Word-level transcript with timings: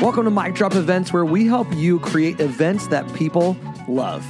Welcome 0.00 0.24
to 0.24 0.30
Mic 0.30 0.54
Drop 0.54 0.74
Events, 0.74 1.12
where 1.12 1.26
we 1.26 1.44
help 1.44 1.70
you 1.74 1.98
create 2.00 2.40
events 2.40 2.86
that 2.86 3.06
people 3.12 3.54
love. 3.86 4.26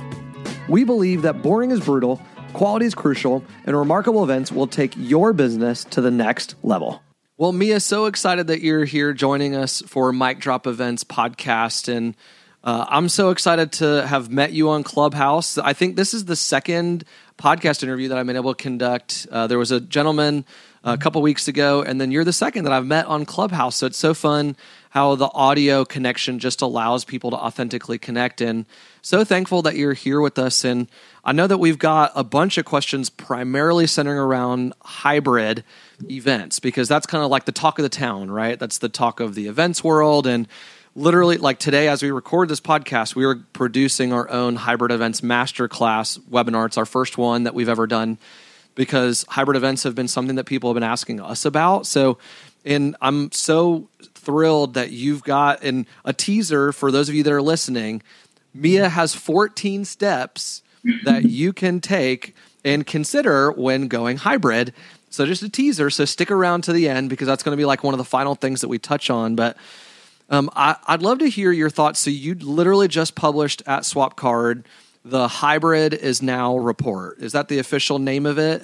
We 0.68 0.82
believe 0.82 1.22
that 1.22 1.42
boring 1.42 1.70
is 1.70 1.78
brutal, 1.78 2.20
quality 2.54 2.86
is 2.86 2.94
crucial, 2.96 3.44
and 3.66 3.76
remarkable 3.78 4.24
events 4.24 4.50
will 4.50 4.66
take 4.66 4.92
your 4.96 5.32
business 5.32 5.84
to 5.84 6.00
the 6.00 6.10
next 6.10 6.56
level. 6.64 7.00
Well, 7.38 7.52
Mia, 7.52 7.78
so 7.78 8.06
excited 8.06 8.48
that 8.48 8.62
you're 8.62 8.84
here 8.84 9.12
joining 9.12 9.54
us 9.54 9.80
for 9.86 10.12
Mic 10.12 10.40
Drop 10.40 10.66
Events 10.66 11.04
podcast. 11.04 11.86
And 11.86 12.16
uh, 12.64 12.86
I'm 12.88 13.08
so 13.08 13.30
excited 13.30 13.70
to 13.74 14.04
have 14.08 14.28
met 14.28 14.52
you 14.52 14.70
on 14.70 14.82
Clubhouse. 14.82 15.56
I 15.56 15.72
think 15.72 15.94
this 15.94 16.14
is 16.14 16.24
the 16.24 16.34
second 16.34 17.04
podcast 17.38 17.84
interview 17.84 18.08
that 18.08 18.18
I've 18.18 18.26
been 18.26 18.34
able 18.34 18.54
to 18.54 18.60
conduct. 18.60 19.28
Uh, 19.30 19.46
there 19.46 19.56
was 19.56 19.70
a 19.70 19.80
gentleman 19.80 20.44
a 20.82 20.98
couple 20.98 21.22
weeks 21.22 21.46
ago, 21.46 21.82
and 21.82 22.00
then 22.00 22.10
you're 22.10 22.24
the 22.24 22.32
second 22.32 22.64
that 22.64 22.72
I've 22.72 22.86
met 22.86 23.06
on 23.06 23.24
Clubhouse. 23.24 23.76
So 23.76 23.86
it's 23.86 23.98
so 23.98 24.14
fun 24.14 24.56
how 24.90 25.14
the 25.14 25.30
audio 25.32 25.84
connection 25.84 26.40
just 26.40 26.62
allows 26.62 27.04
people 27.04 27.30
to 27.30 27.36
authentically 27.36 27.96
connect. 27.96 28.40
And 28.40 28.66
so 29.02 29.24
thankful 29.24 29.62
that 29.62 29.76
you're 29.76 29.94
here 29.94 30.20
with 30.20 30.36
us. 30.36 30.64
And 30.64 30.88
I 31.24 31.32
know 31.32 31.46
that 31.46 31.58
we've 31.58 31.78
got 31.78 32.10
a 32.16 32.24
bunch 32.24 32.58
of 32.58 32.64
questions 32.64 33.08
primarily 33.08 33.86
centering 33.86 34.18
around 34.18 34.74
hybrid 34.82 35.62
events 36.10 36.58
because 36.58 36.88
that's 36.88 37.06
kind 37.06 37.22
of 37.22 37.30
like 37.30 37.44
the 37.44 37.52
talk 37.52 37.78
of 37.78 37.84
the 37.84 37.88
town, 37.88 38.32
right? 38.32 38.58
That's 38.58 38.78
the 38.78 38.88
talk 38.88 39.20
of 39.20 39.36
the 39.36 39.46
events 39.46 39.84
world. 39.84 40.26
And 40.26 40.48
literally, 40.96 41.36
like 41.36 41.60
today, 41.60 41.86
as 41.86 42.02
we 42.02 42.10
record 42.10 42.48
this 42.48 42.60
podcast, 42.60 43.14
we 43.14 43.24
are 43.24 43.36
producing 43.52 44.12
our 44.12 44.28
own 44.28 44.56
hybrid 44.56 44.90
events 44.90 45.20
masterclass 45.20 46.18
webinar. 46.28 46.66
It's 46.66 46.78
our 46.78 46.86
first 46.86 47.16
one 47.16 47.44
that 47.44 47.54
we've 47.54 47.68
ever 47.68 47.86
done 47.86 48.18
because 48.74 49.24
hybrid 49.28 49.56
events 49.56 49.84
have 49.84 49.94
been 49.94 50.08
something 50.08 50.34
that 50.34 50.46
people 50.46 50.70
have 50.70 50.74
been 50.74 50.82
asking 50.82 51.20
us 51.20 51.44
about. 51.44 51.86
So, 51.86 52.18
and 52.64 52.96
I'm 53.00 53.30
so 53.30 53.88
thrilled 54.30 54.74
that 54.74 54.90
you've 54.90 55.24
got 55.24 55.62
in 55.62 55.86
a 56.04 56.12
teaser 56.12 56.72
for 56.72 56.90
those 56.90 57.08
of 57.08 57.14
you 57.14 57.22
that 57.22 57.32
are 57.32 57.42
listening. 57.42 58.02
Mia 58.54 58.88
has 58.88 59.14
14 59.14 59.84
steps 59.84 60.62
that 61.04 61.24
you 61.24 61.52
can 61.52 61.80
take 61.80 62.34
and 62.64 62.86
consider 62.86 63.50
when 63.52 63.88
going 63.88 64.18
hybrid. 64.18 64.72
So 65.10 65.26
just 65.26 65.42
a 65.42 65.48
teaser. 65.48 65.90
So 65.90 66.04
stick 66.04 66.30
around 66.30 66.62
to 66.64 66.72
the 66.72 66.88
end 66.88 67.10
because 67.10 67.26
that's 67.26 67.42
going 67.42 67.52
to 67.52 67.60
be 67.60 67.64
like 67.64 67.82
one 67.82 67.94
of 67.94 67.98
the 67.98 68.04
final 68.04 68.34
things 68.34 68.60
that 68.60 68.68
we 68.68 68.78
touch 68.78 69.10
on. 69.10 69.34
But 69.34 69.56
um, 70.28 70.48
I, 70.54 70.76
would 70.88 71.02
love 71.02 71.18
to 71.18 71.28
hear 71.28 71.50
your 71.50 71.70
thoughts. 71.70 71.98
So 71.98 72.10
you 72.10 72.34
literally 72.34 72.86
just 72.88 73.14
published 73.14 73.62
at 73.66 73.82
Swapcard 73.82 74.64
the 75.04 75.28
hybrid 75.28 75.94
is 75.94 76.20
now 76.20 76.58
report. 76.58 77.20
Is 77.20 77.32
that 77.32 77.48
the 77.48 77.58
official 77.58 77.98
name 77.98 78.26
of 78.26 78.38
it? 78.38 78.62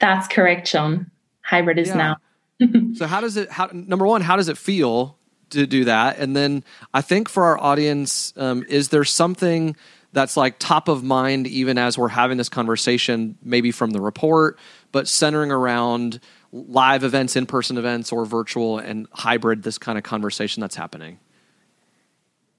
That's 0.00 0.26
correct, 0.26 0.68
Sean. 0.68 1.10
Hybrid 1.42 1.78
is 1.78 1.88
yeah. 1.88 1.94
now 1.94 2.16
so 2.94 3.06
how 3.06 3.20
does 3.20 3.36
it? 3.36 3.50
How 3.50 3.68
number 3.72 4.06
one, 4.06 4.20
how 4.20 4.36
does 4.36 4.48
it 4.48 4.58
feel 4.58 5.18
to 5.50 5.66
do 5.66 5.84
that? 5.84 6.18
And 6.18 6.36
then 6.36 6.64
I 6.94 7.02
think 7.02 7.28
for 7.28 7.44
our 7.44 7.58
audience, 7.58 8.32
um, 8.36 8.64
is 8.68 8.88
there 8.88 9.04
something 9.04 9.76
that's 10.12 10.36
like 10.36 10.58
top 10.58 10.88
of 10.88 11.04
mind 11.04 11.46
even 11.46 11.76
as 11.78 11.98
we're 11.98 12.08
having 12.08 12.38
this 12.38 12.48
conversation, 12.48 13.36
maybe 13.42 13.70
from 13.70 13.90
the 13.90 14.00
report, 14.00 14.58
but 14.92 15.06
centering 15.06 15.50
around 15.50 16.20
live 16.52 17.04
events, 17.04 17.36
in 17.36 17.44
person 17.44 17.76
events, 17.76 18.12
or 18.12 18.24
virtual 18.24 18.78
and 18.78 19.06
hybrid? 19.12 19.62
This 19.62 19.78
kind 19.78 19.98
of 19.98 20.04
conversation 20.04 20.60
that's 20.60 20.76
happening. 20.76 21.18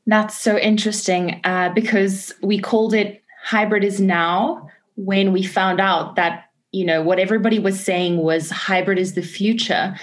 That's 0.05 0.39
so 0.39 0.57
interesting 0.57 1.41
uh, 1.43 1.69
because 1.73 2.33
we 2.41 2.59
called 2.59 2.93
it 2.93 3.23
hybrid 3.43 3.83
is 3.83 3.99
now 3.99 4.69
when 4.95 5.31
we 5.31 5.43
found 5.43 5.79
out 5.79 6.15
that 6.15 6.46
you 6.71 6.85
know 6.85 7.01
what 7.01 7.19
everybody 7.19 7.59
was 7.59 7.79
saying 7.79 8.17
was 8.17 8.49
hybrid 8.49 8.99
is 8.99 9.13
the 9.13 9.21
future. 9.21 9.95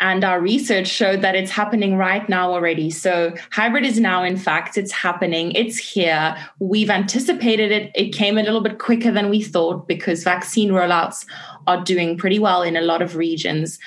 And 0.00 0.24
our 0.24 0.40
research 0.40 0.88
showed 0.88 1.22
that 1.22 1.36
it's 1.36 1.52
happening 1.52 1.96
right 1.96 2.28
now 2.28 2.52
already. 2.52 2.90
So 2.90 3.32
hybrid 3.52 3.86
is 3.86 4.00
now 4.00 4.24
in 4.24 4.36
fact 4.36 4.76
it's 4.76 4.92
happening. 4.92 5.52
It's 5.52 5.78
here. 5.78 6.36
We've 6.58 6.90
anticipated 6.90 7.70
it. 7.70 7.92
It 7.94 8.10
came 8.10 8.36
a 8.36 8.42
little 8.42 8.60
bit 8.60 8.78
quicker 8.78 9.12
than 9.12 9.30
we 9.30 9.40
thought 9.40 9.86
because 9.86 10.24
vaccine 10.24 10.70
rollouts 10.70 11.24
are 11.66 11.82
doing 11.82 12.18
pretty 12.18 12.40
well 12.40 12.62
in 12.62 12.76
a 12.76 12.82
lot 12.82 13.02
of 13.02 13.14
regions. 13.14 13.78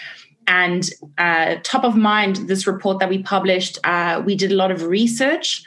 And 0.48 0.90
uh, 1.18 1.58
top 1.64 1.84
of 1.84 1.98
mind 1.98 2.38
this 2.48 2.66
report 2.66 3.00
that 3.00 3.10
we 3.10 3.22
published 3.22 3.78
uh, 3.84 4.24
we 4.26 4.36
did 4.36 4.52
a 4.52 4.56
lot 4.56 4.72
of 4.72 4.84
research. 4.84 5.62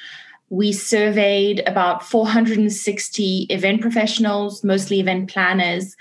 We 0.48 0.72
surveyed 0.72 1.62
about 1.66 2.03
460 2.03 3.47
event 3.50 3.82
professionals 3.82 4.65
mostly 4.65 5.00
event 5.00 5.31
planners 5.31 5.94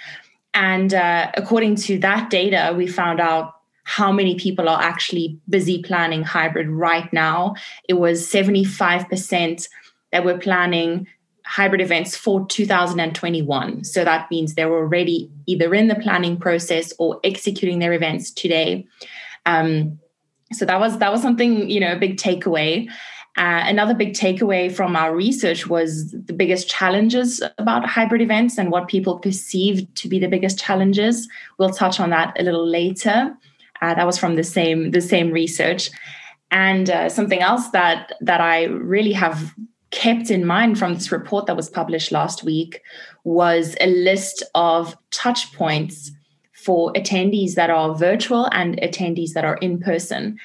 and 0.53 0.93
uh, 0.93 1.31
according 1.35 1.75
to 1.75 1.99
that 1.99 2.29
data, 2.29 2.73
we 2.75 2.87
found 2.87 3.19
out 3.19 3.53
how 3.83 4.11
many 4.11 4.35
people 4.35 4.69
are 4.69 4.81
actually 4.81 5.39
busy 5.49 5.81
planning 5.81 6.23
hybrid 6.23 6.69
right 6.69 7.11
now. 7.11 7.55
It 7.87 7.95
was 7.95 8.27
75% 8.29 9.67
that 10.11 10.25
were 10.25 10.37
planning 10.37 11.07
hybrid 11.45 11.81
events 11.81 12.15
for 12.15 12.45
2021. 12.45 13.83
So 13.83 14.03
that 14.03 14.29
means 14.29 14.53
they're 14.53 14.71
already 14.71 15.31
either 15.47 15.73
in 15.73 15.87
the 15.87 15.95
planning 15.95 16.37
process 16.37 16.93
or 16.99 17.19
executing 17.23 17.79
their 17.79 17.93
events 17.93 18.29
today. 18.29 18.85
Um, 19.47 19.97
so 20.53 20.65
that 20.65 20.79
was 20.79 20.99
that 20.99 21.11
was 21.11 21.21
something 21.21 21.69
you 21.69 21.79
know 21.79 21.93
a 21.93 21.99
big 21.99 22.17
takeaway. 22.17 22.87
Uh, 23.37 23.63
another 23.65 23.93
big 23.93 24.13
takeaway 24.13 24.71
from 24.71 24.95
our 24.95 25.15
research 25.15 25.67
was 25.67 26.11
the 26.11 26.33
biggest 26.33 26.67
challenges 26.67 27.41
about 27.57 27.87
hybrid 27.87 28.21
events 28.21 28.57
and 28.57 28.71
what 28.71 28.87
people 28.87 29.19
perceived 29.19 29.95
to 29.95 30.09
be 30.09 30.19
the 30.19 30.27
biggest 30.27 30.59
challenges. 30.59 31.27
We'll 31.57 31.69
touch 31.69 31.99
on 31.99 32.09
that 32.09 32.35
a 32.39 32.43
little 32.43 32.67
later. 32.67 33.33
Uh, 33.81 33.93
that 33.93 34.05
was 34.05 34.17
from 34.17 34.35
the 34.35 34.43
same 34.43 34.91
the 34.91 34.99
same 34.99 35.31
research, 35.31 35.89
and 36.51 36.89
uh, 36.89 37.07
something 37.07 37.39
else 37.39 37.69
that 37.69 38.11
that 38.19 38.41
I 38.41 38.65
really 38.65 39.13
have 39.13 39.53
kept 39.91 40.29
in 40.29 40.45
mind 40.45 40.77
from 40.77 40.95
this 40.95 41.11
report 41.11 41.45
that 41.45 41.55
was 41.55 41.69
published 41.69 42.11
last 42.11 42.43
week 42.43 42.81
was 43.23 43.75
a 43.79 43.87
list 43.87 44.43
of 44.53 44.95
touch 45.11 45.53
points 45.53 46.11
for 46.53 46.91
attendees 46.93 47.53
that 47.53 47.69
are 47.69 47.95
virtual 47.95 48.49
and 48.51 48.77
attendees 48.81 49.31
that 49.31 49.45
are 49.45 49.55
in 49.57 49.79
person 49.79 50.37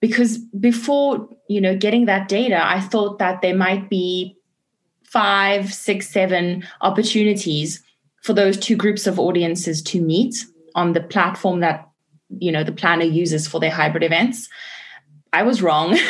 because 0.00 0.38
before 0.38 1.28
you 1.48 1.60
know 1.60 1.76
getting 1.76 2.06
that 2.06 2.28
data 2.28 2.64
i 2.64 2.80
thought 2.80 3.18
that 3.18 3.42
there 3.42 3.56
might 3.56 3.88
be 3.88 4.36
five 5.04 5.72
six 5.72 6.08
seven 6.08 6.64
opportunities 6.80 7.82
for 8.22 8.32
those 8.34 8.58
two 8.58 8.76
groups 8.76 9.06
of 9.06 9.18
audiences 9.18 9.80
to 9.80 10.00
meet 10.00 10.44
on 10.74 10.92
the 10.92 11.00
platform 11.00 11.60
that 11.60 11.88
you 12.38 12.52
know 12.52 12.62
the 12.62 12.72
planner 12.72 13.04
uses 13.04 13.48
for 13.48 13.60
their 13.60 13.70
hybrid 13.70 14.02
events. 14.02 14.48
I 15.32 15.42
was 15.42 15.62
wrong. 15.62 15.98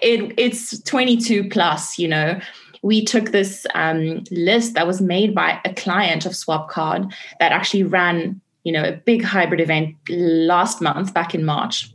It, 0.00 0.34
it's 0.38 0.80
22 0.82 1.48
plus 1.48 1.98
you 1.98 2.08
know. 2.08 2.40
We 2.82 3.04
took 3.04 3.30
this 3.30 3.66
um, 3.74 4.22
list 4.30 4.74
that 4.74 4.86
was 4.86 5.00
made 5.00 5.34
by 5.34 5.60
a 5.64 5.72
client 5.74 6.26
of 6.26 6.32
swapcard 6.32 7.12
that 7.40 7.52
actually 7.52 7.82
ran 7.82 8.40
you 8.62 8.72
know 8.72 8.84
a 8.84 8.92
big 8.92 9.24
hybrid 9.24 9.60
event 9.60 9.96
last 10.08 10.80
month 10.80 11.12
back 11.12 11.34
in 11.34 11.44
march 11.44 11.93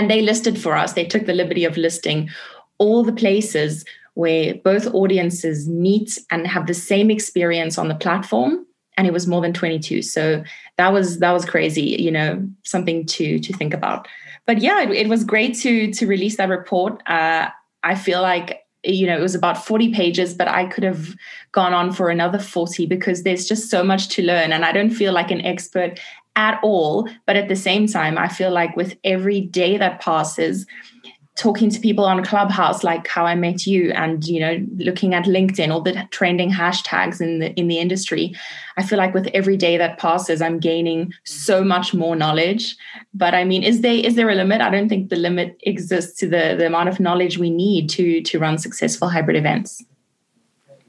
and 0.00 0.10
they 0.10 0.22
listed 0.22 0.58
for 0.58 0.74
us, 0.74 0.94
they 0.94 1.04
took 1.04 1.26
the 1.26 1.34
liberty 1.34 1.66
of 1.66 1.76
listing 1.76 2.30
all 2.78 3.04
the 3.04 3.12
places 3.12 3.84
where 4.14 4.54
both 4.54 4.86
audiences 4.94 5.68
meet 5.68 6.18
and 6.30 6.46
have 6.46 6.66
the 6.66 6.72
same 6.72 7.10
experience 7.10 7.76
on 7.76 7.88
the 7.88 7.94
platform 7.94 8.66
and 8.96 9.06
it 9.06 9.12
was 9.12 9.26
more 9.26 9.42
than 9.42 9.52
22 9.52 10.00
so 10.00 10.42
that 10.78 10.90
was 10.90 11.18
that 11.18 11.32
was 11.32 11.44
crazy 11.44 11.82
you 11.82 12.10
know 12.10 12.42
something 12.62 13.04
to 13.04 13.38
to 13.40 13.52
think 13.52 13.74
about. 13.74 14.08
But 14.46 14.62
yeah 14.62 14.84
it, 14.84 14.90
it 14.90 15.08
was 15.08 15.22
great 15.22 15.54
to 15.58 15.92
to 15.92 16.06
release 16.06 16.38
that 16.38 16.48
report. 16.48 17.06
Uh, 17.06 17.50
i 17.82 17.94
feel 17.94 18.22
like 18.22 18.60
you 18.82 19.06
know 19.06 19.18
it 19.18 19.20
was 19.20 19.34
about 19.34 19.62
40 19.62 19.92
pages 19.92 20.32
but 20.34 20.48
i 20.48 20.64
could 20.64 20.84
have 20.84 21.14
gone 21.52 21.74
on 21.74 21.92
for 21.92 22.08
another 22.08 22.38
40 22.38 22.86
because 22.86 23.22
there's 23.22 23.46
just 23.46 23.68
so 23.70 23.84
much 23.84 24.08
to 24.08 24.22
learn 24.22 24.52
and 24.52 24.64
i 24.64 24.72
don't 24.72 24.90
feel 24.90 25.12
like 25.12 25.30
an 25.30 25.42
expert 25.42 26.00
at 26.36 26.60
all. 26.62 27.08
But 27.26 27.36
at 27.36 27.48
the 27.48 27.56
same 27.56 27.86
time, 27.86 28.18
I 28.18 28.28
feel 28.28 28.50
like 28.50 28.76
with 28.76 28.96
every 29.04 29.40
day 29.40 29.76
that 29.78 30.00
passes, 30.00 30.66
talking 31.36 31.70
to 31.70 31.80
people 31.80 32.04
on 32.04 32.22
Clubhouse, 32.22 32.84
like 32.84 33.06
how 33.08 33.24
I 33.24 33.34
met 33.34 33.66
you, 33.66 33.92
and 33.92 34.24
you 34.26 34.40
know, 34.40 34.66
looking 34.76 35.14
at 35.14 35.24
LinkedIn, 35.24 35.70
all 35.72 35.80
the 35.80 36.06
trending 36.10 36.50
hashtags 36.50 37.20
in 37.20 37.38
the 37.38 37.52
in 37.54 37.68
the 37.68 37.78
industry, 37.78 38.34
I 38.76 38.82
feel 38.84 38.98
like 38.98 39.14
with 39.14 39.28
every 39.28 39.56
day 39.56 39.78
that 39.78 39.98
passes, 39.98 40.42
I'm 40.42 40.60
gaining 40.60 41.12
so 41.24 41.64
much 41.64 41.94
more 41.94 42.14
knowledge. 42.14 42.76
But 43.14 43.34
I 43.34 43.44
mean, 43.44 43.62
is 43.62 43.80
there 43.80 43.94
is 43.94 44.16
there 44.16 44.28
a 44.28 44.34
limit? 44.34 44.60
I 44.60 44.70
don't 44.70 44.88
think 44.88 45.08
the 45.08 45.16
limit 45.16 45.58
exists 45.62 46.18
to 46.20 46.26
the 46.28 46.56
the 46.58 46.66
amount 46.66 46.90
of 46.90 47.00
knowledge 47.00 47.38
we 47.38 47.50
need 47.50 47.88
to 47.90 48.20
to 48.22 48.38
run 48.38 48.58
successful 48.58 49.08
hybrid 49.08 49.36
events. 49.36 49.82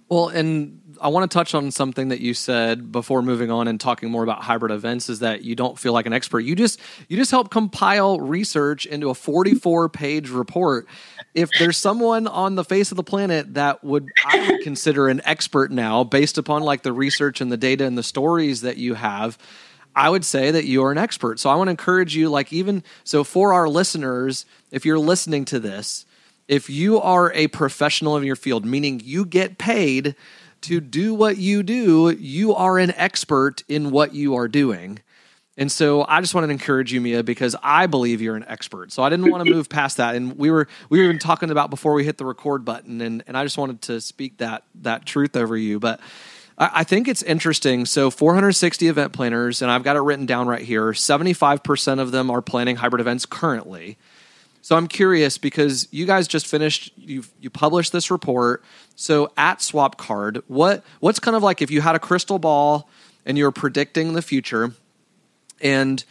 Well, 0.10 0.28
and 0.28 0.81
I 1.02 1.08
want 1.08 1.30
to 1.30 1.34
touch 1.34 1.56
on 1.56 1.72
something 1.72 2.10
that 2.10 2.22
you 2.22 2.34
said 2.34 2.92
before 2.92 3.22
moving 3.22 3.50
on 3.50 3.68
and 3.68 3.80
talking 3.80 4.12
more 4.12 4.24
about 4.24 4.44
hybrid 4.44 4.72
events 4.72 5.10
is 5.10 5.20
that 5.20 5.44
you 5.44 5.56
don't 5.56 5.78
feel 5.78 5.94
like 5.94 6.06
an 6.06 6.14
expert. 6.14 6.42
You 6.42 6.56
just 6.56 6.80
you 7.10 7.18
just 7.18 7.32
help 7.32 7.50
compile 7.50 8.20
research 8.20 8.86
into 8.86 9.10
a 9.10 9.16
44 9.16 9.90
page 9.90 10.30
report. 10.30 10.88
If 11.34 11.50
there's 11.58 11.78
someone 11.78 12.28
on 12.28 12.56
the 12.56 12.64
face 12.64 12.92
of 12.92 12.98
the 12.98 13.04
planet 13.04 13.56
that 13.56 13.84
would 13.84 14.08
I 14.26 14.48
would 14.48 14.62
consider 14.62 15.08
an 15.08 15.22
expert 15.26 15.72
now 15.72 16.04
based 16.04 16.38
upon 16.38 16.62
like 16.62 16.84
the 16.84 16.94
research 16.94 17.42
and 17.42 17.52
the 17.52 17.58
data 17.58 17.86
and 17.86 17.98
the 17.98 18.04
stories 18.04 18.62
that 18.62 18.78
you 18.78 18.94
have, 18.94 19.38
I 19.96 20.10
would 20.10 20.24
say 20.24 20.52
that 20.52 20.66
you 20.66 20.84
are 20.84 20.92
an 20.92 20.98
expert. 20.98 21.40
So 21.40 21.50
I 21.50 21.56
want 21.56 21.68
to 21.68 21.72
encourage 21.72 22.16
you, 22.16 22.30
like, 22.30 22.54
even 22.54 22.84
so, 23.04 23.24
for 23.24 23.54
our 23.54 23.68
listeners, 23.68 24.46
if 24.72 24.86
you're 24.86 25.00
listening 25.00 25.46
to 25.46 25.60
this, 25.60 26.06
if 26.48 26.70
you 26.70 27.00
are 27.00 27.32
a 27.34 27.48
professional 27.48 28.18
in 28.18 28.24
your 28.24 28.36
field, 28.36 28.66
meaning 28.66 29.02
you 29.04 29.26
get 29.26 29.58
paid 29.58 30.16
to 30.62 30.80
do 30.80 31.14
what 31.14 31.38
you 31.38 31.64
do, 31.64 32.10
you 32.10 32.56
are 32.56 32.78
an 32.78 32.92
expert 32.96 33.64
in 33.68 33.92
what 33.92 34.14
you 34.14 34.36
are 34.36 34.48
doing. 34.48 35.00
And 35.58 35.72
so 35.72 36.06
I 36.08 36.22
just 36.22 36.34
wanted 36.34 36.48
to 36.48 36.54
encourage 36.54 36.94
you, 36.94 37.02
Mia, 37.02 37.24
because 37.24 37.56
I 37.62 37.86
believe 37.86 38.22
you're 38.22 38.38
an 38.38 38.46
expert. 38.48 38.92
So 38.92 39.04
I 39.04 39.10
didn't 39.10 39.30
want 39.30 39.46
to 39.46 39.52
move 39.52 39.70
past 39.70 39.98
that. 39.98 40.16
And 40.16 40.38
we 40.38 40.50
were 40.50 40.68
we 40.90 41.00
were 41.00 41.06
even 41.06 41.20
talking 41.20 41.52
about 41.52 41.70
before 41.70 41.94
we 41.94 42.06
hit 42.06 42.18
the 42.18 42.26
record 42.26 42.64
button, 42.64 43.02
and, 43.02 43.24
and 43.28 43.38
I 43.38 43.44
just 43.44 43.58
wanted 43.58 43.82
to 43.84 44.00
speak 44.00 44.38
that 44.38 44.64
that 44.82 45.06
truth 45.06 45.36
over 45.36 45.58
you. 45.58 45.80
But 45.80 46.00
I 46.58 46.84
think 46.84 47.08
it's 47.08 47.24
interesting. 47.24 47.86
So 47.86 48.10
460 48.10 48.88
event 48.88 49.14
planners, 49.14 49.62
and 49.62 49.72
I've 49.72 49.84
got 49.84 49.96
it 49.96 50.02
written 50.02 50.26
down 50.26 50.48
right 50.48 50.62
here. 50.62 50.92
75% 50.92 52.00
of 52.00 52.12
them 52.12 52.30
are 52.30 52.42
planning 52.42 52.76
hybrid 52.76 53.02
events 53.02 53.26
currently. 53.26 53.98
So 54.62 54.76
I'm 54.76 54.88
curious 54.88 55.38
because 55.38 55.88
you 55.92 56.06
guys 56.06 56.28
just 56.28 56.48
finished 56.48 56.92
you 56.96 57.24
you 57.40 57.50
published 57.50 57.92
this 57.92 58.12
report. 58.12 58.64
So 58.96 59.32
at 59.36 59.60
SwapCard, 59.60 60.44
what 60.48 60.84
what's 61.00 61.20
kind 61.20 61.36
of 61.36 61.44
like 61.44 61.62
if 61.62 61.72
you 61.72 61.82
had 61.82 61.96
a 61.96 62.00
crystal 62.00 62.40
ball 62.40 62.88
and 63.26 63.38
you're 63.38 63.52
predicting 63.52 64.14
the 64.14 64.22
future 64.22 64.74
and 65.62 66.04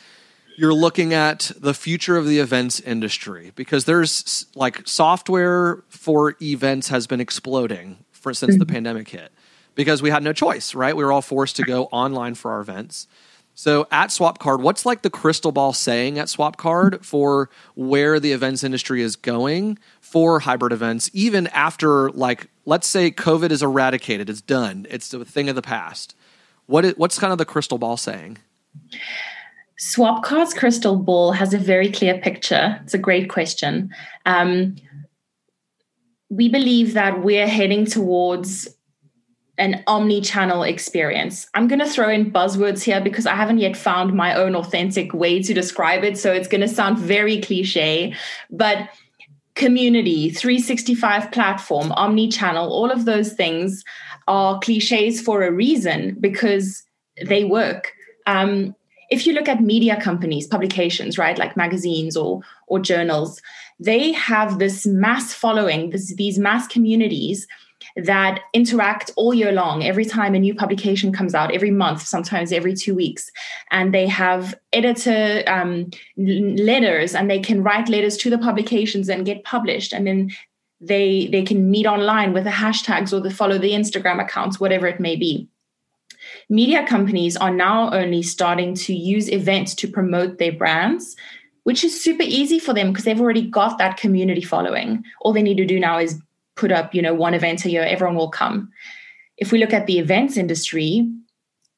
you're 0.56 0.74
looking 0.74 1.14
at 1.14 1.52
the 1.56 1.72
future 1.72 2.16
of 2.16 2.26
the 2.26 2.38
events 2.38 2.80
industry 2.80 3.52
because 3.54 3.84
there's 3.84 4.46
like 4.54 4.86
software 4.86 5.82
for 5.88 6.34
events 6.42 6.88
has 6.88 7.06
been 7.06 7.20
exploding 7.20 7.98
for 8.10 8.34
since 8.34 8.52
mm-hmm. 8.52 8.58
the 8.58 8.66
pandemic 8.66 9.08
hit 9.08 9.32
because 9.74 10.02
we 10.02 10.10
had 10.10 10.22
no 10.22 10.32
choice, 10.32 10.74
right? 10.74 10.94
We 10.94 11.04
were 11.04 11.12
all 11.12 11.22
forced 11.22 11.56
to 11.56 11.62
go 11.62 11.84
online 11.86 12.34
for 12.34 12.50
our 12.50 12.60
events. 12.60 13.06
So 13.60 13.86
at 13.90 14.08
SwapCard, 14.08 14.62
what's 14.62 14.86
like 14.86 15.02
the 15.02 15.10
crystal 15.10 15.52
ball 15.52 15.74
saying 15.74 16.18
at 16.18 16.28
SwapCard 16.28 17.04
for 17.04 17.50
where 17.74 18.18
the 18.18 18.32
events 18.32 18.64
industry 18.64 19.02
is 19.02 19.16
going 19.16 19.78
for 20.00 20.40
hybrid 20.40 20.72
events, 20.72 21.10
even 21.12 21.46
after 21.48 22.10
like 22.12 22.48
let's 22.64 22.86
say 22.86 23.10
COVID 23.10 23.50
is 23.50 23.62
eradicated, 23.62 24.30
it's 24.30 24.40
done, 24.40 24.86
it's 24.88 25.12
a 25.12 25.26
thing 25.26 25.50
of 25.50 25.56
the 25.56 25.60
past. 25.60 26.16
What 26.64 26.86
is, 26.86 26.94
what's 26.96 27.18
kind 27.18 27.32
of 27.32 27.38
the 27.38 27.44
crystal 27.44 27.76
ball 27.76 27.98
saying? 27.98 28.38
SwapCard's 29.78 30.54
crystal 30.54 30.96
ball 30.96 31.32
has 31.32 31.52
a 31.52 31.58
very 31.58 31.92
clear 31.92 32.16
picture. 32.16 32.80
It's 32.84 32.94
a 32.94 32.98
great 32.98 33.28
question. 33.28 33.90
Um, 34.24 34.76
we 36.30 36.48
believe 36.48 36.94
that 36.94 37.22
we're 37.22 37.46
heading 37.46 37.84
towards 37.84 38.70
an 39.60 39.84
omni-channel 39.86 40.62
experience. 40.62 41.46
I'm 41.54 41.68
going 41.68 41.80
to 41.80 41.88
throw 41.88 42.08
in 42.08 42.32
buzzwords 42.32 42.82
here 42.82 43.00
because 43.00 43.26
I 43.26 43.34
haven't 43.34 43.58
yet 43.58 43.76
found 43.76 44.14
my 44.14 44.34
own 44.34 44.56
authentic 44.56 45.12
way 45.12 45.42
to 45.42 45.52
describe 45.52 46.02
it, 46.02 46.18
so 46.18 46.32
it's 46.32 46.48
going 46.48 46.62
to 46.62 46.68
sound 46.68 46.98
very 46.98 47.40
cliche, 47.40 48.14
but 48.50 48.88
community, 49.56 50.30
365 50.30 51.30
platform, 51.30 51.92
omni-channel, 51.92 52.72
all 52.72 52.90
of 52.90 53.04
those 53.04 53.34
things 53.34 53.84
are 54.26 54.58
cliches 54.60 55.20
for 55.20 55.42
a 55.42 55.52
reason 55.52 56.16
because 56.18 56.82
they 57.26 57.44
work. 57.44 57.92
Um, 58.26 58.74
if 59.10 59.26
you 59.26 59.34
look 59.34 59.48
at 59.48 59.60
media 59.60 60.00
companies, 60.00 60.46
publications, 60.46 61.18
right, 61.18 61.36
like 61.36 61.56
magazines 61.56 62.16
or 62.16 62.40
or 62.68 62.78
journals, 62.78 63.42
they 63.78 64.12
have 64.12 64.58
this 64.58 64.86
mass 64.86 65.34
following, 65.34 65.90
this, 65.90 66.14
these 66.14 66.38
mass 66.38 66.66
communities 66.68 67.46
that 67.96 68.40
interact 68.52 69.10
all 69.16 69.34
year 69.34 69.52
long. 69.52 69.84
Every 69.84 70.04
time 70.04 70.34
a 70.34 70.38
new 70.38 70.54
publication 70.54 71.12
comes 71.12 71.34
out 71.34 71.54
every 71.54 71.70
month 71.70 72.02
sometimes 72.02 72.52
every 72.52 72.74
two 72.74 72.94
weeks. 72.94 73.30
And 73.70 73.92
they 73.92 74.06
have 74.06 74.54
editor 74.72 75.42
um, 75.46 75.90
letters 76.16 77.14
and 77.14 77.30
they 77.30 77.40
can 77.40 77.62
write 77.62 77.88
letters 77.88 78.16
to 78.18 78.30
the 78.30 78.38
publications 78.38 79.08
and 79.08 79.26
get 79.26 79.44
published. 79.44 79.92
And 79.92 80.06
then 80.06 80.30
they 80.80 81.28
they 81.30 81.42
can 81.42 81.70
meet 81.70 81.86
online 81.86 82.32
with 82.32 82.44
the 82.44 82.50
hashtags 82.50 83.12
or 83.12 83.20
the 83.20 83.30
follow 83.30 83.58
the 83.58 83.72
instagram 83.72 84.18
accounts 84.20 84.58
whatever 84.58 84.86
it 84.86 84.98
may 84.98 85.14
be. 85.14 85.46
Media 86.48 86.86
companies 86.86 87.36
are 87.36 87.52
now 87.52 87.92
only 87.92 88.22
starting 88.22 88.74
to 88.74 88.94
use 88.94 89.30
events 89.30 89.74
to 89.74 89.88
promote 89.88 90.38
their 90.38 90.52
brands 90.52 91.16
which 91.64 91.84
is 91.84 92.02
super 92.02 92.22
easy 92.22 92.58
for 92.58 92.72
them 92.72 92.90
because 92.90 93.04
they've 93.04 93.20
already 93.20 93.46
got 93.46 93.78
that 93.78 93.96
community 93.96 94.40
following. 94.40 95.04
All 95.20 95.32
they 95.32 95.42
need 95.42 95.58
to 95.58 95.66
do 95.66 95.78
now 95.78 95.98
is 95.98 96.20
put 96.60 96.70
up, 96.70 96.94
you 96.94 97.00
know, 97.00 97.14
one 97.14 97.34
event 97.34 97.64
a 97.64 97.70
year, 97.70 97.82
everyone 97.82 98.16
will 98.16 98.30
come. 98.30 98.70
If 99.38 99.50
we 99.50 99.58
look 99.58 99.72
at 99.72 99.86
the 99.86 99.98
events 99.98 100.36
industry, 100.36 101.10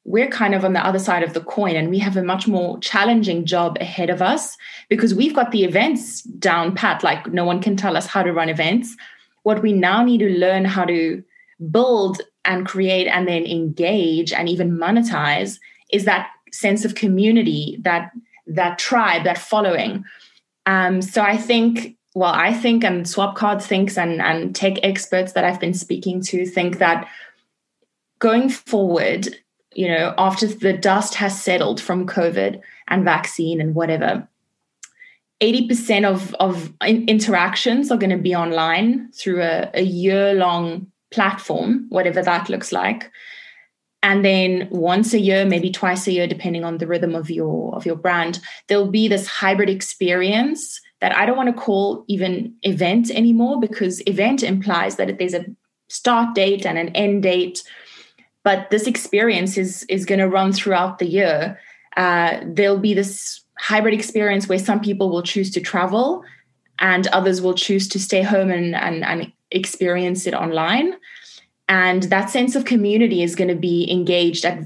we're 0.05 0.27
kind 0.27 0.53
of 0.53 0.65
on 0.65 0.73
the 0.73 0.85
other 0.85 0.99
side 0.99 1.23
of 1.23 1.33
the 1.33 1.39
coin 1.39 1.77
and 1.77 1.89
we 1.89 1.97
have 1.99 2.17
a 2.17 2.23
much 2.23 2.45
more 2.45 2.77
challenging 2.79 3.45
job 3.45 3.77
ahead 3.79 4.09
of 4.09 4.21
us 4.21 4.57
because 4.89 5.13
we've 5.15 5.33
got 5.33 5.51
the 5.51 5.63
events 5.63 6.23
down 6.23 6.75
pat 6.75 7.03
like 7.03 7.25
no 7.27 7.45
one 7.45 7.61
can 7.61 7.77
tell 7.77 7.95
us 7.95 8.05
how 8.05 8.21
to 8.21 8.33
run 8.33 8.49
events 8.49 8.97
what 9.43 9.61
we 9.61 9.71
now 9.71 10.03
need 10.03 10.17
to 10.17 10.29
learn 10.29 10.65
how 10.65 10.83
to 10.83 11.23
build 11.71 12.21
and 12.43 12.65
create 12.65 13.07
and 13.07 13.29
then 13.29 13.45
engage 13.45 14.33
and 14.33 14.49
even 14.49 14.77
monetize 14.77 15.57
is 15.93 16.03
that 16.03 16.29
sense 16.51 16.83
of 16.83 16.95
community 16.95 17.79
that 17.81 18.11
that 18.45 18.77
tribe 18.77 19.23
that 19.23 19.37
following 19.37 20.03
um, 20.65 21.01
so 21.01 21.21
i 21.21 21.37
think 21.37 21.95
well, 22.15 22.33
I 22.33 22.53
think, 22.53 22.83
and 22.83 23.05
SwapCard 23.05 23.61
thinks, 23.61 23.97
and, 23.97 24.21
and 24.21 24.55
tech 24.55 24.77
experts 24.83 25.33
that 25.33 25.43
I've 25.43 25.59
been 25.59 25.73
speaking 25.73 26.21
to 26.23 26.45
think 26.45 26.77
that 26.77 27.07
going 28.19 28.49
forward, 28.49 29.35
you 29.73 29.87
know, 29.87 30.13
after 30.17 30.45
the 30.47 30.73
dust 30.73 31.15
has 31.15 31.41
settled 31.41 31.81
from 31.81 32.07
COVID 32.07 32.61
and 32.87 33.03
vaccine 33.03 33.59
and 33.59 33.73
whatever, 33.73 34.27
80% 35.41 36.05
of, 36.05 36.33
of 36.35 36.71
interactions 36.81 37.91
are 37.91 37.97
going 37.97 38.11
to 38.11 38.17
be 38.17 38.35
online 38.35 39.11
through 39.11 39.41
a, 39.41 39.69
a 39.73 39.81
year 39.81 40.33
long 40.33 40.87
platform, 41.11 41.87
whatever 41.89 42.21
that 42.21 42.47
looks 42.47 42.71
like. 42.71 43.11
And 44.03 44.23
then 44.23 44.67
once 44.69 45.13
a 45.13 45.19
year, 45.19 45.45
maybe 45.45 45.71
twice 45.71 46.07
a 46.07 46.11
year, 46.11 46.27
depending 46.27 46.63
on 46.63 46.77
the 46.77 46.87
rhythm 46.87 47.15
of 47.15 47.29
your 47.29 47.73
of 47.73 47.85
your 47.85 47.95
brand, 47.95 48.39
there'll 48.67 48.91
be 48.91 49.07
this 49.07 49.27
hybrid 49.27 49.69
experience 49.69 50.81
that 51.03 51.17
I 51.17 51.25
don't 51.25 51.35
want 51.35 51.53
to 51.53 51.61
call 51.61 52.05
even 52.07 52.55
event 52.61 53.11
anymore 53.11 53.59
because 53.59 54.01
event 54.07 54.41
implies 54.41 54.95
that 54.95 55.17
there's 55.19 55.33
a 55.33 55.45
start 55.89 56.33
date 56.33 56.65
and 56.65 56.77
an 56.77 56.95
end 56.95 57.23
date. 57.23 57.61
But 58.45 58.69
this 58.69 58.87
experience 58.87 59.57
is 59.57 59.83
is 59.89 60.05
going 60.05 60.19
to 60.19 60.29
run 60.29 60.53
throughout 60.53 60.99
the 60.99 61.05
year. 61.05 61.59
Uh, 61.97 62.39
there'll 62.45 62.79
be 62.79 62.93
this 62.93 63.41
hybrid 63.59 63.93
experience 63.93 64.47
where 64.47 64.57
some 64.57 64.79
people 64.79 65.09
will 65.09 65.23
choose 65.23 65.51
to 65.51 65.59
travel 65.59 66.23
and 66.79 67.07
others 67.07 67.41
will 67.41 67.53
choose 67.53 67.89
to 67.89 67.99
stay 67.99 68.21
home 68.21 68.49
and, 68.49 68.73
and, 68.73 69.03
and 69.03 69.29
experience 69.51 70.25
it 70.25 70.33
online. 70.33 70.93
And 71.67 72.03
that 72.03 72.29
sense 72.29 72.55
of 72.55 72.63
community 72.63 73.23
is 73.23 73.35
going 73.35 73.49
to 73.49 73.55
be 73.55 73.91
engaged 73.91 74.45
at 74.45 74.63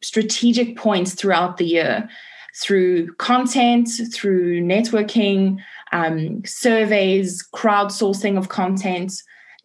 strategic 0.00 0.76
points 0.76 1.14
throughout 1.14 1.56
the 1.56 1.66
year 1.66 2.08
through 2.54 3.12
content, 3.14 3.88
through 4.12 4.60
networking, 4.60 5.58
um, 5.92 6.44
surveys, 6.44 7.46
crowdsourcing 7.54 8.36
of 8.36 8.48
content, 8.48 9.12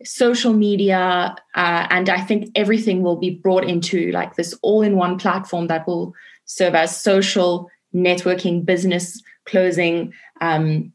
social 0.03 0.53
media, 0.53 1.35
uh, 1.55 1.87
and 1.89 2.09
I 2.09 2.21
think 2.21 2.51
everything 2.55 3.01
will 3.01 3.17
be 3.17 3.31
brought 3.31 3.65
into 3.65 4.11
like 4.11 4.35
this 4.35 4.53
all-in-one 4.61 5.17
platform 5.17 5.67
that 5.67 5.87
will 5.87 6.13
serve 6.45 6.75
as 6.75 6.99
social 7.01 7.69
networking, 7.93 8.65
business 8.65 9.21
closing, 9.45 10.13
um, 10.39 10.93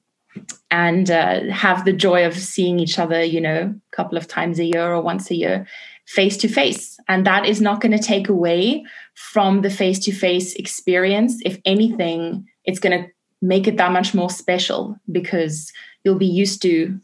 and 0.70 1.10
uh, 1.10 1.50
have 1.50 1.84
the 1.84 1.92
joy 1.92 2.24
of 2.24 2.34
seeing 2.34 2.78
each 2.78 2.98
other, 2.98 3.22
you 3.22 3.40
know, 3.40 3.74
a 3.92 3.96
couple 3.96 4.16
of 4.16 4.26
times 4.26 4.58
a 4.58 4.64
year 4.64 4.94
or 4.94 5.02
once 5.02 5.30
a 5.30 5.34
year, 5.34 5.66
face 6.06 6.36
to 6.38 6.48
face. 6.48 6.98
And 7.08 7.26
that 7.26 7.46
is 7.46 7.60
not 7.60 7.80
going 7.80 7.96
to 7.96 8.02
take 8.02 8.28
away 8.28 8.84
from 9.14 9.62
the 9.62 9.70
face 9.70 9.98
to 10.00 10.12
face 10.12 10.54
experience. 10.54 11.40
If 11.44 11.58
anything, 11.64 12.48
it's 12.64 12.78
going 12.78 13.02
to 13.02 13.08
make 13.40 13.66
it 13.66 13.76
that 13.76 13.92
much 13.92 14.14
more 14.14 14.30
special 14.30 14.96
because 15.10 15.72
you'll 16.04 16.18
be 16.18 16.26
used 16.26 16.62
to 16.62 16.98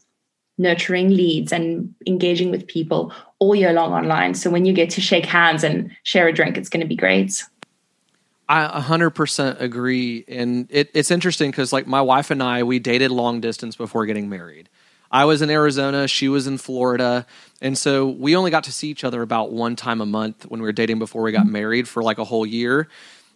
nurturing 0.57 1.09
leads 1.09 1.51
and 1.51 1.93
engaging 2.05 2.51
with 2.51 2.67
people 2.67 3.13
all 3.39 3.55
year 3.55 3.73
long 3.73 3.93
online. 3.93 4.33
So 4.33 4.49
when 4.49 4.65
you 4.65 4.73
get 4.73 4.89
to 4.91 5.01
shake 5.01 5.25
hands 5.25 5.63
and 5.63 5.89
share 6.03 6.27
a 6.27 6.33
drink, 6.33 6.57
it's 6.57 6.69
going 6.69 6.81
to 6.81 6.87
be 6.87 6.95
great. 6.95 7.43
I 8.49 8.81
100% 8.81 9.61
agree. 9.61 10.25
And 10.27 10.67
it, 10.71 10.89
it's 10.93 11.11
interesting 11.11 11.51
because, 11.51 11.71
like, 11.71 11.85
my 11.85 12.01
wife 12.01 12.31
and 12.31 12.41
I, 12.41 12.63
we 12.63 12.79
dated 12.79 13.11
long 13.11 13.41
distance 13.41 13.75
before 13.75 14.07
getting 14.07 14.27
married. 14.27 14.69
I 15.11 15.25
was 15.25 15.41
in 15.41 15.49
Arizona, 15.49 16.07
she 16.07 16.29
was 16.29 16.47
in 16.47 16.57
Florida. 16.57 17.25
And 17.61 17.77
so 17.77 18.07
we 18.07 18.35
only 18.35 18.51
got 18.51 18.65
to 18.65 18.71
see 18.71 18.89
each 18.89 19.03
other 19.03 19.21
about 19.21 19.51
one 19.51 19.75
time 19.75 20.01
a 20.01 20.05
month 20.05 20.45
when 20.45 20.61
we 20.61 20.67
were 20.67 20.71
dating 20.71 20.99
before 20.99 21.23
we 21.23 21.31
got 21.31 21.43
mm-hmm. 21.43 21.53
married 21.53 21.87
for 21.87 22.03
like 22.03 22.17
a 22.17 22.23
whole 22.23 22.45
year. 22.45 22.87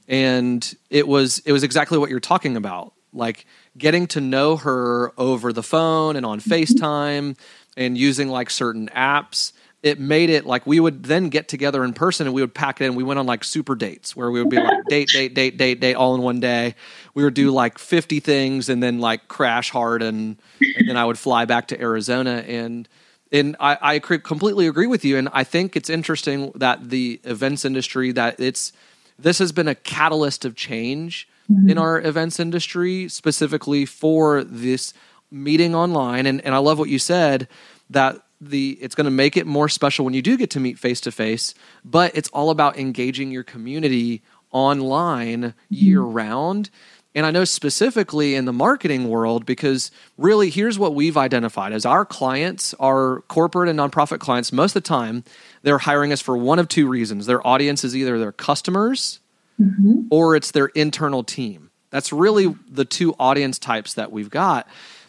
And 0.07 0.75
it 0.89 1.07
was 1.07 1.39
it 1.45 1.51
was 1.51 1.63
exactly 1.63 1.97
what 1.97 2.09
you're 2.09 2.19
talking 2.19 2.57
about. 2.57 2.93
Like 3.13 3.45
getting 3.77 4.07
to 4.07 4.21
know 4.21 4.57
her 4.57 5.13
over 5.17 5.53
the 5.53 5.63
phone 5.63 6.15
and 6.15 6.25
on 6.25 6.39
mm-hmm. 6.39 6.51
FaceTime 6.51 7.37
and 7.75 7.97
using 7.97 8.29
like 8.29 8.49
certain 8.49 8.89
apps 8.89 9.53
it 9.83 9.99
made 9.99 10.29
it 10.29 10.45
like 10.45 10.65
we 10.65 10.79
would 10.79 11.03
then 11.03 11.27
get 11.27 11.49
together 11.49 11.83
in 11.83 11.93
person 11.93 12.25
and 12.25 12.33
we 12.33 12.41
would 12.41 12.55
pack 12.55 12.79
it 12.79 12.85
in. 12.85 12.95
We 12.95 13.03
went 13.03 13.19
on 13.19 13.25
like 13.25 13.43
super 13.43 13.75
dates 13.75 14.15
where 14.15 14.31
we 14.31 14.39
would 14.39 14.49
be 14.49 14.55
like 14.55 14.85
date, 14.87 15.09
date, 15.09 15.35
date, 15.35 15.57
date, 15.57 15.81
date, 15.81 15.95
all 15.95 16.15
in 16.15 16.21
one 16.21 16.39
day. 16.39 16.75
We 17.13 17.25
would 17.25 17.33
do 17.33 17.51
like 17.51 17.77
50 17.77 18.21
things 18.21 18.69
and 18.69 18.81
then 18.81 18.99
like 18.99 19.27
crash 19.27 19.69
hard 19.69 20.01
and, 20.01 20.37
and 20.61 20.87
then 20.87 20.95
I 20.95 21.03
would 21.03 21.19
fly 21.19 21.43
back 21.43 21.67
to 21.67 21.79
Arizona 21.79 22.43
and 22.47 22.87
and 23.29 23.55
I, 23.59 23.77
I 23.81 23.99
completely 23.99 24.67
agree 24.67 24.85
with 24.85 25.03
you. 25.03 25.17
And 25.17 25.27
I 25.33 25.43
think 25.43 25.75
it's 25.75 25.89
interesting 25.89 26.51
that 26.53 26.91
the 26.91 27.19
events 27.23 27.65
industry 27.65 28.11
that 28.11 28.39
it's 28.39 28.71
this 29.17 29.39
has 29.39 29.51
been 29.51 29.67
a 29.67 29.75
catalyst 29.75 30.45
of 30.45 30.55
change 30.55 31.27
mm-hmm. 31.51 31.67
in 31.67 31.77
our 31.79 31.99
events 31.99 32.39
industry, 32.39 33.09
specifically 33.09 33.85
for 33.85 34.43
this 34.43 34.93
meeting 35.31 35.75
online. 35.75 36.25
And 36.25 36.41
and 36.45 36.55
I 36.55 36.59
love 36.59 36.79
what 36.79 36.89
you 36.89 36.99
said 36.99 37.49
that 37.89 38.21
the 38.49 38.77
it's 38.81 38.95
going 38.95 39.05
to 39.05 39.11
make 39.11 39.37
it 39.37 39.45
more 39.45 39.69
special 39.69 40.05
when 40.05 40.13
you 40.13 40.21
do 40.21 40.37
get 40.37 40.49
to 40.51 40.59
meet 40.59 40.79
face 40.79 41.01
to 41.01 41.11
face. 41.11 41.53
But 41.83 42.15
it's 42.15 42.29
all 42.29 42.49
about 42.49 42.77
engaging 42.77 43.31
your 43.31 43.43
community 43.43 44.21
online 44.51 45.53
year 45.69 46.01
round. 46.01 46.69
And 47.15 47.25
I 47.25 47.31
know 47.31 47.43
specifically 47.43 48.33
in 48.33 48.45
the 48.45 48.53
marketing 48.53 49.07
world, 49.07 49.45
because 49.45 49.91
really 50.17 50.49
here's 50.49 50.79
what 50.79 50.95
we've 50.95 51.17
identified 51.17 51.71
as 51.71 51.85
our 51.85 52.05
clients, 52.05 52.73
our 52.75 53.21
corporate 53.27 53.69
and 53.69 53.77
nonprofit 53.77 54.19
clients, 54.19 54.51
most 54.51 54.75
of 54.75 54.83
the 54.83 54.87
time, 54.87 55.23
they're 55.61 55.77
hiring 55.77 56.11
us 56.11 56.21
for 56.21 56.35
one 56.35 56.57
of 56.57 56.67
two 56.67 56.87
reasons. 56.87 57.27
Their 57.27 57.45
audience 57.45 57.83
is 57.83 57.95
either 57.95 58.17
their 58.17 58.31
customers 58.31 59.19
mm-hmm. 59.61 60.07
or 60.09 60.35
it's 60.35 60.51
their 60.51 60.67
internal 60.67 61.23
team. 61.23 61.69
That's 61.91 62.11
really 62.11 62.55
the 62.67 62.85
two 62.85 63.13
audience 63.19 63.59
types 63.59 63.93
that 63.93 64.11
we've 64.11 64.31
got. 64.31 64.67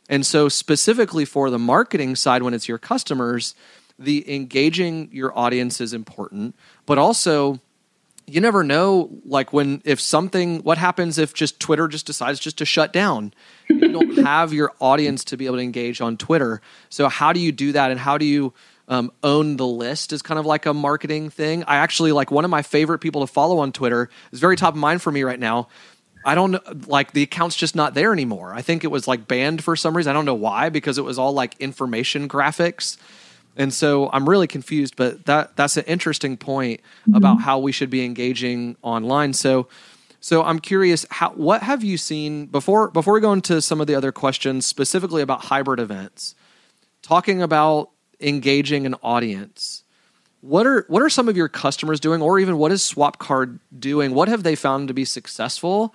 And 0.09 0.27
so, 0.27 0.49
specifically 0.49 1.25
for 1.25 1.51
the 1.51 1.59
marketing 1.59 2.17
side, 2.17 2.43
when 2.43 2.55
it's 2.55 2.69
your 2.69 2.79
customers, 2.79 3.55
the 3.99 4.35
engaging 4.35 5.09
your 5.13 5.37
audience 5.39 5.81
is 5.81 5.93
important, 5.93 6.55
but 6.85 6.99
also 6.99 7.61
you 8.27 8.41
never 8.41 8.65
know 8.65 9.11
like 9.25 9.53
when 9.53 9.83
if 9.85 10.01
something 10.01 10.61
what 10.63 10.79
happens 10.79 11.19
if 11.19 11.35
just 11.35 11.61
twitter 11.61 11.89
just 11.89 12.07
decides 12.07 12.41
just 12.41 12.59
to 12.59 12.65
shut 12.65 12.93
down? 12.93 13.33
You 13.69 13.89
don't 13.93 14.19
have 14.25 14.53
your 14.53 14.73
audience 14.81 15.25
to 15.25 15.37
be 15.37 15.47
able 15.47 15.57
to 15.57 15.63
engage 15.63 16.01
on 16.01 16.17
twitter. 16.17 16.61
So 16.89 17.09
how 17.09 17.33
do 17.33 17.41
you 17.41 17.53
do 17.53 17.73
that 17.73 17.91
and 17.91 18.01
how 18.01 18.19
do 18.19 18.25
you 18.25 18.53
um, 18.87 19.13
own 19.23 19.57
the 19.57 19.67
list 19.67 20.13
is 20.13 20.21
kind 20.21 20.39
of 20.39 20.45
like 20.45 20.67
a 20.67 20.75
marketing 20.75 21.31
thing. 21.31 21.65
I 21.65 21.77
actually 21.77 22.13
like 22.13 22.31
one 22.31 22.45
of 22.45 22.51
my 22.51 22.61
favorite 22.61 22.99
people 22.99 23.27
to 23.27 23.33
follow 23.33 23.59
on 23.59 23.73
twitter 23.73 24.09
is 24.33 24.41
very 24.41 24.57
top 24.57 24.75
of 24.75 24.81
mind 24.81 25.03
for 25.03 25.11
me 25.11 25.23
right 25.23 25.41
now 25.41 25.69
i 26.25 26.35
don't 26.35 26.89
like 26.89 27.13
the 27.13 27.23
account's 27.23 27.57
just 27.57 27.75
not 27.75 27.95
there 27.95 28.13
anymore 28.13 28.53
i 28.55 28.63
think 28.63 28.85
it 28.85 28.89
was 28.89 29.07
like 29.07 29.27
banned 29.29 29.63
for 29.63 29.77
some 29.77 29.97
reason 29.97 30.11
i 30.11 30.13
don't 30.13 30.25
know 30.25 30.35
why 30.35 30.69
because 30.69 30.99
it 30.99 31.05
was 31.05 31.19
all 31.19 31.33
like 31.33 31.55
information 31.61 32.29
graphics 32.29 32.97
and 33.57 33.73
so 33.73 34.11
I'm 34.13 34.29
really 34.29 34.47
confused, 34.47 34.97
but 34.97 35.27
that 35.27 35.57
that's 35.57 35.77
an 35.77 35.85
interesting 35.85 36.37
point 36.37 36.81
mm-hmm. 36.81 37.15
about 37.15 37.41
how 37.41 37.59
we 37.59 37.73
should 37.73 37.91
be 37.91 38.05
engaging 38.05 38.77
online. 38.83 39.33
So 39.33 39.69
so 40.21 40.43
I'm 40.43 40.59
curious 40.59 41.07
how 41.11 41.31
what 41.31 41.63
have 41.63 41.85
you 41.85 41.97
seen 41.97 42.47
before 42.47 42.91
before 42.91 43.15
we 43.15 43.21
go 43.21 43.33
into 43.33 43.63
some 43.63 43.81
of 43.81 43.87
the 43.87 43.95
other 43.95 44.13
questions 44.13 44.67
specifically 44.67 45.23
about 45.23 45.45
hybrid 45.45 45.81
events, 45.81 46.35
talking 47.03 47.43
about 47.43 47.91
engaging 48.21 48.87
an 48.87 48.95
audience. 49.03 49.84
What 50.45 50.67
are 50.67 50.85
what 50.89 51.03
are 51.03 51.09
some 51.09 51.29
of 51.29 51.39
your 51.39 51.49
customers 51.49 52.01
doing 52.01 52.21
or 52.21 52.39
even 52.39 52.59
what 52.59 52.71
is 52.71 52.83
Swapcard 52.83 53.61
doing? 53.79 54.15
What 54.15 54.29
have 54.29 54.43
they 54.43 54.55
found 54.55 54.89
to 54.89 54.95
be 54.95 55.05
successful? 55.05 55.95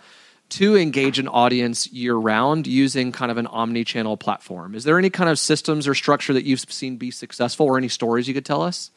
to 0.49 0.75
engage 0.75 1.19
an 1.19 1.27
audience 1.27 1.91
year 1.91 2.15
round 2.15 2.65
using 2.65 3.11
kind 3.11 3.29
of 3.29 3.37
an 3.37 3.45
omni 3.47 3.83
channel 3.83 4.17
platform. 4.17 4.73
Is 4.73 4.83
there 4.83 4.97
any 4.97 5.11
kind 5.11 5.29
of 5.29 5.37
systems 5.37 5.87
or 5.87 5.93
structure 5.93 6.33
that 6.33 6.43
you've 6.43 6.61
seen 6.61 6.97
be 6.97 7.11
successful 7.11 7.67
or 7.67 7.77
any 7.77 7.87
stories 7.87 8.27
you 8.27 8.33
could 8.33 8.45
tell 8.45 8.63
us? 8.63 8.89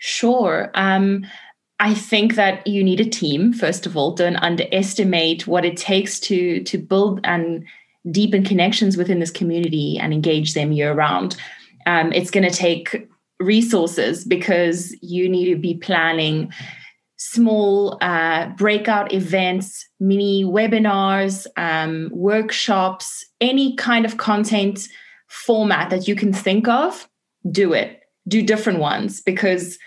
Sure. 0.00 0.70
Um, 0.74 1.26
I 1.80 1.94
think 1.94 2.34
that 2.36 2.66
you 2.66 2.82
need 2.82 3.00
a 3.00 3.04
team, 3.04 3.52
first 3.52 3.84
of 3.84 3.96
all. 3.96 4.14
Don't 4.14 4.36
underestimate 4.36 5.46
what 5.46 5.64
it 5.64 5.76
takes 5.76 6.18
to, 6.20 6.62
to 6.64 6.78
build 6.78 7.20
and 7.24 7.64
deepen 8.10 8.42
connections 8.42 8.96
within 8.96 9.20
this 9.20 9.30
community 9.30 9.98
and 9.98 10.14
engage 10.14 10.54
them 10.54 10.72
year 10.72 10.94
round. 10.94 11.36
Um, 11.84 12.12
it's 12.12 12.30
going 12.30 12.48
to 12.48 12.54
take 12.54 13.06
resources 13.40 14.24
because 14.24 14.94
you 15.02 15.28
need 15.28 15.52
to 15.52 15.60
be 15.60 15.74
planning 15.74 16.52
small 17.16 17.98
uh, 18.00 18.48
breakout 18.50 19.12
events, 19.12 19.88
mini 20.00 20.44
webinars, 20.44 21.46
um, 21.56 22.10
workshops, 22.12 23.24
any 23.40 23.74
kind 23.76 24.04
of 24.04 24.16
content 24.16 24.88
format 25.26 25.90
that 25.90 26.08
you 26.08 26.14
can 26.14 26.32
think 26.32 26.68
of, 26.68 27.08
do 27.50 27.72
it. 27.72 28.00
Do 28.26 28.42
different 28.42 28.78
ones 28.78 29.20
because 29.20 29.78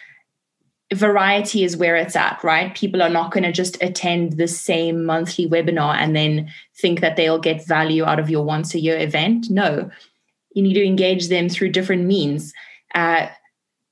variety 0.94 1.64
is 1.64 1.78
where 1.78 1.96
it's 1.96 2.16
at, 2.16 2.44
right? 2.44 2.76
People 2.76 3.02
are 3.02 3.10
not 3.10 3.32
going 3.32 3.44
to 3.44 3.52
just 3.52 3.82
attend 3.82 4.34
the 4.34 4.48
same 4.48 5.06
monthly 5.06 5.48
webinar 5.48 5.96
and 5.96 6.16
then 6.16 6.50
think 6.80 7.00
that 7.00 7.16
they'll 7.16 7.40
get 7.40 7.66
value 7.66 8.04
out 8.04 8.20
of 8.20 8.30
your 8.30 8.44
once 8.44 8.74
a 8.74 8.80
year 8.80 8.98
event. 8.98 9.50
No, 9.50 9.90
you 10.54 10.62
need 10.64 10.74
to 10.74 10.86
engage 10.86 11.30
them 11.30 11.48
through 11.48 11.70
different 11.70 12.06
means. 12.06 12.52
Uh, 12.94 13.28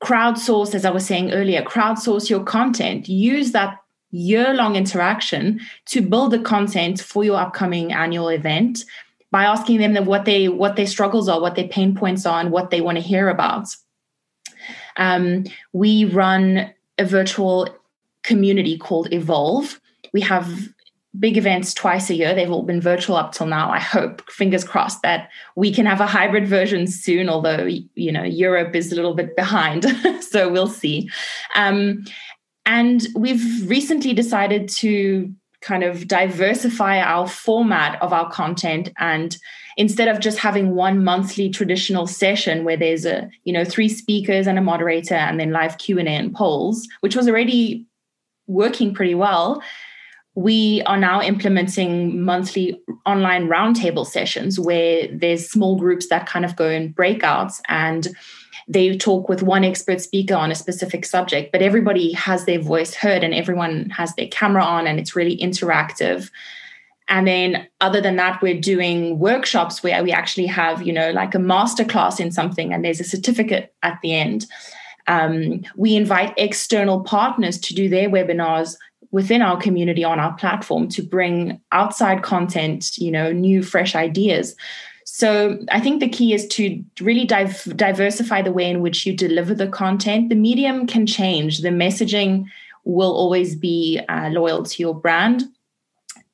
crowdsource, 0.04 0.74
as 0.74 0.86
I 0.86 0.92
was 0.92 1.06
saying 1.06 1.32
earlier, 1.32 1.62
crowdsource 1.62 2.30
your 2.30 2.44
content. 2.44 3.10
Use 3.10 3.52
that 3.52 3.80
year 4.12 4.54
long 4.54 4.76
interaction 4.76 5.60
to 5.86 6.02
build 6.02 6.32
the 6.32 6.40
content 6.40 7.00
for 7.00 7.24
your 7.24 7.40
upcoming 7.40 7.92
annual 7.92 8.30
event 8.30 8.86
by 9.32 9.44
asking 9.44 9.78
them 9.80 10.06
what 10.06 10.26
they 10.26 10.50
what 10.50 10.76
their 10.76 10.88
struggles 10.88 11.30
are, 11.30 11.40
what 11.40 11.56
their 11.56 11.68
pain 11.68 11.96
points 11.96 12.26
are, 12.26 12.40
and 12.40 12.52
what 12.52 12.72
they 12.72 12.82
want 12.82 12.98
to 12.98 13.04
hear 13.04 13.30
about. 13.30 13.68
Um, 14.98 15.46
we 15.74 16.06
run 16.06 16.74
a 16.98 17.06
virtual 17.06 17.70
community 18.24 18.78
called 18.78 19.14
Evolve. 19.14 19.80
We 20.14 20.22
have 20.22 20.70
big 21.18 21.38
events 21.38 21.74
twice 21.74 22.10
a 22.10 22.14
year. 22.14 22.36
They've 22.36 22.52
all 22.52 22.64
been 22.64 22.82
virtual 22.82 23.16
up 23.16 23.32
till 23.32 23.48
now. 23.48 23.72
I 23.72 23.80
hope, 23.80 24.30
fingers 24.30 24.64
crossed, 24.64 25.02
that 25.02 25.30
we 25.56 25.74
can 25.74 25.86
have 25.86 26.02
a 26.02 26.06
hybrid 26.06 26.48
version 26.48 26.86
soon, 26.86 27.30
although, 27.30 27.68
you 27.96 28.12
know, 28.12 28.24
Europe 28.24 28.76
is 28.76 28.92
a 28.92 28.96
little 28.96 29.16
bit 29.16 29.36
behind. 29.36 29.86
so 30.22 30.50
we'll 30.50 30.68
see. 30.68 31.10
Um, 31.56 32.04
and 32.66 33.08
we've 33.16 33.68
recently 33.68 34.14
decided 34.14 34.70
to 34.70 35.34
kind 35.62 35.84
of 35.84 36.08
diversify 36.08 37.00
our 37.00 37.28
format 37.28 38.02
of 38.02 38.14
our 38.14 38.30
content 38.32 38.90
and 38.98 39.38
instead 39.76 40.08
of 40.08 40.20
just 40.20 40.38
having 40.38 40.76
one 40.76 41.04
monthly 41.04 41.50
traditional 41.50 42.08
session 42.08 42.64
where 42.64 42.78
there's 42.78 43.06
a 43.06 43.30
you 43.44 43.52
know 43.52 43.66
three 43.66 43.90
speakers 43.90 44.48
and 44.48 44.58
a 44.58 44.62
moderator 44.62 45.16
and 45.16 45.38
then 45.38 45.52
live 45.52 45.78
q&a 45.78 46.02
and 46.02 46.34
polls 46.34 46.88
which 47.02 47.16
was 47.16 47.28
already 47.28 47.86
working 48.48 48.94
pretty 48.94 49.16
well 49.16 49.62
we 50.40 50.82
are 50.84 50.96
now 50.96 51.22
implementing 51.22 52.24
monthly 52.24 52.82
online 53.06 53.50
roundtable 53.50 54.08
sessions 54.08 54.58
where 54.58 55.06
there's 55.12 55.50
small 55.50 55.78
groups 55.78 56.08
that 56.08 56.28
kind 56.28 56.46
of 56.46 56.56
go 56.56 56.70
in 56.70 56.94
breakouts 56.94 57.60
and 57.68 58.08
they 58.66 58.96
talk 58.96 59.28
with 59.28 59.44
one 59.44 59.66
expert 59.66 60.00
speaker 60.00 60.36
on 60.36 60.50
a 60.50 60.56
specific 60.56 61.04
subject, 61.04 61.52
but 61.52 61.62
everybody 61.62 62.14
has 62.14 62.46
their 62.46 62.62
voice 62.62 62.96
heard 62.96 63.22
and 63.22 63.34
everyone 63.34 63.90
has 63.90 64.16
their 64.16 64.30
camera 64.30 64.64
on 64.64 64.88
and 64.88 64.98
it's 64.98 65.14
really 65.14 65.36
interactive. 65.36 66.32
And 67.10 67.28
then 67.28 67.68
other 67.82 68.00
than 68.00 68.16
that, 68.16 68.42
we're 68.42 68.62
doing 68.62 69.20
workshops 69.20 69.84
where 69.84 70.02
we 70.02 70.14
actually 70.14 70.46
have, 70.46 70.84
you 70.84 70.94
know, 70.94 71.12
like 71.12 71.36
a 71.36 71.40
masterclass 71.40 72.18
in 72.18 72.32
something 72.32 72.72
and 72.72 72.86
there's 72.86 73.02
a 73.02 73.04
certificate 73.04 73.74
at 73.84 74.00
the 74.02 74.14
end. 74.14 74.46
Um, 75.08 75.66
we 75.76 75.98
invite 75.98 76.34
external 76.38 77.02
partners 77.02 77.58
to 77.62 77.74
do 77.74 77.90
their 77.90 78.10
webinars 78.10 78.78
within 79.12 79.42
our 79.42 79.60
community 79.60 80.04
on 80.04 80.20
our 80.20 80.34
platform 80.34 80.88
to 80.90 81.02
bring 81.02 81.60
outside 81.72 82.24
content, 82.24 82.98
you 82.98 83.12
know, 83.12 83.32
new, 83.32 83.64
fresh 83.64 83.96
ideas. 83.96 84.56
So 85.04 85.60
I 85.72 85.80
think 85.80 86.00
the 86.00 86.10
key 86.10 86.34
is 86.34 86.48
to 86.50 86.84
really 87.02 87.26
dive, 87.26 87.64
diversify 87.76 88.44
the 88.44 88.52
way 88.52 88.70
in 88.70 88.82
which 88.82 89.06
you 89.06 89.16
deliver 89.16 89.56
the 89.56 89.68
content. 89.68 90.30
The 90.30 90.36
medium 90.36 90.86
can 90.86 91.08
change, 91.08 91.60
the 91.60 91.70
messaging 91.70 92.46
will 92.84 93.12
always 93.12 93.56
be 93.56 94.00
uh, 94.08 94.30
loyal 94.30 94.64
to 94.64 94.82
your 94.82 94.94
brand. 94.94 95.44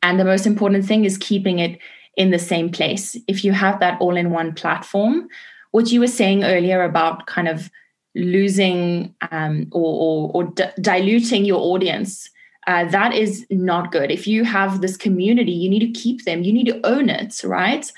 And 0.04 0.20
the 0.20 0.26
most 0.26 0.46
important 0.46 0.86
thing 0.86 1.06
is 1.06 1.18
keeping 1.18 1.60
it 1.60 1.80
in 2.18 2.32
the 2.32 2.40
same 2.40 2.70
place. 2.70 3.18
If 3.28 3.44
you 3.44 3.54
have 3.54 3.80
that 3.80 4.00
all 4.00 4.16
in 4.16 4.32
one 4.32 4.54
platform, 4.54 5.28
what 5.72 5.92
you 5.92 6.00
were 6.00 6.08
saying 6.08 6.44
earlier 6.44 6.84
about 6.84 7.26
kind 7.28 7.48
of 7.48 7.72
losing 8.14 9.14
um, 9.32 9.68
or, 9.72 9.82
or, 9.82 10.32
or 10.34 10.44
d- 10.52 10.64
diluting 10.80 11.44
your 11.44 11.60
audience 11.60 12.30
uh, 12.68 12.86
that 12.86 13.14
is 13.14 13.46
not 13.50 13.92
good. 13.92 14.12
If 14.12 14.28
you 14.28 14.44
have 14.44 14.82
this 14.82 14.98
community, 14.98 15.52
you 15.52 15.70
need 15.70 15.80
to 15.80 16.00
keep 16.00 16.26
them, 16.26 16.44
you 16.44 16.52
need 16.52 16.68
to 16.68 16.86
own 16.86 17.10
it, 17.10 17.44
right? 17.44 17.90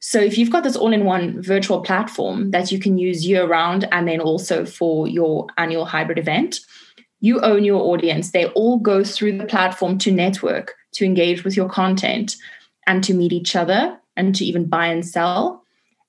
So 0.00 0.20
if 0.20 0.36
you've 0.36 0.50
got 0.50 0.62
this 0.62 0.76
all 0.76 0.92
in 0.92 1.04
one 1.04 1.40
virtual 1.42 1.80
platform 1.80 2.50
that 2.50 2.70
you 2.70 2.78
can 2.78 2.98
use 2.98 3.26
year 3.26 3.46
round 3.46 3.88
and 3.92 4.06
then 4.06 4.20
also 4.20 4.64
for 4.66 5.08
your 5.08 5.46
annual 5.56 5.84
hybrid 5.84 6.18
event, 6.18 6.60
you 7.20 7.40
own 7.40 7.64
your 7.64 7.80
audience. 7.82 8.30
They 8.30 8.46
all 8.48 8.78
go 8.78 9.02
through 9.02 9.38
the 9.38 9.46
platform 9.46 9.98
to 9.98 10.12
network, 10.12 10.74
to 10.92 11.04
engage 11.04 11.44
with 11.44 11.56
your 11.56 11.68
content, 11.68 12.36
and 12.86 13.02
to 13.04 13.14
meet 13.14 13.32
each 13.32 13.56
other 13.56 13.98
and 14.16 14.34
to 14.34 14.44
even 14.44 14.66
buy 14.66 14.86
and 14.88 15.04
sell. 15.04 15.62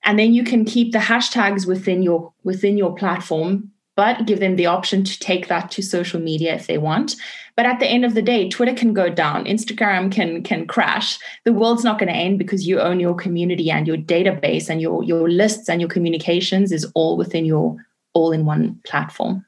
And 0.04 0.18
then 0.18 0.32
you 0.32 0.44
can 0.44 0.64
keep 0.64 0.92
the 0.92 0.98
hashtags 0.98 1.66
within 1.66 2.02
your 2.02 2.32
within 2.44 2.78
your 2.78 2.94
platform 2.94 3.72
but 3.98 4.26
give 4.26 4.38
them 4.38 4.54
the 4.54 4.66
option 4.66 5.02
to 5.02 5.18
take 5.18 5.48
that 5.48 5.72
to 5.72 5.82
social 5.82 6.20
media 6.20 6.54
if 6.54 6.68
they 6.68 6.78
want. 6.78 7.16
But 7.58 7.66
at 7.66 7.80
the 7.80 7.88
end 7.88 8.04
of 8.04 8.14
the 8.14 8.22
day, 8.22 8.48
Twitter 8.48 8.72
can 8.72 8.94
go 8.94 9.08
down, 9.08 9.44
Instagram 9.44 10.12
can 10.12 10.44
can 10.44 10.64
crash. 10.64 11.18
The 11.44 11.52
world's 11.52 11.82
not 11.82 11.98
going 11.98 12.06
to 12.06 12.14
end 12.14 12.38
because 12.38 12.68
you 12.68 12.78
own 12.78 13.00
your 13.00 13.16
community 13.16 13.68
and 13.68 13.84
your 13.84 13.96
database 13.96 14.70
and 14.70 14.80
your 14.80 15.02
your 15.02 15.28
lists 15.28 15.68
and 15.68 15.80
your 15.80 15.90
communications 15.90 16.70
is 16.70 16.86
all 16.94 17.16
within 17.16 17.44
your 17.44 17.84
all 18.12 18.30
in 18.30 18.44
one 18.44 18.80
platform. 18.84 19.44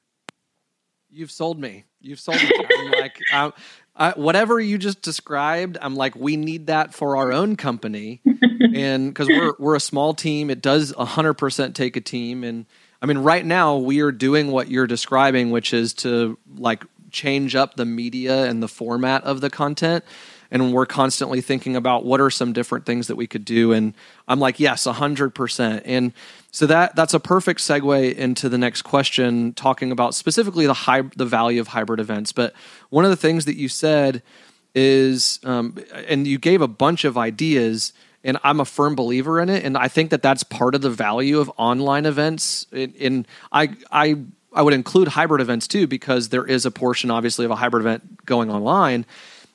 You've 1.08 1.30
sold 1.30 1.60
me. 1.60 1.84
You've 2.00 2.18
sold 2.18 2.42
me. 2.42 2.50
I'm 2.78 2.90
like, 3.00 3.20
I'm, 3.32 3.52
I, 3.94 4.10
whatever 4.16 4.58
you 4.58 4.76
just 4.76 5.02
described, 5.02 5.78
I'm 5.80 5.94
like, 5.94 6.16
we 6.16 6.36
need 6.36 6.66
that 6.66 6.92
for 6.92 7.16
our 7.16 7.32
own 7.32 7.54
company, 7.54 8.22
and 8.74 9.08
because 9.08 9.28
we're 9.28 9.54
we're 9.60 9.76
a 9.76 9.80
small 9.80 10.14
team, 10.14 10.50
it 10.50 10.60
does 10.60 10.92
100 10.96 11.34
percent 11.34 11.76
take 11.76 11.94
a 11.94 12.00
team, 12.00 12.42
and 12.42 12.66
I 13.02 13.06
mean, 13.06 13.18
right 13.18 13.44
now 13.44 13.76
we 13.76 14.00
are 14.00 14.12
doing 14.12 14.50
what 14.50 14.68
you're 14.68 14.86
describing, 14.86 15.52
which 15.52 15.72
is 15.72 15.94
to 15.94 16.36
like 16.56 16.84
change 17.12 17.54
up 17.54 17.74
the 17.74 17.84
media 17.84 18.44
and 18.44 18.62
the 18.62 18.68
format 18.68 19.24
of 19.24 19.40
the 19.40 19.50
content. 19.50 20.04
And 20.52 20.72
we're 20.72 20.86
constantly 20.86 21.40
thinking 21.40 21.76
about 21.76 22.04
what 22.04 22.20
are 22.20 22.30
some 22.30 22.52
different 22.52 22.84
things 22.84 23.06
that 23.06 23.14
we 23.14 23.28
could 23.28 23.44
do. 23.44 23.72
And 23.72 23.94
I'm 24.26 24.40
like, 24.40 24.58
yes, 24.58 24.84
hundred 24.84 25.34
percent. 25.34 25.84
And 25.86 26.12
so 26.50 26.66
that 26.66 26.96
that's 26.96 27.14
a 27.14 27.20
perfect 27.20 27.60
segue 27.60 28.14
into 28.14 28.48
the 28.48 28.58
next 28.58 28.82
question, 28.82 29.52
talking 29.52 29.92
about 29.92 30.14
specifically 30.14 30.66
the 30.66 30.74
high, 30.74 31.02
the 31.16 31.26
value 31.26 31.60
of 31.60 31.68
hybrid 31.68 32.00
events. 32.00 32.32
But 32.32 32.52
one 32.88 33.04
of 33.04 33.10
the 33.10 33.16
things 33.16 33.44
that 33.44 33.56
you 33.56 33.68
said 33.68 34.22
is, 34.74 35.38
um, 35.44 35.76
and 36.08 36.26
you 36.26 36.38
gave 36.38 36.62
a 36.62 36.68
bunch 36.68 37.04
of 37.04 37.16
ideas 37.16 37.92
and 38.22 38.38
I'm 38.42 38.60
a 38.60 38.64
firm 38.64 38.94
believer 38.94 39.40
in 39.40 39.48
it. 39.48 39.64
And 39.64 39.76
I 39.76 39.88
think 39.88 40.10
that 40.10 40.22
that's 40.22 40.42
part 40.42 40.74
of 40.74 40.82
the 40.82 40.90
value 40.90 41.38
of 41.38 41.50
online 41.56 42.06
events. 42.06 42.66
In, 42.72 43.26
I 43.50 43.76
I 43.90 44.16
I 44.52 44.62
would 44.62 44.74
include 44.74 45.08
hybrid 45.08 45.40
events 45.40 45.68
too 45.68 45.86
because 45.86 46.28
there 46.28 46.46
is 46.46 46.66
a 46.66 46.70
portion, 46.70 47.10
obviously, 47.10 47.44
of 47.44 47.50
a 47.50 47.56
hybrid 47.56 47.82
event 47.82 48.24
going 48.26 48.50
online. 48.50 49.06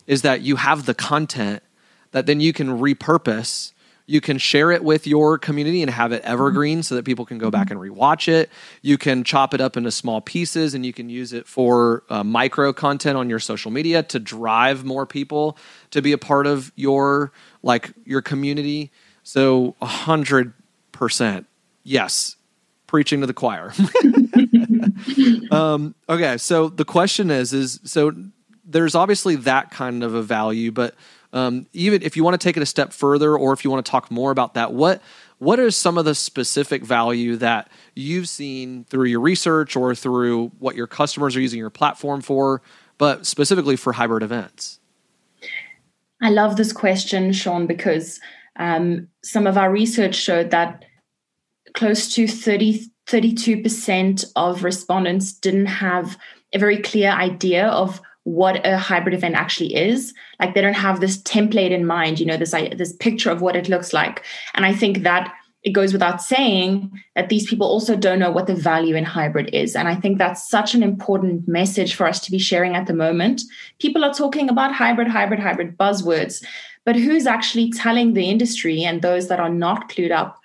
Is 0.07 0.21
that 0.21 0.41
you 0.41 0.55
have 0.55 0.85
the 0.85 0.93
content 0.93 1.63
that 2.11 2.27
then 2.27 2.39
you 2.39 2.53
can 2.53 2.79
repurpose 2.79 3.73
you 4.07 4.21
can 4.21 4.37
share 4.37 4.71
it 4.71 4.83
with 4.83 5.07
your 5.07 5.37
community 5.37 5.81
and 5.81 5.89
have 5.89 6.11
it 6.11 6.21
evergreen 6.23 6.83
so 6.83 6.95
that 6.95 7.05
people 7.05 7.25
can 7.25 7.37
go 7.37 7.49
back 7.49 7.71
and 7.71 7.79
rewatch 7.79 8.27
it. 8.27 8.51
You 8.81 8.97
can 8.97 9.23
chop 9.23 9.53
it 9.53 9.61
up 9.61 9.77
into 9.77 9.91
small 9.91 10.21
pieces 10.21 10.73
and 10.75 10.85
you 10.85 10.93
can 10.93 11.09
use 11.09 11.33
it 11.33 11.47
for 11.47 12.03
uh, 12.09 12.23
micro 12.23 12.71
content 12.71 13.17
on 13.17 13.29
your 13.29 13.39
social 13.39 13.71
media 13.71 14.03
to 14.03 14.19
drive 14.19 14.83
more 14.85 15.05
people 15.05 15.57
to 15.91 16.01
be 16.01 16.11
a 16.11 16.17
part 16.17 16.45
of 16.45 16.71
your 16.75 17.31
like 17.63 17.93
your 18.05 18.21
community. 18.21 18.91
So 19.23 19.75
a 19.81 19.87
hundred 19.87 20.53
percent, 20.91 21.47
yes, 21.83 22.35
preaching 22.87 23.21
to 23.21 23.27
the 23.27 23.33
choir. 23.33 23.73
um, 25.51 25.95
okay, 26.07 26.37
so 26.37 26.69
the 26.69 26.85
question 26.85 27.31
is, 27.31 27.53
is 27.53 27.79
so 27.83 28.13
there's 28.65 28.95
obviously 28.95 29.35
that 29.37 29.71
kind 29.71 30.03
of 30.03 30.13
a 30.13 30.21
value, 30.21 30.71
but 30.71 30.95
um, 31.33 31.67
even 31.73 32.01
if 32.01 32.15
you 32.15 32.23
want 32.23 32.39
to 32.39 32.43
take 32.43 32.57
it 32.57 32.63
a 32.63 32.65
step 32.65 32.93
further, 32.93 33.37
or 33.37 33.53
if 33.53 33.63
you 33.63 33.71
want 33.71 33.85
to 33.85 33.89
talk 33.89 34.09
more 34.09 34.31
about 34.31 34.53
that, 34.53 34.73
what 34.73 35.01
what 35.37 35.59
is 35.59 35.75
some 35.75 35.97
of 35.97 36.05
the 36.05 36.15
specific 36.15 36.83
value 36.83 37.35
that 37.35 37.69
you've 37.93 38.29
seen 38.29 38.85
through 38.85 39.09
your 39.09 39.19
research 39.19 39.75
or 39.75 39.93
through 39.93 40.47
what 40.59 40.75
your 40.75 40.87
customers 40.87 41.35
are 41.35 41.41
using 41.41 41.59
your 41.59 41.69
platform 41.69 42.21
for, 42.21 42.61
but 42.97 43.25
specifically 43.25 43.75
for 43.75 43.93
hybrid 43.93 44.23
events? 44.23 44.79
I 46.21 46.29
love 46.29 46.55
this 46.55 46.71
question, 46.71 47.33
Sean, 47.33 47.67
because 47.67 48.21
um, 48.55 49.09
some 49.23 49.45
of 49.45 49.57
our 49.57 49.69
research 49.69 50.15
showed 50.15 50.51
that 50.51 50.85
close 51.75 52.13
to 52.15 52.27
30, 52.27 52.87
32% 53.07 54.25
of 54.35 54.63
respondents 54.63 55.33
didn't 55.33 55.67
have 55.67 56.17
a 56.53 56.57
very 56.59 56.81
clear 56.81 57.11
idea 57.11 57.67
of 57.67 58.01
what 58.23 58.65
a 58.65 58.77
hybrid 58.77 59.13
event 59.13 59.35
actually 59.35 59.75
is. 59.75 60.13
Like 60.39 60.55
they 60.55 60.61
don't 60.61 60.73
have 60.73 60.99
this 60.99 61.21
template 61.21 61.69
in 61.71 61.85
mind 61.85 62.19
you 62.19 62.25
know 62.25 62.37
this 62.37 62.51
this 62.51 62.93
picture 62.93 63.29
of 63.29 63.41
what 63.41 63.55
it 63.55 63.69
looks 63.69 63.93
like. 63.93 64.23
And 64.55 64.65
i 64.65 64.73
think 64.73 65.03
that 65.03 65.31
it 65.61 65.71
goes 65.71 65.93
without 65.93 66.21
saying 66.21 66.91
that 67.15 67.29
these 67.29 67.47
people 67.49 67.67
also 67.67 67.95
don't 67.95 68.19
know 68.19 68.29
what 68.31 68.45
the 68.45 68.53
value 68.55 68.95
in 68.95 69.03
hybrid 69.03 69.53
is. 69.53 69.75
And 69.75 69.87
i 69.87 69.95
think 69.95 70.17
that's 70.17 70.49
such 70.49 70.73
an 70.73 70.81
important 70.81 71.47
message 71.47 71.93
for 71.93 72.07
us 72.07 72.19
to 72.21 72.31
be 72.31 72.39
sharing 72.39 72.75
at 72.75 72.87
the 72.87 72.93
moment. 72.93 73.43
People 73.79 74.03
are 74.03 74.13
talking 74.13 74.49
about 74.49 74.73
hybrid 74.73 75.07
hybrid 75.07 75.39
hybrid 75.39 75.77
buzzwords 75.77 76.43
but 76.83 76.95
who's 76.95 77.25
actually 77.25 77.71
telling 77.71 78.13
the 78.13 78.29
industry 78.29 78.83
and 78.83 79.01
those 79.01 79.27
that 79.27 79.39
are 79.39 79.49
not 79.49 79.89
clued 79.89 80.11
up 80.11 80.39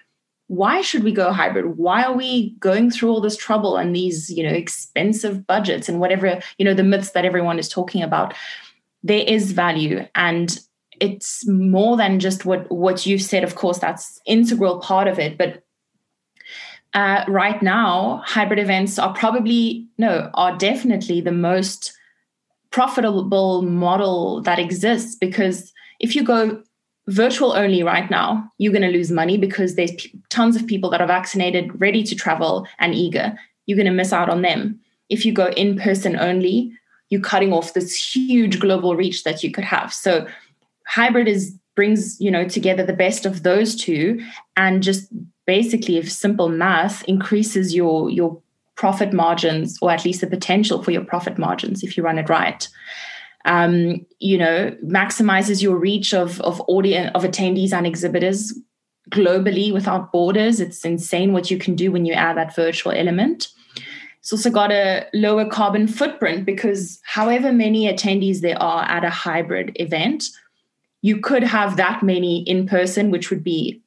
why 0.50 0.80
should 0.80 1.04
we 1.04 1.12
go 1.12 1.30
hybrid? 1.30 1.78
Why 1.78 2.02
are 2.02 2.12
we 2.12 2.56
going 2.58 2.90
through 2.90 3.10
all 3.10 3.20
this 3.20 3.36
trouble 3.36 3.76
and 3.76 3.94
these 3.94 4.28
you 4.28 4.42
know 4.42 4.52
expensive 4.52 5.46
budgets 5.46 5.88
and 5.88 6.00
whatever 6.00 6.40
you 6.58 6.64
know 6.64 6.74
the 6.74 6.82
myths 6.82 7.12
that 7.12 7.24
everyone 7.24 7.60
is 7.60 7.68
talking 7.68 8.02
about? 8.02 8.34
There 9.04 9.24
is 9.24 9.52
value 9.52 10.08
and 10.16 10.58
it's 11.00 11.46
more 11.46 11.96
than 11.96 12.18
just 12.18 12.44
what 12.44 12.68
what 12.68 13.06
you've 13.06 13.22
said. 13.22 13.44
Of 13.44 13.54
course 13.54 13.78
that's 13.78 14.20
integral 14.26 14.80
part 14.80 15.06
of 15.06 15.20
it 15.20 15.38
but 15.38 15.62
uh, 16.94 17.24
right 17.28 17.62
now 17.62 18.20
hybrid 18.26 18.58
events 18.58 18.98
are 18.98 19.14
probably 19.14 19.86
no 19.98 20.30
are 20.34 20.58
definitely 20.58 21.20
the 21.20 21.30
most 21.30 21.92
profitable 22.72 23.62
model 23.62 24.42
that 24.42 24.58
exists 24.58 25.14
because 25.14 25.72
if 26.00 26.16
you 26.16 26.24
go 26.24 26.60
virtual 27.08 27.52
only 27.52 27.82
right 27.82 28.10
now, 28.10 28.50
you're 28.58 28.72
going 28.72 28.82
to 28.82 28.96
lose 28.96 29.10
money 29.10 29.36
because 29.36 29.74
there's 29.74 29.92
p- 29.92 30.12
tons 30.28 30.56
of 30.56 30.66
people 30.66 30.90
that 30.90 31.00
are 31.00 31.06
vaccinated, 31.06 31.80
ready 31.80 32.02
to 32.04 32.14
travel, 32.14 32.66
and 32.78 32.94
eager. 32.94 33.36
You're 33.66 33.76
going 33.76 33.86
to 33.86 33.92
miss 33.92 34.12
out 34.12 34.28
on 34.28 34.42
them. 34.42 34.78
If 35.08 35.24
you 35.24 35.32
go 35.32 35.48
in 35.48 35.78
person 35.78 36.16
only, 36.16 36.72
you're 37.08 37.20
cutting 37.20 37.52
off 37.52 37.74
this 37.74 37.94
huge 37.94 38.60
global 38.60 38.96
reach 38.96 39.24
that 39.24 39.42
you 39.42 39.50
could 39.50 39.64
have. 39.64 39.92
So 39.92 40.26
hybrid 40.86 41.28
is 41.28 41.56
brings 41.76 42.20
you 42.20 42.30
know 42.30 42.46
together 42.46 42.84
the 42.84 42.92
best 42.92 43.24
of 43.24 43.42
those 43.42 43.76
two 43.76 44.20
and 44.56 44.82
just 44.82 45.08
basically 45.46 45.96
if 45.96 46.10
simple 46.10 46.48
math 46.48 47.02
increases 47.04 47.74
your 47.74 48.10
your 48.10 48.40
profit 48.74 49.12
margins 49.12 49.78
or 49.80 49.90
at 49.90 50.04
least 50.04 50.20
the 50.20 50.26
potential 50.26 50.82
for 50.82 50.90
your 50.90 51.04
profit 51.04 51.38
margins 51.38 51.82
if 51.82 51.96
you 51.96 52.02
run 52.02 52.18
it 52.18 52.28
right 52.28 52.68
um, 53.44 54.05
you 54.18 54.37
know, 54.37 54.76
maximizes 54.85 55.62
your 55.62 55.76
reach 55.76 56.12
of 56.12 56.40
of 56.42 56.61
audience 56.68 57.11
of 57.14 57.22
attendees 57.22 57.72
and 57.72 57.87
exhibitors 57.87 58.55
globally 59.11 59.72
without 59.72 60.12
borders. 60.12 60.61
It's 60.61 60.85
insane 60.85 61.33
what 61.33 61.50
you 61.50 61.59
can 61.59 61.74
do 61.74 61.90
when 61.90 62.05
you 62.05 62.12
add 62.12 62.37
that 62.37 62.55
virtual 62.55 62.92
element. 62.92 63.48
It's 64.20 64.33
also 64.33 64.50
got 64.50 64.70
a 64.70 65.07
lower 65.14 65.46
carbon 65.46 65.88
footprint 65.88 66.44
because 66.44 67.00
however 67.05 67.53
many 67.53 67.87
attendees 67.92 68.40
there 68.40 68.61
are 68.62 68.85
at 68.85 69.03
a 69.03 69.11
hybrid 69.11 69.72
event, 69.76 70.24
you 71.00 71.18
could 71.18 71.42
have 71.42 71.79
that 71.79 72.03
many 72.03 72.42
in 72.42 72.66
person, 72.66 73.11
which 73.11 73.31
would 73.31 73.42
be, 73.42 73.83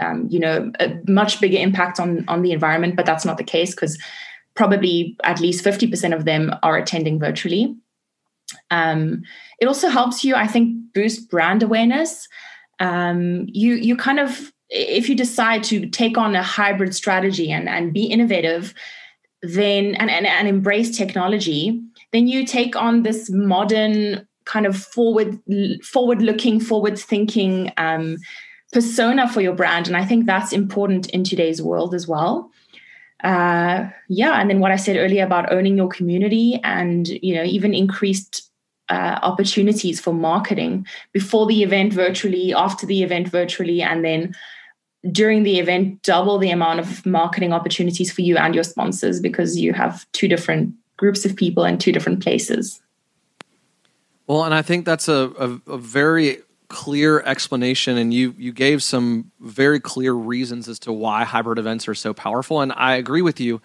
um, 0.00 0.26
you 0.30 0.40
know, 0.40 0.72
a 0.80 0.98
much 1.06 1.40
bigger 1.40 1.58
impact 1.58 2.00
on 2.00 2.24
on 2.26 2.40
the 2.40 2.52
environment. 2.52 2.96
But 2.96 3.04
that's 3.04 3.26
not 3.26 3.36
the 3.36 3.44
case 3.44 3.74
because 3.74 3.98
probably 4.54 5.16
at 5.24 5.40
least 5.40 5.62
fifty 5.62 5.86
percent 5.86 6.14
of 6.14 6.24
them 6.24 6.54
are 6.62 6.78
attending 6.78 7.18
virtually. 7.18 7.76
Um, 8.70 9.22
it 9.60 9.66
also 9.66 9.88
helps 9.88 10.24
you, 10.24 10.34
I 10.34 10.46
think, 10.46 10.92
boost 10.92 11.30
brand 11.30 11.62
awareness. 11.62 12.28
Um, 12.80 13.46
you 13.48 13.74
you 13.74 13.96
kind 13.96 14.20
of 14.20 14.52
if 14.70 15.08
you 15.08 15.14
decide 15.14 15.62
to 15.64 15.86
take 15.86 16.18
on 16.18 16.34
a 16.34 16.42
hybrid 16.42 16.94
strategy 16.94 17.52
and, 17.52 17.68
and 17.68 17.92
be 17.92 18.04
innovative, 18.04 18.74
then 19.42 19.94
and, 19.96 20.10
and, 20.10 20.26
and 20.26 20.48
embrace 20.48 20.96
technology, 20.96 21.80
then 22.12 22.26
you 22.26 22.46
take 22.46 22.74
on 22.74 23.02
this 23.02 23.30
modern 23.30 24.26
kind 24.46 24.66
of 24.66 24.76
forward 24.76 25.38
forward 25.82 26.22
looking, 26.22 26.60
forward 26.60 26.98
thinking 26.98 27.72
um, 27.76 28.16
persona 28.72 29.28
for 29.28 29.40
your 29.40 29.54
brand. 29.54 29.86
And 29.86 29.96
I 29.96 30.04
think 30.04 30.26
that's 30.26 30.52
important 30.52 31.08
in 31.10 31.24
today's 31.24 31.62
world 31.62 31.94
as 31.94 32.08
well 32.08 32.50
uh, 33.24 33.88
yeah, 34.08 34.38
and 34.38 34.50
then 34.50 34.60
what 34.60 34.70
I 34.70 34.76
said 34.76 34.96
earlier 34.96 35.24
about 35.24 35.50
owning 35.50 35.76
your 35.76 35.88
community 35.88 36.60
and 36.62 37.08
you 37.08 37.34
know 37.34 37.42
even 37.42 37.72
increased 37.72 38.50
uh, 38.90 39.18
opportunities 39.22 39.98
for 39.98 40.12
marketing 40.12 40.86
before 41.12 41.46
the 41.46 41.62
event 41.62 41.92
virtually, 41.92 42.52
after 42.52 42.84
the 42.84 43.02
event 43.02 43.28
virtually, 43.28 43.80
and 43.80 44.04
then 44.04 44.34
during 45.10 45.42
the 45.42 45.58
event, 45.58 46.02
double 46.02 46.38
the 46.38 46.50
amount 46.50 46.80
of 46.80 47.04
marketing 47.06 47.52
opportunities 47.52 48.12
for 48.12 48.20
you 48.20 48.36
and 48.36 48.54
your 48.54 48.64
sponsors 48.64 49.20
because 49.20 49.58
you 49.58 49.72
have 49.72 50.06
two 50.12 50.28
different 50.28 50.74
groups 50.98 51.24
of 51.24 51.34
people 51.34 51.64
in 51.64 51.78
two 51.78 51.92
different 51.92 52.22
places. 52.22 52.80
Well, 54.26 54.44
and 54.44 54.54
I 54.54 54.62
think 54.62 54.84
that's 54.84 55.08
a, 55.08 55.30
a, 55.38 55.72
a 55.72 55.78
very 55.78 56.38
clear 56.68 57.20
explanation 57.20 57.96
and 57.98 58.12
you 58.12 58.34
you 58.38 58.52
gave 58.52 58.82
some 58.82 59.30
very 59.40 59.78
clear 59.80 60.12
reasons 60.12 60.68
as 60.68 60.78
to 60.80 60.92
why 60.92 61.24
hybrid 61.24 61.58
events 61.58 61.86
are 61.88 61.94
so 61.94 62.14
powerful 62.14 62.60
and 62.60 62.72
I 62.72 62.94
agree 62.96 63.22
with 63.22 63.40
you. 63.40 63.60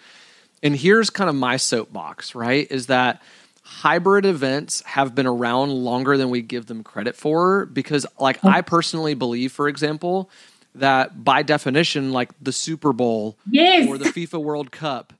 And 0.61 0.75
here's 0.75 1.09
kind 1.09 1.29
of 1.29 1.35
my 1.35 1.55
soapbox, 1.57 2.35
right? 2.35 2.67
Is 2.69 2.87
that 2.87 3.21
hybrid 3.63 4.25
events 4.25 4.81
have 4.81 5.15
been 5.15 5.27
around 5.27 5.69
longer 5.71 6.17
than 6.17 6.29
we 6.29 6.41
give 6.41 6.65
them 6.65 6.83
credit 6.83 7.15
for 7.15 7.65
because 7.67 8.05
like 8.19 8.43
I 8.43 8.61
personally 8.61 9.13
believe 9.13 9.51
for 9.51 9.67
example 9.69 10.29
that 10.75 11.23
by 11.23 11.43
definition 11.43 12.11
like 12.11 12.31
the 12.41 12.51
Super 12.51 12.93
Bowl 12.93 13.37
yes. 13.49 13.87
or 13.87 13.97
the 13.97 14.05
FIFA 14.05 14.43
World 14.43 14.71
Cup 14.71 15.13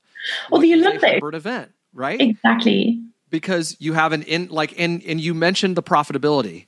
Or 0.50 0.58
the 0.60 0.74
Olympics. 0.74 1.04
hybrid 1.14 1.34
event, 1.34 1.72
right? 1.94 2.20
Exactly. 2.20 3.02
Because 3.30 3.76
you 3.78 3.92
have 3.94 4.12
an 4.12 4.22
in 4.24 4.48
like 4.48 4.78
and 4.78 5.02
and 5.04 5.20
you 5.20 5.32
mentioned 5.34 5.76
the 5.76 5.82
profitability. 5.82 6.66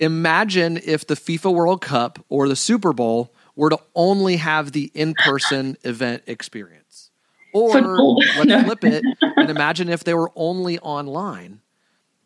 Imagine 0.00 0.78
if 0.84 1.06
the 1.06 1.14
FIFA 1.14 1.54
World 1.54 1.80
Cup 1.80 2.24
or 2.28 2.48
the 2.48 2.56
Super 2.56 2.92
Bowl 2.92 3.32
were 3.56 3.70
to 3.70 3.78
only 3.94 4.36
have 4.36 4.72
the 4.72 4.90
in-person 4.94 5.76
event 5.84 6.22
experience. 6.26 7.10
Or 7.52 7.72
Football. 7.72 8.16
let's 8.44 8.64
flip 8.64 8.84
it 8.84 9.04
and 9.36 9.48
imagine 9.50 9.88
if 9.88 10.02
they 10.02 10.14
were 10.14 10.32
only 10.34 10.78
online. 10.80 11.60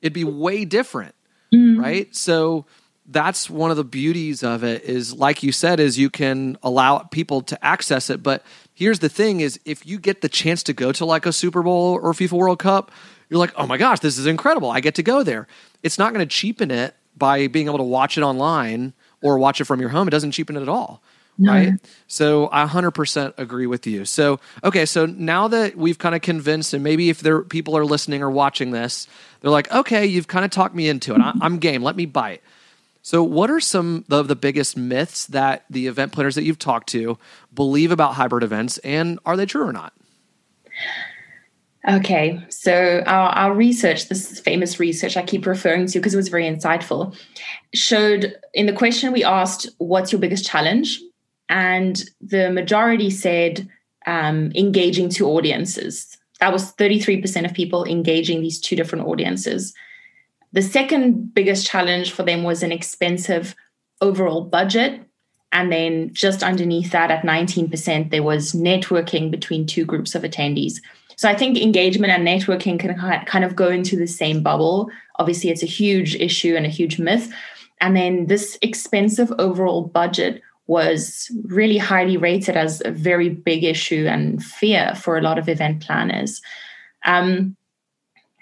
It'd 0.01 0.15
be 0.15 0.25
way 0.25 0.65
different, 0.65 1.15
Mm. 1.55 1.79
right? 1.83 2.15
So 2.17 2.65
that's 3.11 3.49
one 3.51 3.71
of 3.71 3.77
the 3.79 3.85
beauties 3.85 4.43
of 4.43 4.63
it 4.65 4.85
is 4.85 5.13
like 5.15 5.43
you 5.43 5.51
said 5.53 5.81
is 5.81 5.99
you 5.99 6.09
can 6.11 6.57
allow 6.63 6.99
people 6.99 7.41
to 7.43 7.65
access 7.65 8.09
it, 8.11 8.23
but 8.23 8.43
here's 8.75 8.99
the 9.01 9.09
thing 9.09 9.41
is 9.41 9.59
if 9.67 9.87
you 9.87 9.99
get 9.99 10.21
the 10.21 10.29
chance 10.29 10.63
to 10.65 10.73
go 10.75 10.93
to 10.93 11.05
like 11.07 11.25
a 11.27 11.33
Super 11.33 11.63
Bowl 11.63 11.99
or 12.03 12.13
FIFA 12.13 12.33
World 12.33 12.59
Cup, 12.59 12.91
you're 13.31 13.39
like, 13.39 13.53
"Oh 13.57 13.67
my 13.67 13.77
gosh, 13.79 14.01
this 14.01 14.17
is 14.19 14.27
incredible. 14.27 14.71
I 14.71 14.81
get 14.81 14.95
to 14.97 15.03
go 15.03 15.23
there." 15.23 15.47
It's 15.83 15.99
not 15.99 16.13
going 16.15 16.27
to 16.27 16.35
cheapen 16.35 16.71
it 16.71 16.95
by 17.19 17.47
being 17.49 17.67
able 17.67 17.79
to 17.79 17.85
watch 17.85 18.17
it 18.17 18.23
online 18.23 18.93
or 19.23 19.39
watch 19.39 19.61
it 19.61 19.65
from 19.65 19.81
your 19.81 19.91
home. 19.91 20.09
It 20.09 20.13
doesn't 20.13 20.33
cheapen 20.33 20.57
it 20.57 20.63
at 20.63 20.69
all. 20.69 21.03
No. 21.41 21.53
Right. 21.53 21.73
So 22.09 22.49
I 22.51 22.67
100% 22.67 23.35
agree 23.39 23.67
with 23.67 23.87
you. 23.87 24.05
So, 24.05 24.41
okay. 24.65 24.85
So 24.85 25.07
now 25.07 25.47
that 25.49 25.77
we've 25.77 25.99
kind 25.99 26.15
of 26.15 26.21
convinced, 26.21 26.75
and 26.75 26.83
maybe 26.83 27.11
if 27.11 27.21
there 27.21 27.43
people 27.43 27.77
are 27.77 27.85
listening 27.85 28.23
or 28.23 28.31
watching 28.31 28.73
this, 28.73 29.07
they're 29.41 29.51
like, 29.51 29.71
okay, 29.73 30.05
you've 30.05 30.27
kind 30.27 30.45
of 30.45 30.51
talked 30.51 30.75
me 30.75 30.89
into 30.89 31.15
it. 31.15 31.21
I, 31.21 31.33
I'm 31.41 31.59
game. 31.59 31.83
Let 31.83 31.95
me 31.95 32.07
bite. 32.07 32.43
So, 33.03 33.23
what 33.23 33.51
are 33.51 33.61
some 33.61 34.05
of 34.11 34.27
the 34.27 34.37
biggest 34.37 34.77
myths 34.77 35.27
that 35.27 35.65
the 35.71 35.87
event 35.87 36.13
planners 36.13 36.35
that 36.35 36.43
you've 36.43 36.59
talked 36.59 36.89
to 36.91 37.17
believe 37.55 37.93
about 37.93 38.15
hybrid 38.15 38.43
events, 38.43 38.79
and 38.79 39.21
are 39.25 39.37
they 39.37 39.47
true 39.47 39.67
or 39.67 39.73
not? 39.73 39.95
Okay, 41.89 42.39
so 42.51 43.03
our, 43.07 43.31
our 43.31 43.55
research, 43.55 44.09
this 44.09 44.41
famous 44.41 44.79
research 44.79 45.17
I 45.17 45.23
keep 45.23 45.47
referring 45.47 45.87
to 45.87 45.99
because 45.99 46.13
it 46.13 46.19
was 46.19 46.29
very 46.29 46.45
insightful, 46.45 47.17
showed 47.73 48.37
in 48.53 48.67
the 48.67 48.75
question 48.75 49.11
we 49.11 49.25
asked, 49.25 49.71
What's 49.79 50.13
your 50.13 50.21
biggest 50.21 50.45
challenge? 50.45 51.01
And 51.49 52.03
the 52.21 52.51
majority 52.51 53.09
said 53.09 53.67
um, 54.07 54.53
engaging 54.55 55.09
two 55.09 55.29
audiences. 55.29 56.19
That 56.41 56.53
was 56.53 56.75
33% 56.75 57.47
of 57.47 57.55
people 57.55 57.85
engaging 57.85 58.43
these 58.43 58.61
two 58.61 58.77
different 58.77 59.07
audiences. 59.07 59.73
The 60.53 60.63
second 60.63 61.35
biggest 61.35 61.67
challenge 61.67 62.13
for 62.13 62.23
them 62.23 62.43
was 62.43 62.63
an 62.63 62.71
expensive 62.71 63.55
overall 64.03 64.45
budget. 64.45 65.01
And 65.53 65.73
then 65.73 66.13
just 66.13 66.43
underneath 66.43 66.93
that, 66.93 67.11
at 67.11 67.23
19%, 67.23 68.11
there 68.11 68.23
was 68.23 68.53
networking 68.53 69.31
between 69.31 69.67
two 69.67 69.87
groups 69.87 70.15
of 70.15 70.23
attendees. 70.23 70.81
So 71.19 71.29
I 71.29 71.35
think 71.35 71.59
engagement 71.59 72.13
and 72.13 72.27
networking 72.27 72.79
can 72.79 72.95
kind 73.27 73.45
of 73.45 73.57
go 73.57 73.69
into 73.69 73.97
the 73.97 74.07
same 74.07 74.41
bubble. 74.41 74.89
Obviously, 75.19 75.51
it's 75.51 75.65
a 75.65 75.67
huge 75.67 76.15
issue 76.15 76.55
and 76.55 76.65
a 76.65 76.69
huge 76.69 77.01
myth. 77.01 77.33
And 77.81 77.97
then 77.97 78.27
this 78.27 78.57
expensive 78.63 79.33
overall 79.37 79.83
budget 79.83 80.41
was 80.69 81.29
really 81.43 81.77
highly 81.77 82.17
rated 82.17 82.57
as 82.57 82.81
a 82.85 82.93
very 82.93 83.31
big 83.31 83.65
issue 83.65 84.07
and 84.09 84.45
fear 84.45 84.95
for 84.95 85.19
a 85.19 85.21
lot 85.21 85.39
of 85.39 85.49
event 85.49 85.83
planners. 85.85 86.41
Um, 87.05 87.57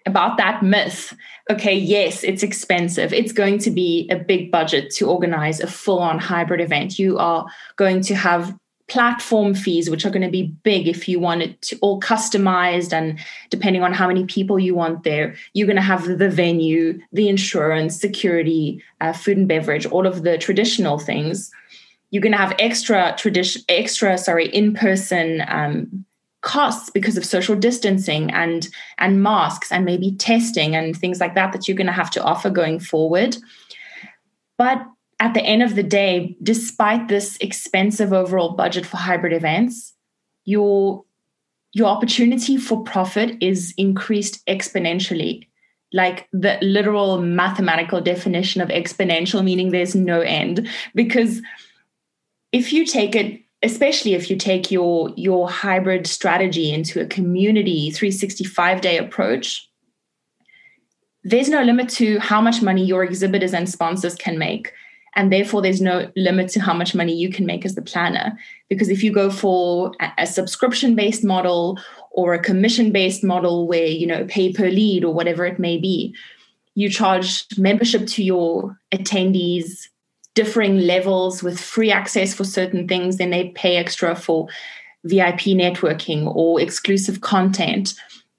about 0.05 0.37
that 0.37 0.63
myth, 0.63 1.17
okay, 1.51 1.75
yes, 1.75 2.23
it's 2.25 2.43
expensive. 2.43 3.11
It's 3.11 3.33
going 3.33 3.57
to 3.61 3.71
be 3.71 4.07
a 4.11 4.17
big 4.17 4.53
budget 4.53 4.91
to 4.97 5.09
organize 5.09 5.61
a 5.61 5.67
full 5.67 6.01
on 6.01 6.19
hybrid 6.19 6.61
event. 6.61 6.99
You 6.99 7.17
are 7.17 7.47
going 7.77 8.03
to 8.03 8.15
have 8.15 8.55
platform 8.89 9.55
fees, 9.55 9.91
which 9.91 10.07
are 10.07 10.11
going 10.11 10.23
to 10.23 10.31
be 10.31 10.45
big 10.63 10.87
if 10.87 11.09
you 11.09 11.19
want 11.19 11.43
it 11.43 11.61
to 11.61 11.79
all 11.81 12.01
customized 12.01 12.93
and 12.93 13.19
depending 13.51 13.83
on 13.83 13.93
how 13.93 14.07
many 14.07 14.25
people 14.25 14.59
you 14.59 14.75
want 14.75 15.03
there. 15.03 15.35
You're 15.55 15.67
going 15.67 15.77
to 15.77 15.83
have 15.83 16.19
the 16.19 16.31
venue, 16.31 17.01
the 17.13 17.29
insurance, 17.29 18.01
security, 18.01 18.83
uh, 19.01 19.13
food 19.13 19.39
and 19.39 19.49
beverage, 19.49 19.87
all 19.87 20.07
of 20.07 20.23
the 20.23 20.39
traditional 20.39 20.99
things. 20.99 21.51
You're 22.11 22.23
going 22.23 22.33
to 22.33 22.39
have 22.39 22.55
extra 22.59 23.15
tradition, 23.19 23.63
extra 23.69 24.17
sorry, 24.17 24.49
in 24.49 24.75
person 24.75 25.43
um, 25.49 26.05
costs 26.43 26.91
because 26.91 27.17
of 27.17 27.25
social 27.25 27.57
distancing 27.57 28.31
and 28.31 28.69
and 28.99 29.21
masks 29.21 29.73
and 29.73 29.85
maybe 29.85 30.13
testing 30.13 30.77
and 30.77 30.97
things 30.97 31.19
like 31.19 31.35
that 31.35 31.53
that 31.53 31.67
you're 31.67 31.77
going 31.77 31.89
to 31.89 31.93
have 31.93 32.11
to 32.13 32.23
offer 32.23 32.51
going 32.51 32.79
forward. 32.79 33.37
But 34.57 34.87
at 35.19 35.35
the 35.35 35.43
end 35.43 35.63
of 35.63 35.75
the 35.75 35.83
day, 35.83 36.37
despite 36.43 37.09
this 37.09 37.37
expensive 37.39 38.13
overall 38.13 38.55
budget 38.55 38.85
for 38.85 38.97
hybrid 38.99 39.33
events, 39.33 39.95
your 40.45 41.05
your 41.73 41.89
opportunity 41.89 42.57
for 42.57 42.83
profit 42.85 43.37
is 43.41 43.75
increased 43.77 44.45
exponentially. 44.47 45.47
Like 45.93 46.27
the 46.33 46.59
literal 46.63 47.21
mathematical 47.21 48.01
definition 48.01 48.61
of 48.61 48.69
exponential, 48.71 49.45
meaning 49.45 49.71
there's 49.71 49.95
no 49.95 50.21
end. 50.21 50.69
Because 50.95 51.43
if 52.53 52.73
you 52.73 52.87
take 52.87 53.15
it, 53.15 53.43
especially 53.63 54.15
if 54.15 54.31
you 54.31 54.37
take 54.37 54.71
your 54.71 55.11
your 55.17 55.49
hybrid 55.49 56.07
strategy 56.07 56.73
into 56.73 57.01
a 57.01 57.07
community 57.07 57.91
365 57.91 58.81
day 58.83 58.99
approach, 58.99 59.69
there's 61.25 61.49
no 61.49 61.63
limit 61.63 61.89
to 61.89 62.19
how 62.19 62.43
much 62.43 62.61
money 62.63 62.85
your 62.85 63.03
exhibitors 63.03 63.55
and 63.55 63.69
sponsors 63.69 64.15
can 64.15 64.39
make 64.39 64.73
and 65.17 65.33
therefore 65.33 65.63
there's 65.63 65.81
no 65.81 66.11
limit 66.15 66.49
to 66.51 66.61
how 66.61 66.75
much 66.75 66.95
money 66.95 67.15
you 67.15 67.31
can 67.31 67.47
make 67.47 67.65
as 67.65 67.75
the 67.75 67.83
planner. 67.83 68.39
Because 68.69 68.89
if 68.89 69.03
you 69.03 69.11
go 69.11 69.31
for 69.31 69.93
a, 70.19 70.27
subscription 70.27 70.95
based 70.95 71.25
model 71.25 71.79
or 72.11 72.35
a 72.35 72.43
commission 72.43 72.93
based 72.93 73.25
model 73.25 73.67
where 73.67 73.87
you 73.87 74.07
know 74.07 74.25
pay 74.27 74.53
per 74.53 74.69
lead 74.69 75.03
or 75.03 75.13
whatever 75.13 75.45
it 75.45 75.59
may 75.59 75.79
be 75.79 76.15
you 76.77 76.91
charge 76.91 77.47
membership 77.57 78.07
to 78.07 78.23
your 78.23 78.79
attendees 78.93 79.89
differing 80.35 80.81
levels 80.81 81.43
with 81.43 81.59
free 81.59 81.91
access 81.91 82.35
for 82.35 82.45
certain 82.45 82.87
things. 82.87 83.17
Then 83.17 83.31
they 83.31 83.49
pay 83.49 83.77
extra 83.77 84.15
for 84.15 84.49
vip 85.05 85.41
networking 85.41 86.27
or 86.27 86.61
exclusive 86.61 87.23
content. 87.23 87.95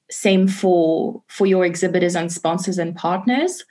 Same 0.10 0.48
for 0.48 1.22
for 1.28 1.48
your 1.48 1.66
exhibitors 1.66 2.16
and 2.16 2.32
sponsors 2.32 2.78
and 2.78 2.96
partners 2.96 3.66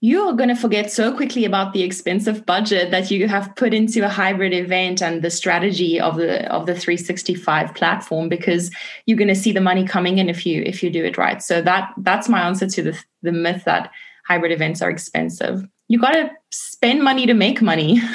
you're 0.00 0.32
going 0.34 0.48
to 0.48 0.54
forget 0.54 0.92
so 0.92 1.12
quickly 1.14 1.44
about 1.44 1.72
the 1.72 1.82
expensive 1.82 2.46
budget 2.46 2.92
that 2.92 3.10
you 3.10 3.26
have 3.26 3.54
put 3.56 3.74
into 3.74 4.04
a 4.04 4.08
hybrid 4.08 4.52
event 4.52 5.02
and 5.02 5.22
the 5.22 5.30
strategy 5.30 6.00
of 6.00 6.16
the 6.16 6.50
of 6.52 6.66
the 6.66 6.74
365 6.74 7.74
platform 7.74 8.28
because 8.28 8.70
you're 9.06 9.18
going 9.18 9.28
to 9.28 9.34
see 9.34 9.52
the 9.52 9.60
money 9.60 9.84
coming 9.84 10.18
in 10.18 10.28
if 10.28 10.46
you 10.46 10.62
if 10.62 10.82
you 10.82 10.90
do 10.90 11.04
it 11.04 11.18
right 11.18 11.42
so 11.42 11.60
that 11.60 11.92
that's 11.98 12.28
my 12.28 12.40
answer 12.40 12.66
to 12.66 12.82
the 12.82 13.04
the 13.22 13.32
myth 13.32 13.64
that 13.64 13.90
hybrid 14.26 14.52
events 14.52 14.80
are 14.82 14.90
expensive 14.90 15.66
you 15.88 15.98
got 15.98 16.12
to 16.12 16.30
spend 16.50 17.02
money 17.02 17.26
to 17.26 17.34
make 17.34 17.60
money 17.60 18.00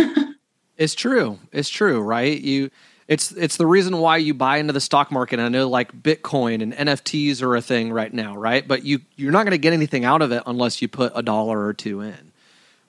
It's 0.78 0.96
true. 0.96 1.40
It's 1.52 1.70
true, 1.70 2.02
right? 2.02 2.40
You 2.40 2.70
it's 3.08 3.32
it's 3.32 3.58
the 3.58 3.68
reason 3.68 3.98
why 3.98 4.18
you 4.18 4.34
buy 4.34 4.58
into 4.58 4.74
the 4.74 4.82
stock 4.82 5.12
market. 5.12 5.40
I 5.40 5.50
know 5.50 5.70
like 5.70 5.92
Bitcoin 6.02 6.62
and 6.62 6.74
NFTs 6.74 7.42
are 7.42 7.56
a 7.56 7.62
thing 7.62 7.92
right 7.92 8.14
now, 8.14 8.36
right? 8.36 8.68
But 8.68 8.84
you 8.84 9.02
you're 9.16 9.32
not 9.32 9.44
going 9.44 9.52
to 9.52 9.58
get 9.58 9.74
anything 9.74 10.06
out 10.06 10.22
of 10.22 10.32
it 10.32 10.44
unless 10.46 10.82
you 10.82 10.88
put 10.88 11.12
a 11.16 11.22
dollar 11.22 11.66
or 11.66 11.74
two 11.74 12.02
in. 12.02 12.32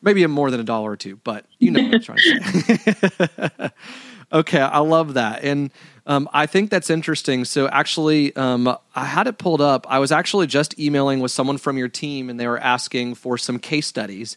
Maybe 0.02 0.26
more 0.26 0.50
than 0.50 0.60
a 0.60 0.64
dollar 0.64 0.92
or 0.92 0.96
two, 0.96 1.16
but 1.24 1.46
you 1.58 1.70
know 1.70 1.82
what 1.82 1.94
I'm 1.94 2.02
trying 2.02 2.18
to 2.18 3.30
say. 3.38 3.70
okay, 4.32 4.60
I 4.60 4.80
love 4.80 5.14
that. 5.14 5.42
And 5.42 5.70
um, 6.06 6.28
I 6.32 6.44
think 6.44 6.68
that's 6.70 6.90
interesting. 6.90 7.46
So 7.46 7.68
actually, 7.68 8.36
um, 8.36 8.76
I 8.94 9.04
had 9.06 9.26
it 9.26 9.38
pulled 9.38 9.62
up. 9.62 9.86
I 9.88 10.00
was 10.00 10.12
actually 10.12 10.46
just 10.46 10.78
emailing 10.78 11.20
with 11.20 11.30
someone 11.30 11.56
from 11.56 11.78
your 11.78 11.88
team, 11.88 12.28
and 12.28 12.38
they 12.38 12.46
were 12.46 12.58
asking 12.58 13.14
for 13.14 13.38
some 13.38 13.58
case 13.58 13.86
studies 13.86 14.36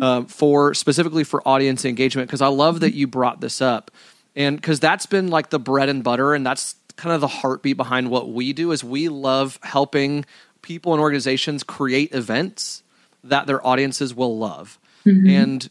uh, 0.00 0.22
for 0.24 0.74
specifically 0.74 1.24
for 1.24 1.46
audience 1.46 1.84
engagement 1.84 2.28
because 2.28 2.42
I 2.42 2.48
love 2.48 2.80
that 2.80 2.94
you 2.94 3.06
brought 3.06 3.40
this 3.40 3.60
up, 3.60 3.90
and 4.36 4.56
because 4.56 4.80
that's 4.80 5.06
been 5.06 5.28
like 5.28 5.50
the 5.50 5.58
bread 5.58 5.88
and 5.88 6.04
butter, 6.04 6.34
and 6.34 6.44
that's 6.44 6.76
kind 6.96 7.14
of 7.14 7.20
the 7.20 7.28
heartbeat 7.28 7.76
behind 7.76 8.10
what 8.10 8.30
we 8.30 8.52
do 8.52 8.72
is 8.72 8.84
we 8.84 9.08
love 9.08 9.58
helping 9.62 10.24
people 10.62 10.92
and 10.92 11.00
organizations 11.00 11.62
create 11.62 12.14
events 12.14 12.82
that 13.24 13.46
their 13.46 13.64
audiences 13.66 14.14
will 14.14 14.38
love, 14.38 14.78
mm-hmm. 15.04 15.28
and 15.28 15.70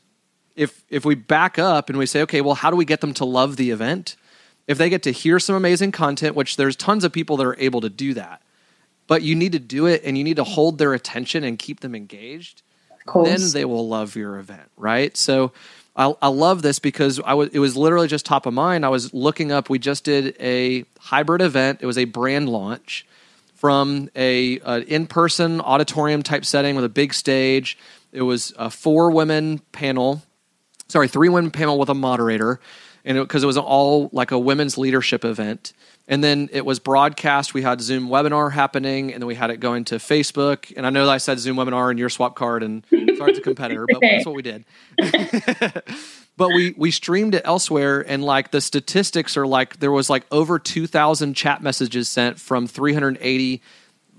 if 0.56 0.84
if 0.89 1.06
we 1.06 1.15
back 1.15 1.58
up 1.58 1.89
and 1.89 1.98
we 1.98 2.06
say, 2.06 2.22
okay, 2.22 2.41
well, 2.41 2.56
how 2.56 2.69
do 2.69 2.76
we 2.76 2.86
get 2.86 3.02
them 3.02 3.13
to 3.15 3.26
love 3.26 3.58
the 3.58 3.72
event? 3.72 4.15
If 4.67 4.78
they 4.78 4.89
get 4.89 5.02
to 5.04 5.12
hear 5.12 5.39
some 5.39 5.56
amazing 5.56 5.91
content, 5.91 6.36
which 6.36 6.56
there's 6.56 6.76
tons 6.76 7.04
of 7.04 7.12
people 7.12 7.38
that 7.38 7.45
are 7.45 7.60
able 7.60 7.82
to 7.82 7.89
do 7.89 8.13
that, 8.13 8.43
but 9.08 9.24
you 9.24 9.34
need 9.34 9.54
to 9.54 9.60
do 9.60 9.88
it 9.88 10.04
and 10.06 10.15
you 10.15 10.24
need 10.24 10.36
to 10.36 10.43
hold 10.43 10.78
their 10.78 10.93
attention 10.93 11.43
and 11.43 11.58
keep 11.58 11.80
them 11.80 11.95
engaged 11.95 12.62
then 13.15 13.39
they 13.54 13.65
will 13.65 13.88
love 13.88 14.15
your 14.15 14.38
event, 14.38 14.69
right? 14.78 15.15
So 15.15 15.52
I, 15.95 16.13
I 16.21 16.28
love 16.30 16.62
this 16.62 16.80
because 16.80 17.19
it 17.19 17.60
was 17.60 17.75
literally 17.75 18.08
just 18.08 18.25
top 18.25 18.45
of 18.45 18.54
mind. 18.54 18.86
I 18.86 18.89
was 18.89 19.13
looking 19.13 19.52
up. 19.52 19.69
We 19.69 19.80
just 19.80 20.04
did 20.04 20.36
a 20.39 20.86
hybrid 20.99 21.41
event. 21.41 21.80
It 21.82 21.86
was 21.86 21.97
a 21.97 22.06
brand 22.06 22.47
launch 22.49 23.06
from 23.56 24.10
a, 24.15 24.60
a 24.60 24.80
in 24.84 25.06
person 25.06 25.60
auditorium 25.60 26.23
type 26.23 26.45
setting 26.45 26.75
with 26.75 26.86
a 26.86 26.89
big 26.89 27.13
stage. 27.13 27.78
It 28.13 28.21
was 28.21 28.54
a 28.58 28.69
four 28.69 29.12
women 29.12 29.60
panel. 29.73 30.21
sorry, 30.88 31.10
three 31.10 31.28
women 31.28 31.52
panel 31.52 31.78
with 31.78 31.89
a 31.89 31.93
moderator, 31.93 32.62
and 33.04 33.17
because 33.17 33.43
it, 33.43 33.45
it 33.45 33.47
was 33.47 33.58
all 33.58 34.10
like 34.13 34.32
a 34.32 34.39
women's 34.39 34.78
leadership 34.78 35.25
event. 35.25 35.73
And 36.10 36.24
then 36.24 36.50
it 36.52 36.65
was 36.65 36.80
broadcast. 36.80 37.54
We 37.54 37.62
had 37.62 37.80
Zoom 37.82 38.10
webinar 38.10 38.52
happening, 38.52 39.13
and 39.13 39.22
then 39.22 39.28
we 39.28 39.36
had 39.36 39.52
it 39.52 39.60
going 39.60 39.86
to 39.86 39.95
Facebook. 39.95 40.74
And 40.76 40.86
I 40.86 40.89
know 40.89 41.06
that 41.06 41.12
I 41.12 41.17
said 41.19 41.38
Zoom 41.38 41.56
webinar 41.56 41.91
and 41.91 42.00
your 42.00 42.10
Swapcard, 42.10 42.65
and 42.65 42.84
sorry, 43.15 43.30
it's 43.30 43.39
a 43.39 43.41
competitor, 43.43 43.86
but 43.88 44.02
that's 44.02 44.26
what 44.26 44.34
we 44.34 44.41
did. 44.41 44.65
but 46.36 46.48
we 46.50 46.74
we 46.76 46.89
streamed 46.89 47.36
it 47.36 47.43
elsewhere, 47.45 48.02
and 48.02 48.24
like 48.24 48.50
the 48.50 48.60
statistics 48.60 49.38
are 49.38 49.45
like 49.45 49.80
there 49.80 49.91
was 49.91 50.10
like 50.10 50.26
over 50.32 50.58
two 50.58 50.88
thousand 50.88 51.36
chat 51.36 51.62
messages 51.62 52.10
sent 52.10 52.39
from 52.39 52.65
three 52.65 52.93
hundred 52.93 53.19
eighty 53.22 53.62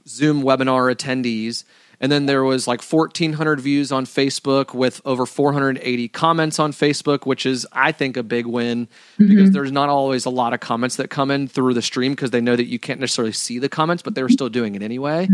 Zoom 0.07 0.43
webinar 0.43 0.95
attendees 0.95 1.65
and 2.01 2.11
then 2.11 2.27
there 2.27 2.43
was 2.43 2.67
like 2.67 2.83
1,400 2.83 3.61
views 3.61 3.93
on 3.93 4.07
Facebook 4.07 4.75
with 4.75 5.03
over 5.05 5.27
480 5.27 6.09
comments 6.09 6.59
on 6.59 6.73
Facebook, 6.73 7.27
which 7.27 7.45
is, 7.45 7.67
I 7.73 7.93
think, 7.93 8.17
a 8.17 8.23
big 8.23 8.47
win 8.47 8.87
mm-hmm. 8.87 9.29
because 9.29 9.51
there's 9.51 9.71
not 9.71 9.91
always 9.91 10.25
a 10.25 10.31
lot 10.31 10.55
of 10.55 10.61
comments 10.61 10.97
that 10.97 11.11
come 11.11 11.31
in 11.31 11.47
through 11.47 11.75
the 11.75 11.83
stream 11.83 12.13
because 12.13 12.31
they 12.31 12.41
know 12.41 12.57
that 12.57 12.67
you 12.67 12.79
can't 12.79 13.01
necessarily 13.01 13.33
see 13.33 13.59
the 13.59 13.69
comments, 13.69 14.03
but 14.03 14.15
they 14.15 14.23
were 14.23 14.31
still 14.31 14.49
doing 14.49 14.75
it 14.75 14.83
anyway. 14.83 15.29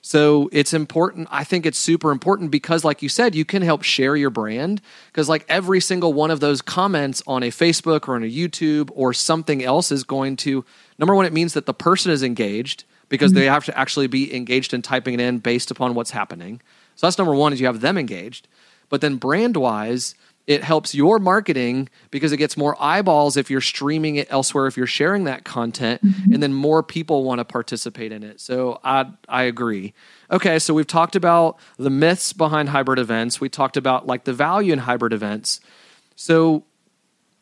So 0.00 0.48
it's 0.52 0.72
important. 0.72 1.28
I 1.30 1.44
think 1.44 1.66
it's 1.66 1.78
super 1.78 2.10
important 2.10 2.50
because, 2.50 2.84
like 2.84 3.02
you 3.02 3.08
said, 3.08 3.34
you 3.34 3.44
can 3.44 3.62
help 3.62 3.82
share 3.82 4.16
your 4.16 4.30
brand. 4.30 4.80
Because, 5.08 5.28
like, 5.28 5.44
every 5.48 5.80
single 5.80 6.12
one 6.14 6.30
of 6.30 6.40
those 6.40 6.62
comments 6.62 7.22
on 7.26 7.42
a 7.42 7.48
Facebook 7.48 8.08
or 8.08 8.14
on 8.14 8.22
a 8.22 8.30
YouTube 8.30 8.90
or 8.94 9.12
something 9.12 9.62
else 9.62 9.92
is 9.92 10.04
going 10.04 10.36
to, 10.36 10.64
number 10.98 11.14
one, 11.14 11.26
it 11.26 11.32
means 11.32 11.52
that 11.54 11.66
the 11.66 11.74
person 11.74 12.12
is 12.12 12.22
engaged 12.22 12.84
because 13.08 13.32
mm-hmm. 13.32 13.40
they 13.40 13.46
have 13.46 13.64
to 13.64 13.78
actually 13.78 14.06
be 14.06 14.34
engaged 14.34 14.74
in 14.74 14.82
typing 14.82 15.14
it 15.14 15.20
in 15.20 15.38
based 15.38 15.70
upon 15.70 15.94
what's 15.94 16.10
happening. 16.10 16.60
So 16.96 17.06
that's 17.06 17.18
number 17.18 17.34
one 17.34 17.52
is 17.52 17.60
you 17.60 17.66
have 17.66 17.80
them 17.80 17.96
engaged. 17.96 18.48
But 18.88 19.00
then 19.00 19.16
brand 19.16 19.56
wise, 19.56 20.14
it 20.46 20.64
helps 20.64 20.94
your 20.94 21.18
marketing 21.18 21.90
because 22.10 22.32
it 22.32 22.38
gets 22.38 22.56
more 22.56 22.74
eyeballs 22.82 23.36
if 23.36 23.50
you're 23.50 23.60
streaming 23.60 24.16
it 24.16 24.26
elsewhere, 24.30 24.66
if 24.66 24.78
you're 24.78 24.86
sharing 24.86 25.24
that 25.24 25.44
content, 25.44 26.02
mm-hmm. 26.02 26.32
and 26.32 26.42
then 26.42 26.54
more 26.54 26.82
people 26.82 27.22
want 27.22 27.38
to 27.38 27.44
participate 27.44 28.12
in 28.12 28.22
it. 28.22 28.40
So 28.40 28.80
I 28.82 29.10
I 29.28 29.42
agree. 29.42 29.92
Okay, 30.30 30.58
so 30.58 30.72
we've 30.72 30.86
talked 30.86 31.16
about 31.16 31.58
the 31.76 31.90
myths 31.90 32.32
behind 32.32 32.70
hybrid 32.70 32.98
events. 32.98 33.40
We 33.40 33.50
talked 33.50 33.76
about 33.76 34.06
like 34.06 34.24
the 34.24 34.32
value 34.32 34.72
in 34.72 34.78
hybrid 34.78 35.12
events. 35.12 35.60
So 36.16 36.64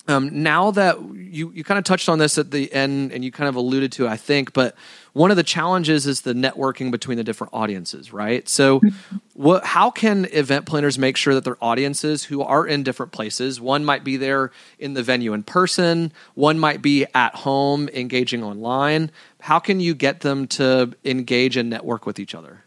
um, 0.09 0.43
now 0.43 0.71
that 0.73 1.01
you, 1.15 1.51
you 1.53 1.65
kind 1.65 1.79
of 1.79 1.85
touched 1.85 2.09
on 2.09 2.19
this 2.19 2.39
at 2.39 2.51
the 2.51 2.73
end 2.73 3.13
and 3.13 3.25
you 3.25 3.33
kind 3.33 3.49
of 3.49 3.57
alluded 3.57 3.93
to, 3.93 4.07
I 4.07 4.17
think, 4.17 4.53
but 4.53 4.77
one 5.17 5.31
of 5.31 5.39
the 5.39 5.43
challenges 5.43 6.07
is 6.07 6.21
the 6.21 6.35
networking 6.35 6.91
between 6.91 7.17
the 7.17 7.25
different 7.25 7.55
audiences, 7.55 8.13
right? 8.13 8.47
So, 8.47 8.81
mm-hmm. 8.81 9.17
what, 9.33 9.65
how 9.65 9.91
can 9.91 10.27
event 10.27 10.67
planners 10.67 10.99
make 10.99 11.17
sure 11.17 11.33
that 11.33 11.43
their 11.43 11.57
audiences 11.65 12.25
who 12.25 12.43
are 12.43 12.67
in 12.67 12.83
different 12.83 13.13
places, 13.13 13.59
one 13.59 13.83
might 13.83 14.05
be 14.05 14.19
there 14.19 14.53
in 14.79 14.93
the 14.93 15.03
venue 15.03 15.33
in 15.33 15.43
person, 15.43 16.13
one 16.35 16.59
might 16.59 16.83
be 16.83 17.07
at 17.15 17.35
home 17.35 17.89
engaging 17.95 18.45
online, 18.45 19.11
how 19.41 19.59
can 19.59 19.81
you 19.81 19.95
get 19.95 20.21
them 20.21 20.47
to 20.49 20.93
engage 21.03 21.57
and 21.57 21.71
network 21.71 22.05
with 22.05 22.19
each 22.19 22.35
other? 22.35 22.65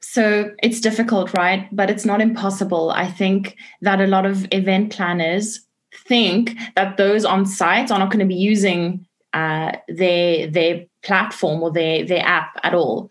So 0.00 0.56
it's 0.60 0.80
difficult, 0.80 1.34
right? 1.38 1.68
But 1.70 1.88
it's 1.88 2.04
not 2.04 2.20
impossible. 2.20 2.90
I 2.90 3.06
think 3.06 3.56
that 3.80 4.00
a 4.00 4.08
lot 4.08 4.26
of 4.26 4.48
event 4.50 4.90
planners 4.90 5.60
think 6.08 6.56
that 6.74 6.96
those 6.96 7.24
on 7.24 7.46
site 7.46 7.92
are 7.92 7.98
not 8.00 8.10
going 8.10 8.18
to 8.18 8.26
be 8.26 8.34
using 8.34 9.05
uh, 9.36 9.72
their 9.86 10.46
their 10.46 10.86
platform 11.02 11.62
or 11.62 11.70
their 11.70 12.04
their 12.06 12.26
app 12.26 12.58
at 12.62 12.72
all. 12.72 13.10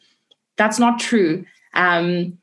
That's 0.57 0.79
not 0.79 0.99
true. 0.99 1.45
Um, 1.75 2.39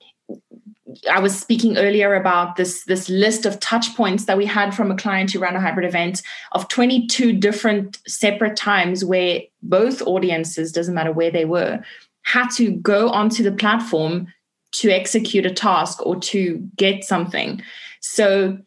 I 1.11 1.19
was 1.19 1.37
speaking 1.39 1.77
earlier 1.77 2.15
about 2.15 2.55
this 2.55 2.85
this 2.85 3.09
list 3.09 3.45
of 3.45 3.59
touch 3.59 3.97
points 3.97 4.27
that 4.27 4.39
we 4.39 4.47
had 4.47 4.73
from 4.73 4.93
a 4.93 4.97
client 4.97 5.33
who 5.33 5.41
ran 5.41 5.57
a 5.57 5.61
hybrid 5.61 5.87
event 5.87 6.23
of 6.53 6.69
22 6.69 7.33
different 7.33 7.99
separate 8.07 8.57
times 8.57 9.05
where 9.05 9.41
both 9.63 10.01
audiences 10.03 10.71
doesn't 10.71 10.95
matter 10.95 11.11
where 11.11 11.33
they 11.33 11.45
were 11.45 11.83
had 12.23 12.49
to 12.51 12.71
go 12.71 13.09
onto 13.09 13.43
the 13.43 13.51
platform 13.51 14.33
to 14.71 14.91
execute 14.91 15.45
a 15.45 15.51
task 15.51 16.07
or 16.07 16.21
to 16.21 16.59
get 16.77 17.03
something. 17.03 17.61
So, 18.01 18.59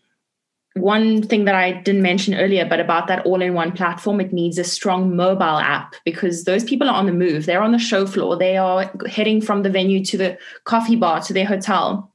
one 0.76 1.24
thing 1.24 1.46
that 1.46 1.56
I 1.56 1.72
didn't 1.72 2.02
mention 2.02 2.36
earlier, 2.36 2.66
but 2.66 2.82
about 2.82 3.08
that 3.08 3.26
all 3.26 3.42
in 3.42 3.54
one 3.54 3.72
platform, 3.72 4.20
it 4.20 4.34
needs 4.34 4.58
a 4.58 4.64
strong 4.64 5.16
mobile 5.16 5.58
app 5.58 5.96
because 6.04 6.44
those 6.44 6.66
people 6.66 6.90
are 6.90 6.96
on 6.96 7.06
the 7.06 7.14
move. 7.14 7.46
They're 7.46 7.62
on 7.62 7.72
the 7.72 7.80
show 7.80 8.06
floor. 8.06 8.38
They 8.38 8.58
are 8.58 8.92
heading 9.08 9.42
from 9.42 9.64
the 9.64 9.70
venue 9.70 10.04
to 10.06 10.18
the 10.18 10.38
coffee 10.66 10.98
bar 10.98 11.22
to 11.22 11.34
their 11.34 11.46
hotel, 11.46 12.14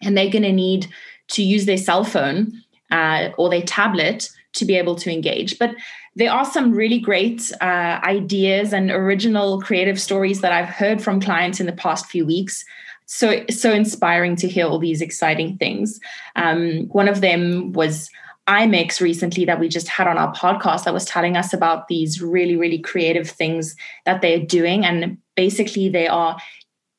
and 0.00 0.16
they're 0.16 0.30
going 0.30 0.42
to 0.42 0.52
need 0.52 0.88
to 1.28 1.42
use 1.42 1.66
their 1.66 1.76
cell 1.76 2.02
phone 2.02 2.52
uh, 2.90 3.28
or 3.36 3.50
their 3.50 3.62
tablet 3.62 4.30
to 4.54 4.64
be 4.64 4.76
able 4.76 4.96
to 4.96 5.12
engage. 5.12 5.58
But 5.58 5.74
there 6.16 6.32
are 6.32 6.46
some 6.46 6.72
really 6.72 6.98
great 6.98 7.52
uh, 7.60 8.00
ideas 8.02 8.72
and 8.72 8.90
original 8.90 9.60
creative 9.60 10.00
stories 10.00 10.40
that 10.40 10.52
I've 10.52 10.68
heard 10.68 11.02
from 11.02 11.20
clients 11.20 11.60
in 11.60 11.66
the 11.66 11.72
past 11.72 12.06
few 12.06 12.24
weeks 12.24 12.64
so 13.08 13.42
so 13.48 13.72
inspiring 13.72 14.36
to 14.36 14.46
hear 14.46 14.66
all 14.66 14.78
these 14.78 15.00
exciting 15.00 15.56
things. 15.56 15.98
Um, 16.36 16.86
one 16.88 17.08
of 17.08 17.22
them 17.22 17.72
was 17.72 18.10
IMEX 18.46 19.00
recently 19.00 19.46
that 19.46 19.58
we 19.58 19.68
just 19.68 19.88
had 19.88 20.06
on 20.06 20.18
our 20.18 20.32
podcast 20.34 20.84
that 20.84 20.94
was 20.94 21.06
telling 21.06 21.36
us 21.36 21.52
about 21.54 21.88
these 21.88 22.20
really 22.20 22.54
really 22.54 22.78
creative 22.78 23.28
things 23.28 23.74
that 24.04 24.20
they're 24.20 24.44
doing, 24.44 24.84
and 24.84 25.16
basically 25.34 25.88
they 25.88 26.06
are 26.06 26.38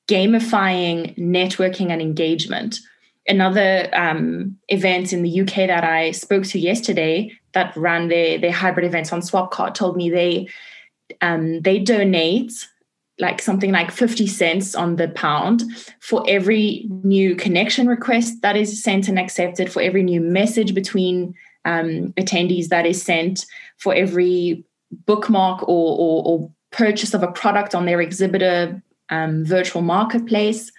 gamifying 0.10 1.16
networking 1.18 1.92
and 1.92 2.02
engagement. 2.02 2.80
Another 3.28 3.88
um, 3.94 4.58
event 4.70 5.14
in 5.14 5.22
the 5.22 5.42
UK 5.42 5.68
that 5.68 5.84
I 5.84 6.10
spoke 6.10 6.46
to 6.46 6.60
yesterday 6.60 7.32
that 7.54 7.78
ran 7.78 8.08
their, 8.08 8.40
their 8.40 8.52
hybrid 8.52 8.88
events 8.88 9.14
on 9.14 9.22
Swapcard 9.22 9.76
told 9.76 9.96
me 9.96 10.10
they 10.10 10.48
um, 11.22 11.62
they 11.62 11.78
donate 11.78 12.52
like 13.20 13.42
something 13.42 13.72
like 13.72 13.92
50 13.92 14.28
cents 14.28 14.76
on 14.76 14.96
the 14.96 15.10
pound 15.10 15.64
for 16.00 16.24
every 16.28 16.88
new 17.04 17.36
connection 17.36 17.88
request 17.88 18.42
that 18.42 18.56
is 18.56 18.82
sent 18.82 19.08
and 19.08 19.20
accepted, 19.20 19.72
for 19.72 19.82
every 19.82 20.04
new 20.04 20.22
message 20.22 20.74
between 20.74 21.36
um, 21.66 22.14
attendees 22.18 22.70
that 22.70 22.86
is 22.86 23.02
sent, 23.02 23.46
for 23.78 23.94
every 23.94 24.64
bookmark 25.06 25.64
or, 25.64 25.98
or, 25.98 26.24
or, 26.26 26.52
purchase 26.72 27.16
of 27.16 27.24
a 27.24 27.32
product 27.32 27.74
on 27.74 27.88
their 27.88 28.00
exhibitor 28.00 28.80
um, 29.10 29.44
virtual 29.44 29.82
marketplace. 29.82 30.72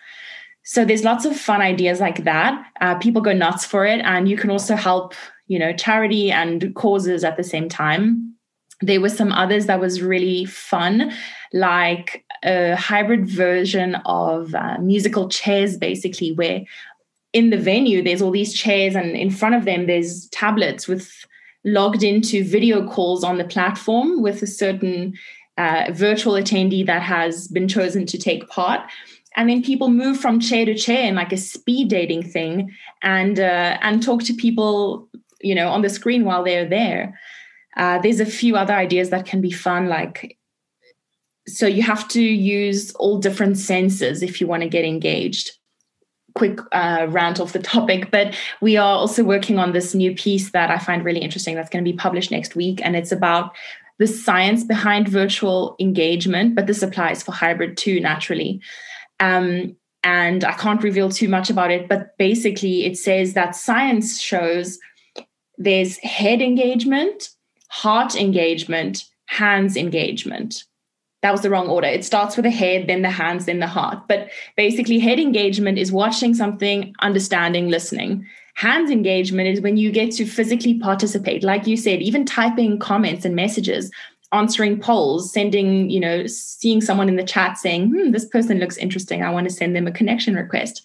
So 0.62 0.84
there's 0.84 1.02
lots 1.02 1.24
of 1.24 1.36
fun 1.36 1.60
ideas 1.60 1.98
like 1.98 2.22
that. 2.22 2.64
Uh, 2.80 2.94
people 2.94 3.20
go 3.20 3.32
nuts 3.32 3.64
for 3.64 3.84
it, 3.84 4.00
and 4.04 4.28
you 4.28 4.36
can 4.36 4.50
also 4.50 4.76
help, 4.76 5.14
you 5.48 5.58
know, 5.58 5.72
charity 5.72 6.30
and 6.30 6.72
causes 6.76 7.24
at 7.24 7.36
the 7.36 7.42
same 7.42 7.68
time. 7.68 8.36
There 8.80 9.00
were 9.00 9.08
some 9.08 9.32
others 9.32 9.66
that 9.66 9.80
was 9.80 10.00
really 10.00 10.44
fun, 10.44 11.12
like 11.52 12.24
a 12.42 12.74
hybrid 12.74 13.28
version 13.28 13.96
of 14.06 14.54
uh, 14.54 14.78
musical 14.78 15.28
chairs, 15.28 15.76
basically, 15.76 16.32
where 16.32 16.62
in 17.32 17.50
the 17.50 17.58
venue 17.58 18.02
there's 18.02 18.22
all 18.22 18.30
these 18.30 18.54
chairs, 18.54 18.94
and 18.94 19.16
in 19.16 19.30
front 19.30 19.54
of 19.54 19.64
them 19.64 19.86
there's 19.86 20.28
tablets 20.28 20.88
with 20.88 21.26
logged 21.64 22.02
into 22.02 22.42
video 22.42 22.86
calls 22.86 23.22
on 23.22 23.38
the 23.38 23.44
platform 23.44 24.22
with 24.22 24.42
a 24.42 24.46
certain 24.46 25.14
uh, 25.58 25.90
virtual 25.92 26.34
attendee 26.34 26.86
that 26.86 27.02
has 27.02 27.48
been 27.48 27.68
chosen 27.68 28.06
to 28.06 28.18
take 28.18 28.48
part. 28.48 28.80
And 29.36 29.48
then 29.48 29.62
people 29.62 29.90
move 29.90 30.18
from 30.18 30.40
chair 30.40 30.64
to 30.64 30.74
chair 30.74 31.06
in 31.06 31.14
like 31.14 31.32
a 31.32 31.36
speed 31.36 31.88
dating 31.88 32.24
thing 32.24 32.74
and 33.02 33.38
uh, 33.38 33.78
and 33.80 34.02
talk 34.02 34.22
to 34.24 34.34
people 34.34 35.08
you 35.40 35.54
know 35.54 35.68
on 35.68 35.82
the 35.82 35.88
screen 35.88 36.24
while 36.24 36.42
they're 36.42 36.68
there. 36.68 37.18
Uh, 37.76 37.98
there's 38.00 38.20
a 38.20 38.26
few 38.26 38.56
other 38.56 38.74
ideas 38.74 39.10
that 39.10 39.26
can 39.26 39.40
be 39.40 39.50
fun 39.50 39.88
like 39.88 40.36
so 41.56 41.66
you 41.66 41.82
have 41.82 42.06
to 42.08 42.22
use 42.22 42.92
all 42.94 43.18
different 43.18 43.58
senses 43.58 44.22
if 44.22 44.40
you 44.40 44.46
want 44.46 44.62
to 44.62 44.68
get 44.68 44.84
engaged. 44.84 45.52
Quick 46.34 46.60
uh, 46.72 47.06
rant 47.10 47.40
off 47.40 47.52
the 47.52 47.58
topic 47.58 48.10
but 48.10 48.36
we 48.60 48.76
are 48.76 48.96
also 48.96 49.24
working 49.24 49.58
on 49.58 49.72
this 49.72 49.96
new 49.96 50.14
piece 50.14 50.52
that 50.52 50.70
i 50.70 50.78
find 50.78 51.04
really 51.04 51.18
interesting 51.18 51.56
that's 51.56 51.68
going 51.68 51.84
to 51.84 51.90
be 51.90 51.96
published 51.96 52.30
next 52.30 52.54
week 52.54 52.80
and 52.84 52.94
it's 52.94 53.10
about 53.10 53.56
the 53.98 54.06
science 54.06 54.62
behind 54.62 55.08
virtual 55.08 55.74
engagement 55.80 56.54
but 56.54 56.68
this 56.68 56.82
applies 56.82 57.22
for 57.22 57.32
hybrid 57.32 57.76
too 57.76 58.00
naturally. 58.00 58.60
Um, 59.18 59.76
and 60.02 60.44
i 60.44 60.52
can't 60.52 60.82
reveal 60.82 61.10
too 61.10 61.28
much 61.28 61.50
about 61.50 61.70
it 61.70 61.88
but 61.88 62.16
basically 62.16 62.84
it 62.86 62.96
says 62.96 63.34
that 63.34 63.54
science 63.54 64.20
shows 64.20 64.78
there's 65.58 65.98
head 65.98 66.40
engagement 66.40 67.30
heart 67.68 68.14
engagement 68.14 69.04
hands 69.26 69.76
engagement 69.76 70.64
that 71.22 71.32
was 71.32 71.42
the 71.42 71.50
wrong 71.50 71.68
order. 71.68 71.86
It 71.86 72.04
starts 72.04 72.36
with 72.36 72.44
the 72.44 72.50
head, 72.50 72.86
then 72.86 73.02
the 73.02 73.10
hands, 73.10 73.44
then 73.44 73.60
the 73.60 73.66
heart. 73.66 74.08
But 74.08 74.30
basically, 74.56 74.98
head 74.98 75.18
engagement 75.18 75.78
is 75.78 75.92
watching 75.92 76.34
something, 76.34 76.94
understanding, 77.00 77.68
listening. 77.68 78.26
Hands 78.54 78.90
engagement 78.90 79.48
is 79.48 79.60
when 79.60 79.76
you 79.76 79.92
get 79.92 80.12
to 80.12 80.24
physically 80.24 80.78
participate. 80.78 81.42
Like 81.42 81.66
you 81.66 81.76
said, 81.76 82.00
even 82.00 82.24
typing 82.24 82.78
comments 82.78 83.24
and 83.24 83.36
messages, 83.36 83.90
answering 84.32 84.80
polls, 84.80 85.32
sending, 85.32 85.90
you 85.90 86.00
know, 86.00 86.26
seeing 86.26 86.80
someone 86.80 87.08
in 87.08 87.16
the 87.16 87.24
chat 87.24 87.58
saying, 87.58 87.90
hmm, 87.90 88.12
this 88.12 88.24
person 88.24 88.58
looks 88.58 88.76
interesting. 88.76 89.22
I 89.22 89.30
want 89.30 89.48
to 89.48 89.54
send 89.54 89.76
them 89.76 89.86
a 89.86 89.92
connection 89.92 90.34
request. 90.34 90.82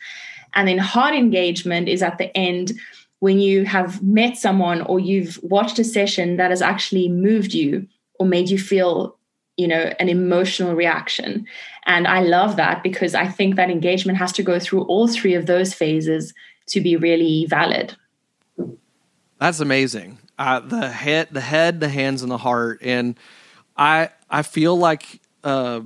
And 0.54 0.68
then 0.68 0.78
heart 0.78 1.14
engagement 1.14 1.88
is 1.88 2.02
at 2.02 2.18
the 2.18 2.36
end 2.36 2.74
when 3.20 3.40
you 3.40 3.66
have 3.66 4.04
met 4.04 4.38
someone 4.38 4.82
or 4.82 5.00
you've 5.00 5.40
watched 5.44 5.80
a 5.80 5.84
session 5.84 6.38
that 6.38 6.50
has 6.50 6.62
actually 6.62 7.10
moved 7.10 7.54
you 7.54 7.88
or 8.20 8.26
made 8.26 8.50
you 8.50 8.58
feel 8.58 9.18
you 9.58 9.68
know 9.68 9.94
an 10.00 10.10
emotional 10.10 10.76
reaction 10.76 11.46
and 11.86 12.08
i 12.08 12.22
love 12.22 12.56
that 12.56 12.84
because 12.84 13.16
i 13.16 13.28
think 13.28 13.56
that 13.56 13.70
engagement 13.70 14.18
has 14.18 14.32
to 14.32 14.44
go 14.44 14.60
through 14.60 14.84
all 14.84 15.08
three 15.08 15.34
of 15.34 15.46
those 15.46 15.74
phases 15.74 16.34
to 16.68 16.82
be 16.82 16.96
really 16.96 17.46
valid 17.50 17.96
that's 19.40 19.60
amazing 19.60 20.18
uh, 20.38 20.60
the 20.60 20.90
head 20.90 21.30
the 21.32 21.42
head 21.42 21.80
the 21.80 21.90
hands 21.90 22.22
and 22.22 22.32
the 22.32 22.38
heart 22.38 22.80
and 22.82 23.18
i 23.78 24.10
i 24.30 24.42
feel 24.42 24.78
like 24.78 25.22
uh, 25.44 25.82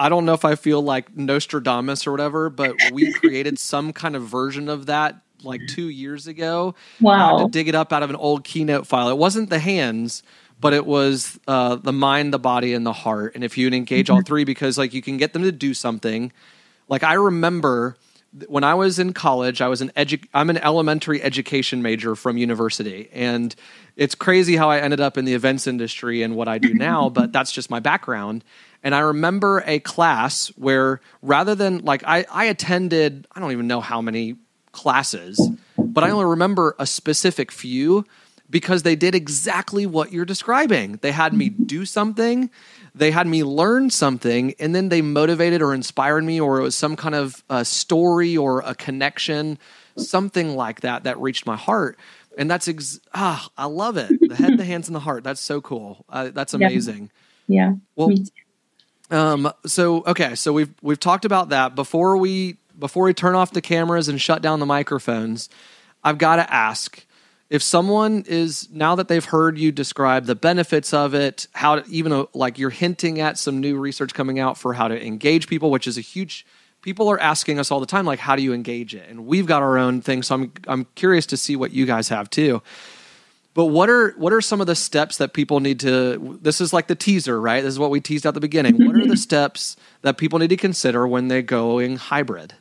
I 0.00 0.08
don't 0.08 0.24
know 0.24 0.32
if 0.32 0.46
I 0.46 0.54
feel 0.54 0.80
like 0.80 1.14
Nostradamus 1.14 2.06
or 2.06 2.10
whatever, 2.10 2.48
but 2.48 2.74
we 2.90 3.12
created 3.20 3.58
some 3.58 3.92
kind 3.92 4.16
of 4.16 4.22
version 4.22 4.70
of 4.70 4.86
that 4.86 5.20
like 5.42 5.60
two 5.68 5.90
years 5.90 6.26
ago. 6.26 6.74
Wow. 7.00 7.44
to 7.44 7.50
dig 7.50 7.68
it 7.68 7.74
up 7.74 7.92
out 7.92 8.02
of 8.02 8.08
an 8.08 8.16
old 8.16 8.42
keynote 8.42 8.86
file. 8.86 9.10
It 9.10 9.18
wasn't 9.18 9.50
the 9.50 9.58
hands, 9.58 10.22
but 10.60 10.74
it 10.74 10.84
was 10.84 11.38
uh, 11.48 11.76
the 11.76 11.92
mind, 11.92 12.32
the 12.32 12.38
body, 12.38 12.74
and 12.74 12.84
the 12.84 12.92
heart. 12.92 13.34
And 13.34 13.42
if 13.42 13.56
you 13.56 13.68
engage 13.68 14.06
mm-hmm. 14.06 14.16
all 14.16 14.22
three, 14.22 14.44
because 14.44 14.76
like 14.76 14.92
you 14.92 15.02
can 15.02 15.16
get 15.16 15.32
them 15.32 15.42
to 15.42 15.52
do 15.52 15.74
something. 15.74 16.32
Like 16.88 17.02
I 17.02 17.14
remember 17.14 17.96
when 18.46 18.62
I 18.62 18.74
was 18.74 18.98
in 18.98 19.12
college, 19.12 19.60
I 19.60 19.68
was 19.68 19.80
an 19.80 19.90
edu- 19.96 20.26
I'm 20.32 20.50
an 20.50 20.58
elementary 20.58 21.22
education 21.22 21.82
major 21.82 22.14
from 22.14 22.36
university, 22.36 23.08
and 23.12 23.54
it's 23.96 24.14
crazy 24.14 24.56
how 24.56 24.70
I 24.70 24.78
ended 24.78 25.00
up 25.00 25.18
in 25.18 25.24
the 25.24 25.34
events 25.34 25.66
industry 25.66 26.22
and 26.22 26.36
what 26.36 26.46
I 26.46 26.58
do 26.58 26.74
now. 26.74 27.08
but 27.08 27.32
that's 27.32 27.52
just 27.52 27.70
my 27.70 27.80
background. 27.80 28.44
And 28.82 28.94
I 28.94 29.00
remember 29.00 29.62
a 29.66 29.78
class 29.80 30.48
where 30.56 31.00
rather 31.22 31.54
than 31.54 31.84
like 31.84 32.02
I, 32.06 32.24
I 32.30 32.44
attended, 32.44 33.26
I 33.34 33.40
don't 33.40 33.52
even 33.52 33.66
know 33.66 33.80
how 33.80 34.00
many 34.00 34.36
classes, 34.72 35.40
but 35.76 36.04
I 36.04 36.10
only 36.10 36.24
remember 36.26 36.76
a 36.78 36.86
specific 36.86 37.50
few 37.50 38.04
because 38.50 38.82
they 38.82 38.96
did 38.96 39.14
exactly 39.14 39.86
what 39.86 40.12
you're 40.12 40.24
describing. 40.24 40.98
They 41.02 41.12
had 41.12 41.32
me 41.32 41.48
do 41.48 41.86
something, 41.86 42.50
they 42.94 43.12
had 43.12 43.26
me 43.26 43.44
learn 43.44 43.90
something, 43.90 44.54
and 44.58 44.74
then 44.74 44.88
they 44.88 45.02
motivated 45.02 45.62
or 45.62 45.72
inspired 45.72 46.24
me, 46.24 46.40
or 46.40 46.58
it 46.58 46.62
was 46.62 46.74
some 46.74 46.96
kind 46.96 47.14
of 47.14 47.44
a 47.48 47.64
story 47.64 48.36
or 48.36 48.60
a 48.60 48.74
connection, 48.74 49.58
something 49.96 50.56
like 50.56 50.80
that 50.80 51.04
that 51.04 51.18
reached 51.20 51.46
my 51.46 51.56
heart. 51.56 51.98
And 52.36 52.50
that's 52.50 52.68
ex- 52.68 53.00
ah, 53.14 53.48
I 53.56 53.66
love 53.66 53.96
it. 53.96 54.10
The 54.20 54.34
head, 54.34 54.58
the 54.58 54.64
hands, 54.64 54.88
and 54.88 54.94
the 54.94 55.00
heart. 55.00 55.24
That's 55.24 55.40
so 55.40 55.60
cool. 55.60 56.04
Uh, 56.08 56.30
that's 56.32 56.54
amazing. 56.54 57.10
Yeah. 57.46 57.70
yeah. 57.70 57.74
Well, 57.96 58.10
um, 59.10 59.52
so 59.66 60.04
okay, 60.06 60.34
so 60.34 60.52
we've 60.52 60.72
we've 60.82 61.00
talked 61.00 61.24
about 61.24 61.48
that 61.50 61.74
before 61.74 62.16
we 62.16 62.56
before 62.78 63.04
we 63.04 63.14
turn 63.14 63.34
off 63.34 63.52
the 63.52 63.60
cameras 63.60 64.08
and 64.08 64.20
shut 64.20 64.42
down 64.42 64.60
the 64.60 64.66
microphones. 64.66 65.48
I've 66.02 66.18
got 66.18 66.36
to 66.36 66.52
ask 66.52 67.04
if 67.50 67.64
someone 67.64 68.24
is 68.28 68.68
now 68.70 68.94
that 68.94 69.08
they've 69.08 69.24
heard 69.24 69.58
you 69.58 69.72
describe 69.72 70.26
the 70.26 70.36
benefits 70.36 70.94
of 70.94 71.14
it, 71.14 71.48
how 71.52 71.80
to, 71.80 71.90
even 71.90 72.12
uh, 72.12 72.26
like 72.32 72.58
you're 72.58 72.70
hinting 72.70 73.20
at 73.20 73.36
some 73.36 73.58
new 73.60 73.76
research 73.76 74.14
coming 74.14 74.38
out 74.38 74.56
for 74.56 74.72
how 74.72 74.86
to 74.86 75.04
engage 75.04 75.48
people, 75.48 75.70
which 75.70 75.88
is 75.88 75.98
a 75.98 76.00
huge. 76.00 76.46
People 76.80 77.10
are 77.10 77.20
asking 77.20 77.58
us 77.58 77.70
all 77.70 77.80
the 77.80 77.86
time, 77.86 78.06
like, 78.06 78.20
how 78.20 78.36
do 78.36 78.42
you 78.42 78.54
engage 78.54 78.94
it? 78.94 79.06
And 79.10 79.26
we've 79.26 79.44
got 79.46 79.62
our 79.62 79.76
own 79.76 80.00
thing, 80.00 80.22
so 80.22 80.36
I'm 80.36 80.52
I'm 80.66 80.86
curious 80.94 81.26
to 81.26 81.36
see 81.36 81.56
what 81.56 81.72
you 81.72 81.84
guys 81.86 82.08
have 82.08 82.30
too. 82.30 82.62
But 83.52 83.66
what 83.66 83.90
are 83.90 84.12
what 84.12 84.32
are 84.32 84.40
some 84.40 84.60
of 84.60 84.68
the 84.68 84.76
steps 84.76 85.18
that 85.18 85.34
people 85.34 85.58
need 85.58 85.80
to 85.80 86.38
this 86.40 86.60
is 86.60 86.72
like 86.72 86.86
the 86.86 86.94
teaser, 86.94 87.38
right? 87.40 87.62
This 87.62 87.72
is 87.72 87.78
what 87.80 87.90
we 87.90 88.00
teased 88.00 88.24
at 88.24 88.34
the 88.34 88.40
beginning. 88.40 88.86
what 88.86 88.96
are 88.96 89.06
the 89.06 89.16
steps 89.16 89.76
that 90.02 90.18
people 90.18 90.38
need 90.38 90.50
to 90.50 90.56
consider 90.56 91.06
when 91.06 91.26
they're 91.26 91.42
going 91.42 91.96
hybrid? 91.96 92.54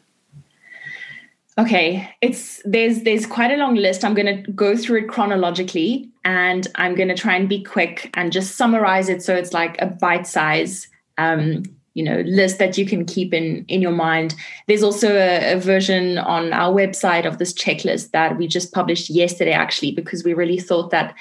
Okay, 1.60 2.10
it's 2.22 2.62
there's 2.64 3.04
there's 3.04 3.26
quite 3.26 3.52
a 3.52 3.58
long 3.58 3.76
list. 3.76 4.06
I'm 4.06 4.14
going 4.14 4.44
to 4.44 4.52
go 4.54 4.78
through 4.78 5.00
it 5.00 5.10
chronologically 5.10 6.10
and 6.24 6.66
I'm 6.76 6.96
going 6.96 7.10
to 7.10 7.16
try 7.16 7.36
and 7.36 7.50
be 7.50 7.62
quick 7.62 8.10
and 8.14 8.32
just 8.32 8.56
summarize 8.56 9.10
it 9.10 9.22
so 9.22 9.36
it's 9.36 9.52
like 9.52 9.76
a 9.82 9.88
bite 9.88 10.26
size 10.26 10.88
um, 11.18 11.64
you 11.96 12.04
know 12.04 12.22
list 12.22 12.60
that 12.60 12.78
you 12.78 12.86
can 12.86 13.06
keep 13.06 13.34
in 13.34 13.66
in 13.68 13.82
your 13.82 13.92
mind 13.92 14.36
there's 14.68 14.84
also 14.84 15.18
a, 15.18 15.54
a, 15.54 15.60
version 15.60 16.18
on 16.18 16.54
our 16.54 16.74
website 16.74 17.26
of 17.26 17.40
this 17.40 17.52
checklist 17.52 18.12
that 18.12 18.38
we 18.38 18.48
just 18.48 18.72
published 18.72 19.10
yesterday 19.10 19.52
actually 19.52 19.92
because 19.92 20.24
we 20.24 20.34
really 20.34 20.60
thought 20.60 20.92
that 20.92 21.14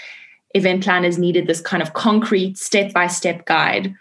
event 0.54 0.84
planners 0.84 1.18
needed 1.18 1.48
this 1.48 1.60
kind 1.60 1.82
of 1.82 1.94
concrete 1.94 2.56
step 2.56 2.92
by 2.92 3.08
step 3.08 3.44
guide 3.46 3.92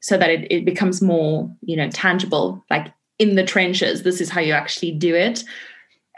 so 0.00 0.18
that 0.18 0.28
it, 0.28 0.46
it 0.52 0.64
becomes 0.66 1.00
more 1.00 1.50
you 1.62 1.76
know 1.76 1.88
tangible 1.90 2.62
like 2.70 2.92
in 3.18 3.34
the 3.36 3.44
trenches 3.44 4.02
this 4.02 4.20
is 4.20 4.28
how 4.28 4.40
you 4.40 4.52
actually 4.52 4.92
do 4.92 5.14
it 5.14 5.42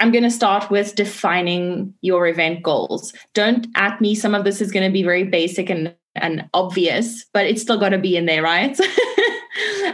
I'm 0.00 0.12
going 0.12 0.24
to 0.24 0.30
start 0.30 0.70
with 0.70 0.94
defining 0.94 1.94
your 2.02 2.26
event 2.26 2.62
goals. 2.62 3.12
Don't 3.34 3.66
at 3.74 4.00
me. 4.00 4.14
Some 4.14 4.34
of 4.34 4.44
this 4.44 4.60
is 4.60 4.70
going 4.70 4.86
to 4.86 4.92
be 4.92 5.02
very 5.02 5.24
basic 5.24 5.70
and, 5.70 5.94
and 6.14 6.48
obvious, 6.54 7.24
but 7.32 7.46
it's 7.46 7.62
still 7.62 7.78
got 7.78 7.90
to 7.90 7.98
be 7.98 8.16
in 8.16 8.26
there, 8.26 8.42
right? 8.42 8.78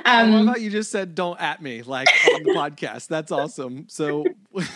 Um, 0.06 0.34
I 0.34 0.52
how 0.52 0.56
you 0.56 0.68
just 0.68 0.90
said 0.90 1.14
"don't 1.14 1.40
at 1.40 1.62
me" 1.62 1.82
like 1.82 2.08
on 2.34 2.42
the 2.42 2.50
podcast. 2.50 3.06
That's 3.08 3.32
awesome. 3.32 3.86
So 3.88 4.26
I 4.58 4.66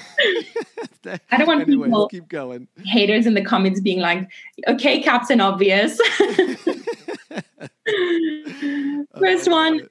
don't 1.37 1.47
want 1.47 1.61
anyway, 1.62 1.88
people 1.88 2.09
keep 2.09 2.29
going. 2.29 2.67
Haters 2.85 3.27
in 3.27 3.35
the 3.35 3.45
comments 3.45 3.81
being 3.81 4.01
like, 4.01 4.27
"Okay, 4.67 5.03
Captain 5.03 5.43
Obvious." 5.43 6.01
First 9.19 9.51
one, 9.51 9.87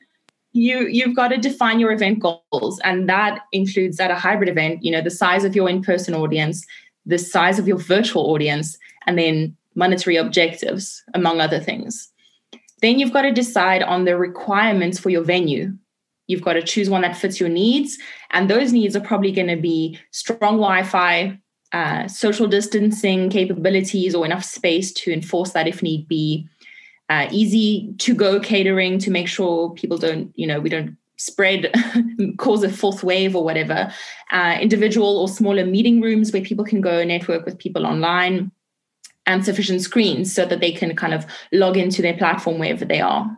you 0.58 0.88
you've 0.88 1.15
got 1.15 1.30
to 1.30 1.38
define 1.38 1.80
your 1.80 1.91
event 1.91 2.20
goals, 2.20 2.80
and 2.84 3.08
that 3.08 3.41
includes 3.52 4.00
at 4.00 4.12
a 4.12 4.15
hybrid 4.15 4.50
event, 4.50 4.84
you 4.84 4.91
know, 4.91 5.02
the 5.02 5.17
size 5.24 5.43
of 5.43 5.56
your 5.56 5.70
in-person 5.70 6.13
audience, 6.13 6.65
the 7.06 7.17
size 7.17 7.60
of 7.60 7.67
your 7.67 7.78
virtual 7.78 8.32
audience, 8.34 8.78
and 9.06 9.17
then 9.17 9.56
monetary 9.76 10.17
objectives, 10.17 11.04
among 11.13 11.39
other 11.39 11.60
things. 11.60 12.12
Then 12.82 13.00
you've 13.00 13.13
got 13.13 13.24
to 13.24 13.32
decide 13.32 13.84
on 13.84 14.06
the 14.06 14.17
requirements 14.17 15.00
for 15.00 15.10
your 15.10 15.24
venue. 15.24 15.74
You've 16.28 16.43
got 16.43 16.54
to 16.54 16.62
choose 16.62 16.89
one 16.89 17.04
that 17.04 17.17
fits 17.17 17.39
your 17.39 17.50
needs. 17.50 17.98
And 18.32 18.50
those 18.50 18.74
needs 18.74 18.96
are 18.96 19.02
probably 19.02 19.32
going 19.32 19.48
to 19.48 19.56
be 19.56 19.98
strong 20.12 20.58
Wi 20.58 20.84
Fi, 20.84 21.39
uh, 21.72 22.08
social 22.08 22.48
distancing 22.48 23.30
capabilities, 23.30 24.13
or 24.13 24.26
enough 24.26 24.43
space 24.43 24.91
to 24.93 25.12
enforce 25.12 25.52
that 25.52 25.67
if 25.67 25.82
need 25.82 26.08
be. 26.08 26.48
Uh, 27.10 27.28
easy 27.32 27.93
to 28.00 28.13
go 28.13 28.39
catering 28.39 29.00
to 29.00 29.10
make 29.10 29.28
sure 29.28 29.72
people 29.72 29.98
don't, 29.98 30.32
you 30.36 30.46
know, 30.46 30.60
we 30.60 30.70
don't 30.70 30.98
spread, 31.15 31.74
cause 32.38 32.63
a 32.63 32.70
fourth 32.70 33.04
wave 33.04 33.36
or 33.36 33.43
whatever. 33.43 33.91
Uh, 34.32 34.58
individual 34.60 35.17
or 35.17 35.28
smaller 35.28 35.65
meeting 35.65 36.02
rooms 36.02 36.32
where 36.32 36.41
people 36.41 36.65
can 36.65 36.82
go 36.82 37.04
network 37.04 37.46
with 37.46 37.58
people 37.58 37.86
online 37.86 38.52
and 39.26 39.43
sufficient 39.43 39.82
screens 39.82 40.34
so 40.34 40.46
that 40.46 40.60
they 40.60 40.72
can 40.72 40.96
kind 40.96 41.13
of 41.13 41.26
log 41.52 41.78
into 41.78 42.02
their 42.02 42.15
platform 42.15 42.60
wherever 42.60 42.86
they 42.86 43.02
are. 43.02 43.30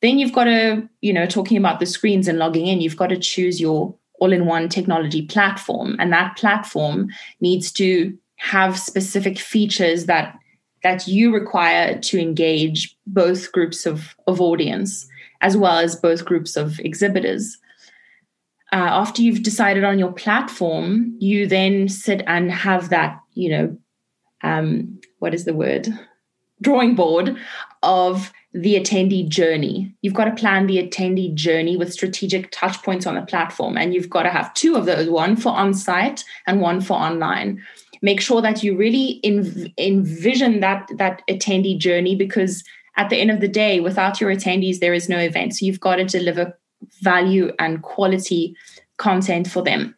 Then 0.00 0.18
you've 0.18 0.32
got 0.32 0.44
to, 0.44 0.88
you 1.00 1.12
know, 1.12 1.26
talking 1.26 1.56
about 1.56 1.80
the 1.80 1.86
screens 1.86 2.28
and 2.28 2.38
logging 2.38 2.66
in, 2.66 2.80
you've 2.80 2.96
got 2.96 3.08
to 3.08 3.18
choose 3.18 3.60
your 3.60 3.94
all 4.20 4.32
in 4.32 4.46
one 4.46 4.68
technology 4.68 5.22
platform. 5.22 5.96
And 5.98 6.12
that 6.12 6.36
platform 6.36 7.08
needs 7.40 7.70
to 7.72 8.16
have 8.36 8.78
specific 8.78 9.38
features 9.38 10.06
that 10.06 10.38
that 10.82 11.06
you 11.06 11.32
require 11.32 11.98
to 11.98 12.20
engage 12.20 12.96
both 13.06 13.52
groups 13.52 13.86
of, 13.86 14.16
of 14.26 14.40
audience 14.40 15.08
as 15.40 15.56
well 15.56 15.78
as 15.78 15.96
both 15.96 16.24
groups 16.24 16.56
of 16.56 16.78
exhibitors. 16.80 17.58
Uh, 18.72 18.76
after 18.76 19.22
you've 19.22 19.42
decided 19.42 19.84
on 19.84 19.98
your 19.98 20.12
platform, 20.12 21.16
you 21.18 21.46
then 21.46 21.88
sit 21.88 22.22
and 22.26 22.50
have 22.52 22.90
that, 22.90 23.20
you 23.34 23.48
know, 23.48 23.78
um, 24.42 25.00
what 25.20 25.34
is 25.34 25.44
the 25.44 25.54
word? 25.54 25.88
Drawing 26.60 26.94
board 26.94 27.36
of 27.82 28.32
the 28.52 28.74
attendee 28.74 29.28
journey. 29.28 29.94
You've 30.02 30.14
got 30.14 30.24
to 30.24 30.34
plan 30.34 30.66
the 30.66 30.82
attendee 30.82 31.34
journey 31.34 31.76
with 31.76 31.92
strategic 31.92 32.50
touch 32.50 32.82
points 32.82 33.06
on 33.06 33.14
the 33.14 33.22
platform. 33.22 33.76
And 33.76 33.94
you've 33.94 34.10
got 34.10 34.24
to 34.24 34.30
have 34.30 34.52
two 34.54 34.74
of 34.74 34.86
those 34.86 35.08
one 35.08 35.36
for 35.36 35.50
on 35.50 35.72
site 35.74 36.24
and 36.46 36.60
one 36.60 36.80
for 36.80 36.94
online. 36.94 37.62
Make 38.02 38.20
sure 38.20 38.40
that 38.42 38.62
you 38.62 38.76
really 38.76 39.20
env- 39.24 39.72
envision 39.78 40.60
that, 40.60 40.90
that 40.96 41.22
attendee 41.28 41.78
journey 41.78 42.14
because 42.14 42.64
at 42.96 43.10
the 43.10 43.20
end 43.20 43.30
of 43.30 43.40
the 43.40 43.48
day, 43.48 43.80
without 43.80 44.20
your 44.20 44.34
attendees, 44.34 44.80
there 44.80 44.94
is 44.94 45.08
no 45.08 45.18
event. 45.18 45.56
So 45.56 45.66
you've 45.66 45.80
got 45.80 45.96
to 45.96 46.04
deliver 46.04 46.58
value 47.02 47.52
and 47.58 47.82
quality 47.82 48.56
content 48.96 49.48
for 49.48 49.62
them. 49.62 49.94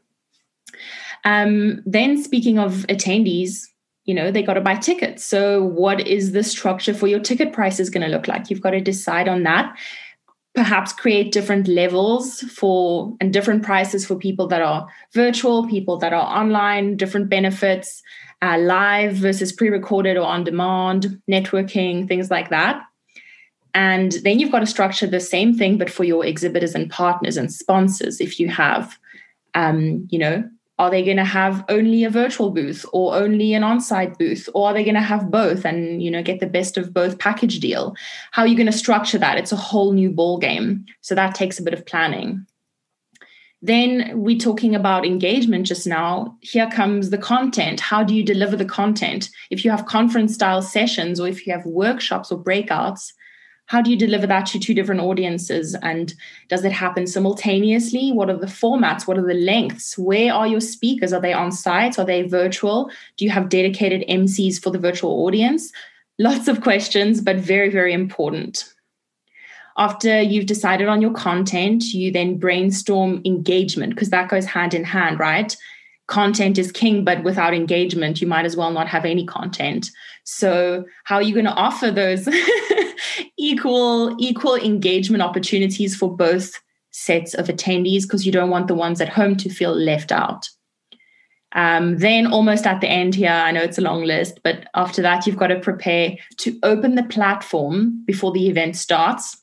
Um, 1.24 1.82
then, 1.84 2.22
speaking 2.22 2.58
of 2.58 2.86
attendees, 2.88 3.66
you 4.04 4.14
know 4.14 4.30
they 4.32 4.42
got 4.42 4.54
to 4.54 4.60
buy 4.60 4.74
tickets 4.74 5.24
so 5.24 5.62
what 5.62 6.04
is 6.06 6.32
the 6.32 6.42
structure 6.42 6.94
for 6.94 7.06
your 7.06 7.20
ticket 7.20 7.52
prices 7.52 7.90
going 7.90 8.02
to 8.02 8.08
look 8.08 8.26
like 8.26 8.50
you've 8.50 8.60
got 8.60 8.70
to 8.70 8.80
decide 8.80 9.28
on 9.28 9.44
that 9.44 9.76
perhaps 10.54 10.92
create 10.92 11.32
different 11.32 11.68
levels 11.68 12.40
for 12.40 13.14
and 13.20 13.32
different 13.32 13.62
prices 13.62 14.04
for 14.04 14.16
people 14.16 14.48
that 14.48 14.60
are 14.60 14.88
virtual 15.14 15.66
people 15.68 15.96
that 15.96 16.12
are 16.12 16.38
online 16.38 16.96
different 16.96 17.28
benefits 17.28 18.02
uh, 18.42 18.58
live 18.58 19.14
versus 19.14 19.52
pre-recorded 19.52 20.16
or 20.16 20.26
on 20.26 20.42
demand 20.42 21.20
networking 21.30 22.08
things 22.08 22.30
like 22.30 22.50
that. 22.50 22.82
And 23.74 24.12
then 24.24 24.40
you've 24.40 24.50
got 24.50 24.60
to 24.60 24.66
structure 24.66 25.06
the 25.06 25.20
same 25.20 25.56
thing 25.56 25.78
but 25.78 25.90
for 25.90 26.02
your 26.02 26.24
exhibitors 26.24 26.74
and 26.74 26.90
partners 26.90 27.36
and 27.36 27.52
sponsors 27.52 28.20
if 28.20 28.40
you 28.40 28.48
have 28.48 28.98
um, 29.54 30.06
you 30.10 30.18
know 30.18 30.48
Are 30.80 30.90
they 30.90 31.04
going 31.04 31.18
to 31.18 31.24
have 31.26 31.62
only 31.68 32.04
a 32.04 32.10
virtual 32.10 32.48
booth 32.48 32.86
or 32.94 33.14
only 33.14 33.52
an 33.52 33.62
on-site 33.62 34.16
booth 34.16 34.48
or 34.54 34.68
are 34.68 34.72
they 34.72 34.82
going 34.82 34.94
to 34.94 35.02
have 35.02 35.30
both 35.30 35.66
and 35.66 36.02
you 36.02 36.10
know 36.10 36.22
get 36.22 36.40
the 36.40 36.46
best 36.46 36.78
of 36.78 36.94
both 36.94 37.18
package 37.18 37.60
deal? 37.60 37.94
How 38.30 38.42
are 38.42 38.48
you 38.48 38.56
going 38.56 38.64
to 38.64 38.72
structure 38.72 39.18
that? 39.18 39.36
It's 39.36 39.52
a 39.52 39.56
whole 39.56 39.92
new 39.92 40.10
ball 40.10 40.38
game. 40.38 40.86
So 41.02 41.14
that 41.14 41.34
takes 41.34 41.58
a 41.58 41.62
bit 41.62 41.74
of 41.74 41.84
planning. 41.84 42.46
Then 43.60 44.12
we're 44.14 44.38
talking 44.38 44.74
about 44.74 45.04
engagement 45.04 45.66
just 45.66 45.86
now. 45.86 46.38
Here 46.40 46.70
comes 46.70 47.10
the 47.10 47.18
content. 47.18 47.78
How 47.78 48.02
do 48.02 48.14
you 48.14 48.24
deliver 48.24 48.56
the 48.56 48.64
content? 48.64 49.28
If 49.50 49.66
you 49.66 49.70
have 49.70 49.84
conference 49.84 50.32
style 50.32 50.62
sessions 50.62 51.20
or 51.20 51.28
if 51.28 51.46
you 51.46 51.52
have 51.52 51.66
workshops 51.66 52.32
or 52.32 52.42
breakouts, 52.42 53.12
how 53.70 53.80
do 53.80 53.88
you 53.88 53.96
deliver 53.96 54.26
that 54.26 54.46
to 54.46 54.58
two 54.58 54.74
different 54.74 55.00
audiences? 55.00 55.76
And 55.80 56.12
does 56.48 56.64
it 56.64 56.72
happen 56.72 57.06
simultaneously? 57.06 58.10
What 58.10 58.28
are 58.28 58.36
the 58.36 58.48
formats? 58.48 59.06
What 59.06 59.16
are 59.16 59.24
the 59.24 59.32
lengths? 59.32 59.96
Where 59.96 60.34
are 60.34 60.48
your 60.48 60.60
speakers? 60.60 61.12
Are 61.12 61.20
they 61.20 61.32
on 61.32 61.52
site? 61.52 61.96
Are 61.96 62.04
they 62.04 62.22
virtual? 62.22 62.90
Do 63.16 63.24
you 63.24 63.30
have 63.30 63.48
dedicated 63.48 64.04
MCs 64.08 64.60
for 64.60 64.70
the 64.70 64.78
virtual 64.80 65.24
audience? 65.24 65.70
Lots 66.18 66.48
of 66.48 66.62
questions, 66.62 67.20
but 67.20 67.36
very, 67.36 67.70
very 67.70 67.92
important. 67.92 68.74
After 69.78 70.20
you've 70.20 70.46
decided 70.46 70.88
on 70.88 71.00
your 71.00 71.12
content, 71.12 71.84
you 71.94 72.10
then 72.10 72.38
brainstorm 72.38 73.22
engagement 73.24 73.94
because 73.94 74.10
that 74.10 74.28
goes 74.28 74.46
hand 74.46 74.74
in 74.74 74.82
hand, 74.82 75.20
right? 75.20 75.56
Content 76.10 76.58
is 76.58 76.72
king, 76.72 77.04
but 77.04 77.22
without 77.22 77.54
engagement, 77.54 78.20
you 78.20 78.26
might 78.26 78.44
as 78.44 78.56
well 78.56 78.72
not 78.72 78.88
have 78.88 79.04
any 79.04 79.24
content. 79.24 79.92
So, 80.24 80.84
how 81.04 81.16
are 81.16 81.22
you 81.22 81.32
going 81.32 81.46
to 81.46 81.52
offer 81.52 81.92
those 81.92 82.28
equal 83.38 84.16
equal 84.18 84.56
engagement 84.56 85.22
opportunities 85.22 85.94
for 85.94 86.14
both 86.14 86.60
sets 86.90 87.32
of 87.34 87.46
attendees? 87.46 88.02
Because 88.02 88.26
you 88.26 88.32
don't 88.32 88.50
want 88.50 88.66
the 88.66 88.74
ones 88.74 89.00
at 89.00 89.08
home 89.08 89.36
to 89.36 89.48
feel 89.48 89.72
left 89.72 90.10
out. 90.10 90.48
Um, 91.52 91.98
then, 91.98 92.26
almost 92.26 92.66
at 92.66 92.80
the 92.80 92.88
end 92.88 93.14
here, 93.14 93.30
I 93.30 93.52
know 93.52 93.62
it's 93.62 93.78
a 93.78 93.82
long 93.82 94.02
list, 94.02 94.40
but 94.42 94.66
after 94.74 95.02
that, 95.02 95.28
you've 95.28 95.36
got 95.36 95.48
to 95.48 95.60
prepare 95.60 96.16
to 96.38 96.58
open 96.64 96.96
the 96.96 97.04
platform 97.04 98.02
before 98.04 98.32
the 98.32 98.48
event 98.48 98.74
starts 98.74 99.40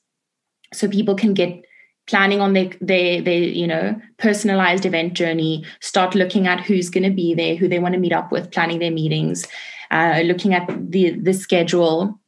so 0.73 0.89
people 0.89 1.15
can 1.15 1.33
get 1.33 1.63
planning 2.07 2.41
on 2.41 2.53
their 2.53 2.69
their 2.81 3.21
their 3.21 3.39
you 3.39 3.67
know 3.67 3.99
personalized 4.17 4.85
event 4.85 5.13
journey 5.13 5.63
start 5.81 6.15
looking 6.15 6.47
at 6.47 6.61
who's 6.61 6.89
going 6.89 7.03
to 7.03 7.15
be 7.15 7.33
there 7.33 7.55
who 7.55 7.67
they 7.67 7.79
want 7.79 7.93
to 7.93 7.99
meet 7.99 8.13
up 8.13 8.31
with 8.31 8.51
planning 8.51 8.79
their 8.79 8.91
meetings 8.91 9.45
uh, 9.91 10.21
looking 10.25 10.53
at 10.53 10.67
the 10.91 11.11
the 11.11 11.33
schedule. 11.33 12.19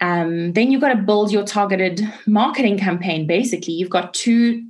Um, 0.00 0.54
then 0.54 0.70
you've 0.70 0.80
got 0.80 0.94
to 0.94 1.02
build 1.02 1.30
your 1.30 1.44
targeted 1.44 2.00
marketing 2.26 2.78
campaign 2.78 3.26
basically. 3.26 3.74
You've 3.74 3.90
got 3.90 4.14
two 4.14 4.66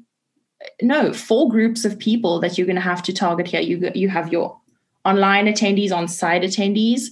no 0.82 1.12
four 1.12 1.48
groups 1.48 1.84
of 1.84 1.98
people 1.98 2.40
that 2.40 2.58
you're 2.58 2.66
going 2.66 2.76
to 2.76 2.82
have 2.82 3.02
to 3.04 3.12
target 3.12 3.46
here. 3.46 3.60
You 3.60 3.90
you 3.94 4.08
have 4.08 4.32
your 4.32 4.58
online 5.04 5.46
attendees 5.46 5.92
on 5.92 6.08
site 6.08 6.42
attendees 6.42 7.10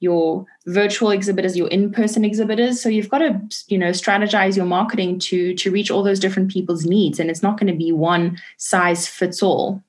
your 0.00 0.46
virtual 0.66 1.10
exhibitors 1.10 1.56
your 1.56 1.68
in-person 1.68 2.24
exhibitors. 2.24 2.82
So 2.82 2.88
you've 2.88 3.10
got 3.10 3.18
to 3.18 3.40
you 3.68 3.78
know 3.78 3.90
strategize 3.90 4.56
your 4.56 4.66
marketing 4.66 5.18
to 5.20 5.54
to 5.54 5.70
reach 5.70 5.90
all 5.90 6.02
those 6.02 6.18
different 6.18 6.50
people's 6.50 6.84
needs 6.84 7.20
and 7.20 7.30
it's 7.30 7.42
not 7.42 7.58
going 7.58 7.72
to 7.72 7.78
be 7.78 7.92
one 7.92 8.38
size 8.56 9.06
fits 9.06 9.42
all. 9.42 9.82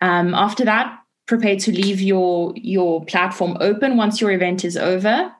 Um, 0.00 0.34
after 0.34 0.64
that 0.64 0.98
prepare 1.26 1.56
to 1.56 1.72
leave 1.72 2.00
your 2.00 2.52
your 2.56 3.04
platform 3.06 3.56
open 3.60 3.96
once 3.96 4.20
your 4.20 4.32
event 4.32 4.64
is 4.64 4.76
over. 4.76 5.32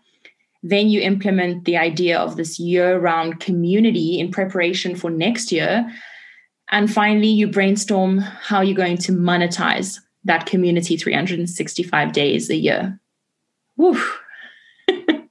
Then 0.63 0.89
you 0.89 1.01
implement 1.01 1.65
the 1.65 1.77
idea 1.77 2.17
of 2.17 2.37
this 2.37 2.61
year-round 2.61 3.41
community 3.41 4.21
in 4.21 4.31
preparation 4.31 4.95
for 4.95 5.11
next 5.11 5.51
year. 5.51 5.91
And 6.71 6.91
finally 6.91 7.27
you 7.27 7.49
brainstorm 7.49 8.19
how 8.19 8.61
you're 8.61 8.77
going 8.77 8.99
to 8.99 9.13
monetize 9.13 9.99
that 10.23 10.47
community 10.47 10.97
365 10.97 12.13
days 12.13 12.49
a 12.49 12.55
year 12.55 13.01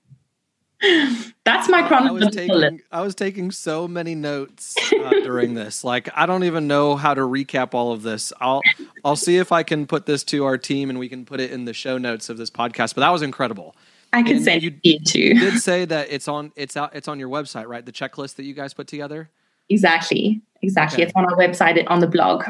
That's 1.43 1.70
my 1.70 1.88
chronological. 1.88 2.12
I 2.12 2.26
was 2.26 2.36
taking 2.36 2.82
I 2.91 3.02
was 3.02 3.16
taking 3.16 3.52
so 3.52 3.88
many 3.88 4.16
notes 4.16 4.76
uh, 4.93 5.10
during 5.10 5.54
this. 5.54 5.84
Like 5.91 6.10
I 6.16 6.26
don't 6.26 6.43
even 6.43 6.68
know 6.68 6.95
how 6.95 7.14
to 7.14 7.22
recap 7.22 7.74
all 7.74 7.91
of 7.91 8.02
this. 8.02 8.32
I'll 8.39 8.62
I'll 9.04 9.16
see 9.16 9.38
if 9.38 9.52
I 9.52 9.64
can 9.64 9.86
put 9.88 10.06
this 10.06 10.24
to 10.26 10.45
our 10.45 10.58
team 10.58 10.89
and 10.89 10.97
we 10.97 11.10
can 11.10 11.26
put 11.26 11.39
it 11.39 11.52
in 11.52 11.66
the 11.66 11.74
show 11.74 11.97
notes 11.97 12.30
of 12.30 12.38
this 12.38 12.49
podcast. 12.49 12.95
But 12.95 13.02
that 13.02 13.10
was 13.10 13.22
incredible. 13.22 13.76
I 14.14 14.24
can 14.24 14.41
send 14.41 14.64
you 14.64 14.74
it 14.84 15.06
too. 15.06 15.20
You 15.20 15.39
did 15.39 15.60
say 15.62 15.86
that 15.86 16.12
it's 16.12 16.28
on 16.28 16.52
it's 16.56 16.78
out 16.78 16.95
it's 16.95 17.08
on 17.08 17.20
your 17.20 17.30
website, 17.30 17.68
right? 17.68 17.86
The 17.86 17.91
checklist 17.91 18.36
that 18.36 18.43
you 18.43 18.54
guys 18.54 18.74
put 18.74 18.88
together. 18.88 19.30
Exactly. 19.70 20.41
Exactly. 20.62 20.97
Okay. 20.97 21.04
It's 21.04 21.14
on 21.16 21.26
our 21.26 21.38
website 21.38 21.84
on 21.88 21.99
the 21.99 22.08
blog. 22.08 22.43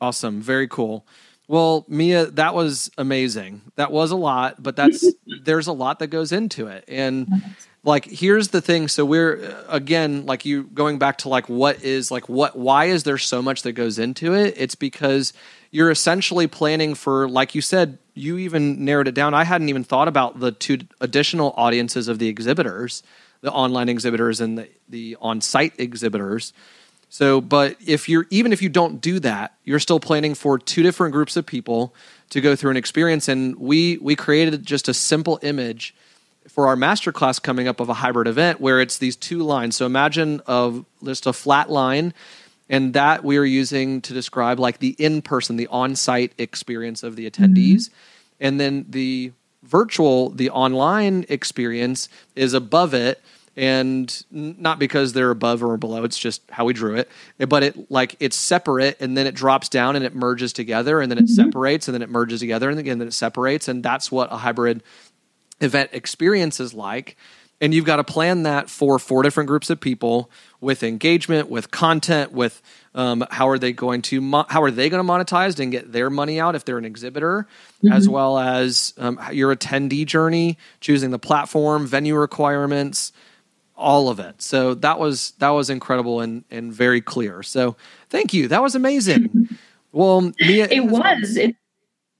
Awesome. 0.00 0.40
Very 0.40 0.68
cool. 0.68 1.06
Well, 1.46 1.84
Mia, 1.88 2.26
that 2.26 2.54
was 2.54 2.90
amazing. 2.96 3.62
That 3.76 3.92
was 3.92 4.10
a 4.10 4.16
lot, 4.16 4.62
but 4.62 4.76
that's 4.76 5.04
there's 5.42 5.66
a 5.66 5.72
lot 5.72 5.98
that 5.98 6.06
goes 6.08 6.32
into 6.32 6.68
it. 6.68 6.84
And 6.88 7.28
like 7.82 8.06
here's 8.06 8.48
the 8.48 8.62
thing, 8.62 8.88
so 8.88 9.04
we're 9.04 9.44
uh, 9.44 9.64
again 9.68 10.24
like 10.24 10.46
you 10.46 10.64
going 10.64 10.98
back 10.98 11.18
to 11.18 11.28
like 11.28 11.48
what 11.48 11.82
is 11.82 12.10
like 12.10 12.28
what 12.28 12.56
why 12.56 12.86
is 12.86 13.02
there 13.02 13.18
so 13.18 13.42
much 13.42 13.62
that 13.62 13.72
goes 13.72 13.98
into 13.98 14.34
it? 14.34 14.54
It's 14.56 14.74
because 14.74 15.34
you're 15.70 15.90
essentially 15.90 16.46
planning 16.46 16.94
for 16.94 17.28
like 17.28 17.54
you 17.54 17.60
said, 17.60 17.98
you 18.14 18.38
even 18.38 18.84
narrowed 18.84 19.08
it 19.08 19.14
down. 19.14 19.34
I 19.34 19.44
hadn't 19.44 19.68
even 19.68 19.84
thought 19.84 20.08
about 20.08 20.40
the 20.40 20.50
two 20.50 20.78
additional 21.00 21.52
audiences 21.58 22.08
of 22.08 22.18
the 22.18 22.28
exhibitors, 22.28 23.02
the 23.42 23.52
online 23.52 23.90
exhibitors 23.90 24.40
and 24.40 24.56
the, 24.56 24.68
the 24.88 25.16
on-site 25.20 25.74
exhibitors 25.78 26.54
so, 27.14 27.40
but 27.40 27.76
if 27.86 28.08
you're 28.08 28.26
even 28.30 28.52
if 28.52 28.60
you 28.60 28.68
don't 28.68 29.00
do 29.00 29.20
that, 29.20 29.54
you're 29.62 29.78
still 29.78 30.00
planning 30.00 30.34
for 30.34 30.58
two 30.58 30.82
different 30.82 31.12
groups 31.12 31.36
of 31.36 31.46
people 31.46 31.94
to 32.30 32.40
go 32.40 32.56
through 32.56 32.72
an 32.72 32.76
experience. 32.76 33.28
And 33.28 33.54
we 33.54 33.98
we 33.98 34.16
created 34.16 34.66
just 34.66 34.88
a 34.88 34.94
simple 34.94 35.38
image 35.40 35.94
for 36.48 36.66
our 36.66 36.74
masterclass 36.74 37.40
coming 37.40 37.68
up 37.68 37.78
of 37.78 37.88
a 37.88 37.94
hybrid 37.94 38.26
event 38.26 38.60
where 38.60 38.80
it's 38.80 38.98
these 38.98 39.14
two 39.14 39.44
lines. 39.44 39.76
So 39.76 39.86
imagine 39.86 40.40
of 40.48 40.86
just 41.04 41.26
a 41.26 41.32
flat 41.32 41.70
line, 41.70 42.14
and 42.68 42.94
that 42.94 43.22
we 43.22 43.36
are 43.36 43.44
using 43.44 44.00
to 44.00 44.12
describe 44.12 44.58
like 44.58 44.80
the 44.80 44.96
in-person, 44.98 45.54
the 45.54 45.68
on-site 45.68 46.32
experience 46.36 47.04
of 47.04 47.14
the 47.14 47.30
attendees, 47.30 47.82
mm-hmm. 47.82 47.94
and 48.40 48.58
then 48.58 48.86
the 48.88 49.30
virtual, 49.62 50.30
the 50.30 50.50
online 50.50 51.26
experience 51.28 52.08
is 52.34 52.54
above 52.54 52.92
it 52.92 53.22
and 53.56 54.24
not 54.30 54.78
because 54.78 55.12
they're 55.12 55.30
above 55.30 55.62
or 55.62 55.76
below 55.76 56.04
it's 56.04 56.18
just 56.18 56.42
how 56.50 56.64
we 56.64 56.72
drew 56.72 56.96
it 56.96 57.08
but 57.48 57.62
it 57.62 57.90
like 57.90 58.16
it's 58.20 58.36
separate 58.36 58.96
and 59.00 59.16
then 59.16 59.26
it 59.26 59.34
drops 59.34 59.68
down 59.68 59.96
and 59.96 60.04
it 60.04 60.14
merges 60.14 60.52
together 60.52 61.00
and 61.00 61.10
then 61.10 61.18
it 61.18 61.24
mm-hmm. 61.24 61.34
separates 61.34 61.86
and 61.88 61.94
then 61.94 62.02
it 62.02 62.10
merges 62.10 62.40
together 62.40 62.68
and 62.68 62.78
again 62.78 62.98
then 62.98 63.08
it 63.08 63.14
separates 63.14 63.68
and 63.68 63.82
that's 63.82 64.10
what 64.10 64.32
a 64.32 64.36
hybrid 64.36 64.82
event 65.60 65.90
experience 65.92 66.58
is 66.58 66.74
like 66.74 67.16
and 67.60 67.72
you've 67.72 67.84
got 67.84 67.96
to 67.96 68.04
plan 68.04 68.42
that 68.42 68.68
for 68.68 68.98
four 68.98 69.22
different 69.22 69.46
groups 69.46 69.70
of 69.70 69.80
people 69.80 70.30
with 70.60 70.82
engagement 70.82 71.48
with 71.48 71.70
content 71.70 72.32
with 72.32 72.60
um, 72.94 73.24
how 73.30 73.48
are 73.48 73.58
they 73.58 73.72
going 73.72 74.02
to 74.02 74.20
mo- 74.20 74.46
how 74.48 74.62
are 74.62 74.70
they 74.70 74.88
going 74.88 75.04
to 75.04 75.12
monetize 75.12 75.58
and 75.58 75.72
get 75.72 75.92
their 75.92 76.10
money 76.10 76.40
out 76.40 76.54
if 76.54 76.64
they're 76.64 76.78
an 76.78 76.84
exhibitor 76.84 77.46
mm-hmm. 77.78 77.92
as 77.92 78.08
well 78.08 78.38
as 78.38 78.94
um, 78.98 79.20
your 79.32 79.54
attendee 79.54 80.06
journey 80.06 80.58
choosing 80.80 81.10
the 81.10 81.18
platform 81.18 81.86
venue 81.86 82.16
requirements 82.16 83.12
all 83.76 84.08
of 84.08 84.20
it. 84.20 84.40
So 84.40 84.74
that 84.74 84.98
was 84.98 85.32
that 85.38 85.50
was 85.50 85.70
incredible 85.70 86.20
and 86.20 86.44
and 86.50 86.72
very 86.72 87.00
clear. 87.00 87.42
So 87.42 87.76
thank 88.10 88.32
you. 88.32 88.48
That 88.48 88.62
was 88.62 88.74
amazing. 88.74 89.48
well, 89.92 90.32
Mia, 90.40 90.68
it 90.70 90.86
was. 90.86 91.36
It, 91.36 91.56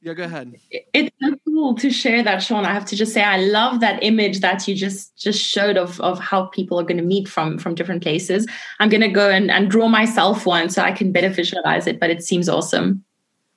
yeah, 0.05 0.13
go 0.13 0.25
ahead. 0.25 0.55
It's 0.93 1.17
so 1.23 1.35
cool 1.47 1.75
to 1.77 1.91
share 1.91 2.23
that, 2.23 2.43
Sean. 2.43 2.67
I 2.67 2.75
have 2.75 2.85
to 2.87 2.97
just 2.97 3.15
say 3.15 3.23
I 3.23 3.39
love 3.39 3.81
that 3.81 4.03
image 4.03 4.41
that 4.41 4.69
you 4.69 4.75
just 4.75 5.17
just 5.17 5.41
showed 5.43 5.79
of 5.79 5.99
of 6.03 6.19
how 6.19 6.47
people 6.47 6.79
are 6.79 6.85
going 6.85 6.99
to 6.99 7.03
meet 7.03 7.27
from 7.27 7.59
from 7.59 7.75
different 7.75 8.03
places. 8.03 8.47
I'm 8.81 8.91
going 8.91 9.01
to 9.01 9.09
go 9.09 9.31
and, 9.31 9.51
and 9.51 9.71
draw 9.71 9.89
myself 9.89 10.45
one 10.45 10.69
so 10.69 10.83
I 10.83 10.93
can 10.93 11.11
better 11.11 11.31
visualize 11.31 11.87
it. 11.87 11.99
But 12.01 12.11
it 12.11 12.23
seems 12.23 12.51
awesome. 12.51 13.03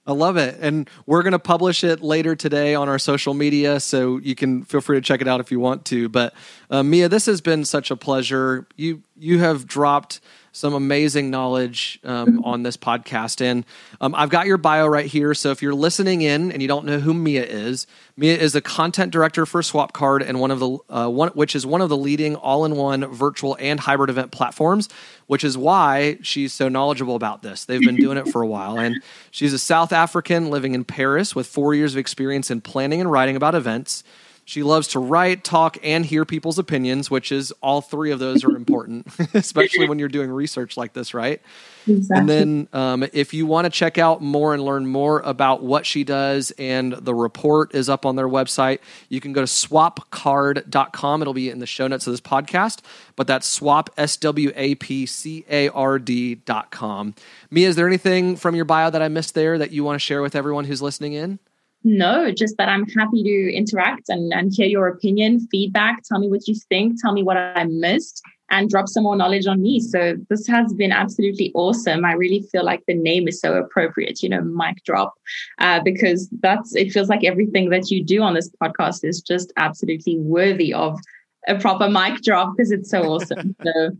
I 0.08 0.14
love 0.14 0.38
it. 0.38 0.58
And 0.62 0.90
we're 1.06 1.22
going 1.22 1.34
to 1.34 1.40
publish 1.40 1.84
it 1.84 2.02
later 2.02 2.34
today 2.34 2.74
on 2.76 2.88
our 2.88 2.98
social 2.98 3.34
media. 3.34 3.82
So 3.82 4.18
you 4.18 4.36
can 4.36 4.64
feel 4.64 4.80
free 4.80 4.98
to 4.98 5.02
check 5.02 5.20
it 5.20 5.28
out 5.28 5.42
if 5.42 5.52
you 5.52 5.60
want 5.60 5.84
to. 5.86 6.08
But 6.08 6.34
uh, 6.72 6.82
Mia, 6.82 7.10
this 7.10 7.26
has 7.26 7.42
been 7.42 7.66
such 7.66 7.92
a 7.92 7.98
pleasure. 7.98 8.68
You, 8.78 9.04
you 9.18 9.40
have 9.40 9.66
dropped 9.66 10.20
some 10.52 10.74
amazing 10.74 11.30
knowledge 11.30 12.00
um, 12.04 12.44
on 12.44 12.64
this 12.64 12.76
podcast. 12.76 13.42
And 13.42 13.64
um, 14.02 14.16
I've 14.16 14.32
got 14.32 14.48
your 14.48 14.58
bio 14.58 14.88
right 14.88 15.06
here. 15.06 15.36
So 15.36 15.52
if 15.52 15.62
you're 15.62 15.76
listening 15.76 16.24
in 16.24 16.52
and 16.52 16.64
you 16.64 16.68
don't 16.68 16.84
know 16.86 17.00
who 17.00 17.14
Mia 17.14 17.46
is, 17.46 17.86
Mia 18.16 18.36
is 18.36 18.56
a 18.56 18.62
content 18.62 19.12
director 19.12 19.46
for 19.46 19.62
Swapcard 19.62 20.28
and 20.28 20.40
one 20.40 20.50
of 20.50 20.60
the 20.60 20.78
uh, 20.90 21.10
one, 21.10 21.30
which 21.30 21.56
is 21.56 21.64
one 21.64 21.82
of 21.82 21.90
the 21.90 21.98
leading 21.98 22.36
all-in-one 22.36 23.06
virtual 23.14 23.56
and 23.60 23.80
hybrid 23.80 24.10
event 24.10 24.32
platforms. 24.32 24.90
Which 25.28 25.44
is 25.44 25.58
why 25.58 26.18
she's 26.22 26.54
so 26.54 26.70
knowledgeable 26.70 27.16
about 27.16 27.44
this. 27.44 27.66
They've 27.66 27.82
been 27.82 27.98
doing 27.98 28.18
it 28.18 28.30
for 28.30 28.42
a 28.42 28.48
while, 28.48 28.80
and 28.80 29.04
she's 29.30 29.52
a 29.52 29.60
South 29.60 29.92
African 29.92 30.50
living 30.50 30.74
in 30.74 30.86
Paris 30.86 31.36
with 31.36 31.48
four 31.48 31.76
years 31.76 31.94
of 31.94 31.98
experience 31.98 32.50
in 32.50 32.62
planning 32.62 33.02
and 33.02 33.12
writing 33.12 33.36
about 33.36 33.54
events. 33.54 34.06
She 34.48 34.64
loves 34.64 34.88
to 34.90 35.00
write, 35.00 35.44
talk, 35.44 35.78
and 35.84 36.06
hear 36.06 36.24
people's 36.24 36.58
opinions, 36.58 37.12
which 37.12 37.34
is 37.34 37.52
all 37.62 37.82
three 37.82 38.12
of 38.12 38.20
those 38.20 38.46
are 38.46 38.56
important, 38.56 39.06
especially 39.34 39.90
when 39.90 40.00
you're 40.00 40.08
doing 40.08 40.32
research 40.32 40.78
like 40.78 40.94
this, 40.94 41.14
right? 41.14 41.42
Exactly. 41.86 42.18
And 42.18 42.30
then 42.30 42.68
um, 42.72 43.06
if 43.12 43.34
you 43.34 43.46
want 43.46 43.66
to 43.66 43.70
check 43.70 43.98
out 43.98 44.22
more 44.22 44.54
and 44.54 44.64
learn 44.64 44.88
more 44.88 45.20
about 45.20 45.64
what 45.64 45.86
she 45.86 46.06
does, 46.06 46.52
and 46.52 46.94
the 46.94 47.14
report 47.14 47.76
is 47.76 47.90
up 47.90 48.06
on 48.06 48.16
their 48.16 48.28
website, 48.28 48.80
you 49.10 49.20
can 49.20 49.34
go 49.34 49.42
to 49.42 49.48
swapcard.com. 49.48 51.22
It'll 51.22 51.34
be 51.34 51.50
in 51.50 51.60
the 51.60 51.66
show 51.66 51.88
notes 51.88 52.08
of 52.08 52.14
this 52.14 52.22
podcast, 52.22 52.80
but 53.18 53.28
that's 53.28 53.46
swap, 53.46 53.90
S 53.98 54.16
W 54.16 54.54
A 54.56 54.76
P 54.76 55.06
C 55.06 55.44
A 55.50 55.68
R 55.68 56.00
D.com. 56.00 57.16
Mia, 57.52 57.68
is 57.68 57.76
there 57.76 57.86
anything 57.86 58.38
from 58.38 58.56
your 58.56 58.66
bio 58.66 58.90
that 58.92 59.02
I 59.02 59.10
missed 59.10 59.36
there 59.36 59.58
that 59.58 59.72
you 59.72 59.84
want 59.84 59.96
to 59.96 60.00
share 60.00 60.22
with 60.22 60.38
everyone 60.38 60.64
who's 60.64 60.82
listening 60.82 61.12
in? 61.12 61.40
No, 61.84 62.32
just 62.32 62.58
that 62.58 62.70
I'm 62.70 62.86
happy 62.88 63.24
to 63.24 63.56
interact 63.56 64.10
and, 64.10 64.34
and 64.34 64.52
hear 64.54 64.68
your 64.68 64.88
opinion, 64.88 65.48
feedback. 65.52 66.04
Tell 66.04 66.20
me 66.20 66.30
what 66.30 66.48
you 66.48 66.56
think. 66.70 67.02
Tell 67.02 67.14
me 67.14 67.24
what 67.24 67.38
I 67.38 67.64
missed 67.66 68.22
and 68.50 68.70
drop 68.70 68.88
some 68.88 69.04
more 69.04 69.16
knowledge 69.16 69.46
on 69.46 69.62
me. 69.62 69.80
So 69.80 70.16
this 70.30 70.48
has 70.48 70.74
been 70.74 70.92
absolutely 70.92 71.52
awesome. 71.54 72.06
I 72.06 72.14
really 72.14 72.42
feel 72.52 72.64
like 72.64 72.84
the 72.88 72.94
name 72.94 73.28
is 73.28 73.40
so 73.40 73.54
appropriate, 73.54 74.24
you 74.24 74.30
know, 74.30 74.42
mic 74.42 74.84
drop, 74.84 75.14
uh, 75.60 75.82
because 75.84 76.30
that's 76.42 76.76
it 76.76 76.92
feels 76.92 77.10
like 77.10 77.24
everything 77.24 77.70
that 77.70 77.92
you 77.92 78.04
do 78.04 78.22
on 78.22 78.34
this 78.34 78.50
podcast 78.62 79.04
is 79.04 79.22
just 79.22 79.52
absolutely 79.58 80.18
worthy 80.20 80.74
of 80.74 81.00
a 81.48 81.58
proper 81.58 81.90
mic 81.90 82.22
drop 82.22 82.56
because 82.56 82.72
it's 82.72 82.90
so 82.90 83.04
awesome. 83.04 83.56
so 83.64 83.92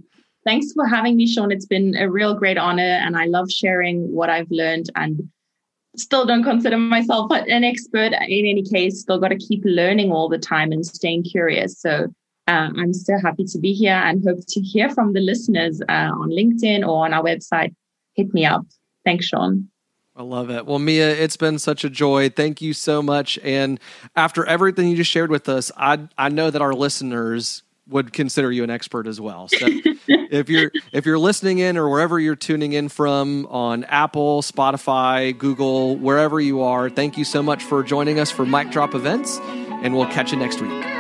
thanks 0.46 0.72
for 0.74 0.88
having 0.88 1.18
me, 1.18 1.28
Sean. 1.28 1.52
It's 1.52 1.66
been 1.66 1.96
a 1.96 2.10
real 2.10 2.34
great 2.34 2.58
honor, 2.58 2.82
and 2.82 3.18
I 3.18 3.26
love 3.26 3.52
sharing 3.52 4.12
what 4.14 4.30
I've 4.30 4.50
learned 4.50 4.90
and 4.96 5.30
still 5.98 6.26
don't 6.26 6.44
consider 6.44 6.78
myself 6.78 7.32
an 7.32 7.64
expert 7.64 8.14
in 8.28 8.46
any 8.46 8.64
case 8.64 9.02
still 9.02 9.20
got 9.20 9.30
to 9.30 9.38
keep 9.38 9.62
learning 9.66 10.12
all 10.12 10.30
the 10.30 10.38
time 10.38 10.72
and 10.72 10.86
staying 10.86 11.24
curious 11.24 11.80
so 11.80 12.06
uh, 12.48 12.70
i'm 12.78 12.94
still 12.94 13.20
happy 13.20 13.44
to 13.44 13.60
be 13.60 13.74
here 13.74 13.96
and 13.96 14.24
hope 14.24 14.40
to 14.48 14.62
hear 14.62 14.90
from 14.90 15.14
the 15.14 15.20
listeners 15.20 15.82
uh, 15.90 16.12
on 16.14 16.30
linkedin 16.30 16.88
or 16.88 17.06
on 17.06 17.14
our 17.14 17.24
website 17.24 17.74
hit 18.16 18.34
me 18.34 18.46
up 18.46 18.66
thanks 19.06 19.26
sean 19.26 19.70
I 20.20 20.24
love 20.24 20.50
it. 20.50 20.66
Well, 20.66 20.80
Mia, 20.80 21.12
it's 21.12 21.38
been 21.38 21.60
such 21.60 21.84
a 21.84 21.92
joy. 21.92 22.30
Thank 22.30 22.60
you 22.60 22.74
so 22.74 23.04
much. 23.04 23.38
And 23.44 23.80
after 24.16 24.44
everything 24.46 24.88
you 24.88 24.98
just 24.98 25.12
shared 25.12 25.30
with 25.30 25.48
us, 25.48 25.72
I 25.78 26.08
I 26.18 26.30
know 26.30 26.50
that 26.50 26.60
our 26.60 26.74
listeners 26.74 27.62
would 27.90 28.14
consider 28.14 28.52
you 28.52 28.64
an 28.64 28.70
expert 28.70 29.08
as 29.08 29.20
well. 29.22 29.48
So 29.48 29.68
if 30.08 30.50
you're 30.50 30.72
if 30.92 31.06
you're 31.06 31.20
listening 31.20 31.60
in 31.60 31.78
or 31.78 31.90
wherever 31.90 32.20
you're 32.20 32.36
tuning 32.36 32.74
in 32.74 32.90
from 32.90 33.46
on 33.48 33.84
Apple, 33.86 34.42
Spotify, 34.42 35.38
Google, 35.38 35.96
wherever 35.96 36.40
you 36.40 36.62
are, 36.62 36.90
thank 36.90 37.18
you 37.18 37.24
so 37.24 37.42
much 37.42 37.64
for 37.64 37.84
joining 37.84 38.20
us 38.20 38.32
for 38.32 38.46
Mic 38.46 38.72
Drop 38.72 38.94
Events, 38.94 39.40
and 39.42 39.96
we'll 39.96 40.08
catch 40.08 40.32
you 40.32 40.38
next 40.38 40.62
week. 40.62 40.97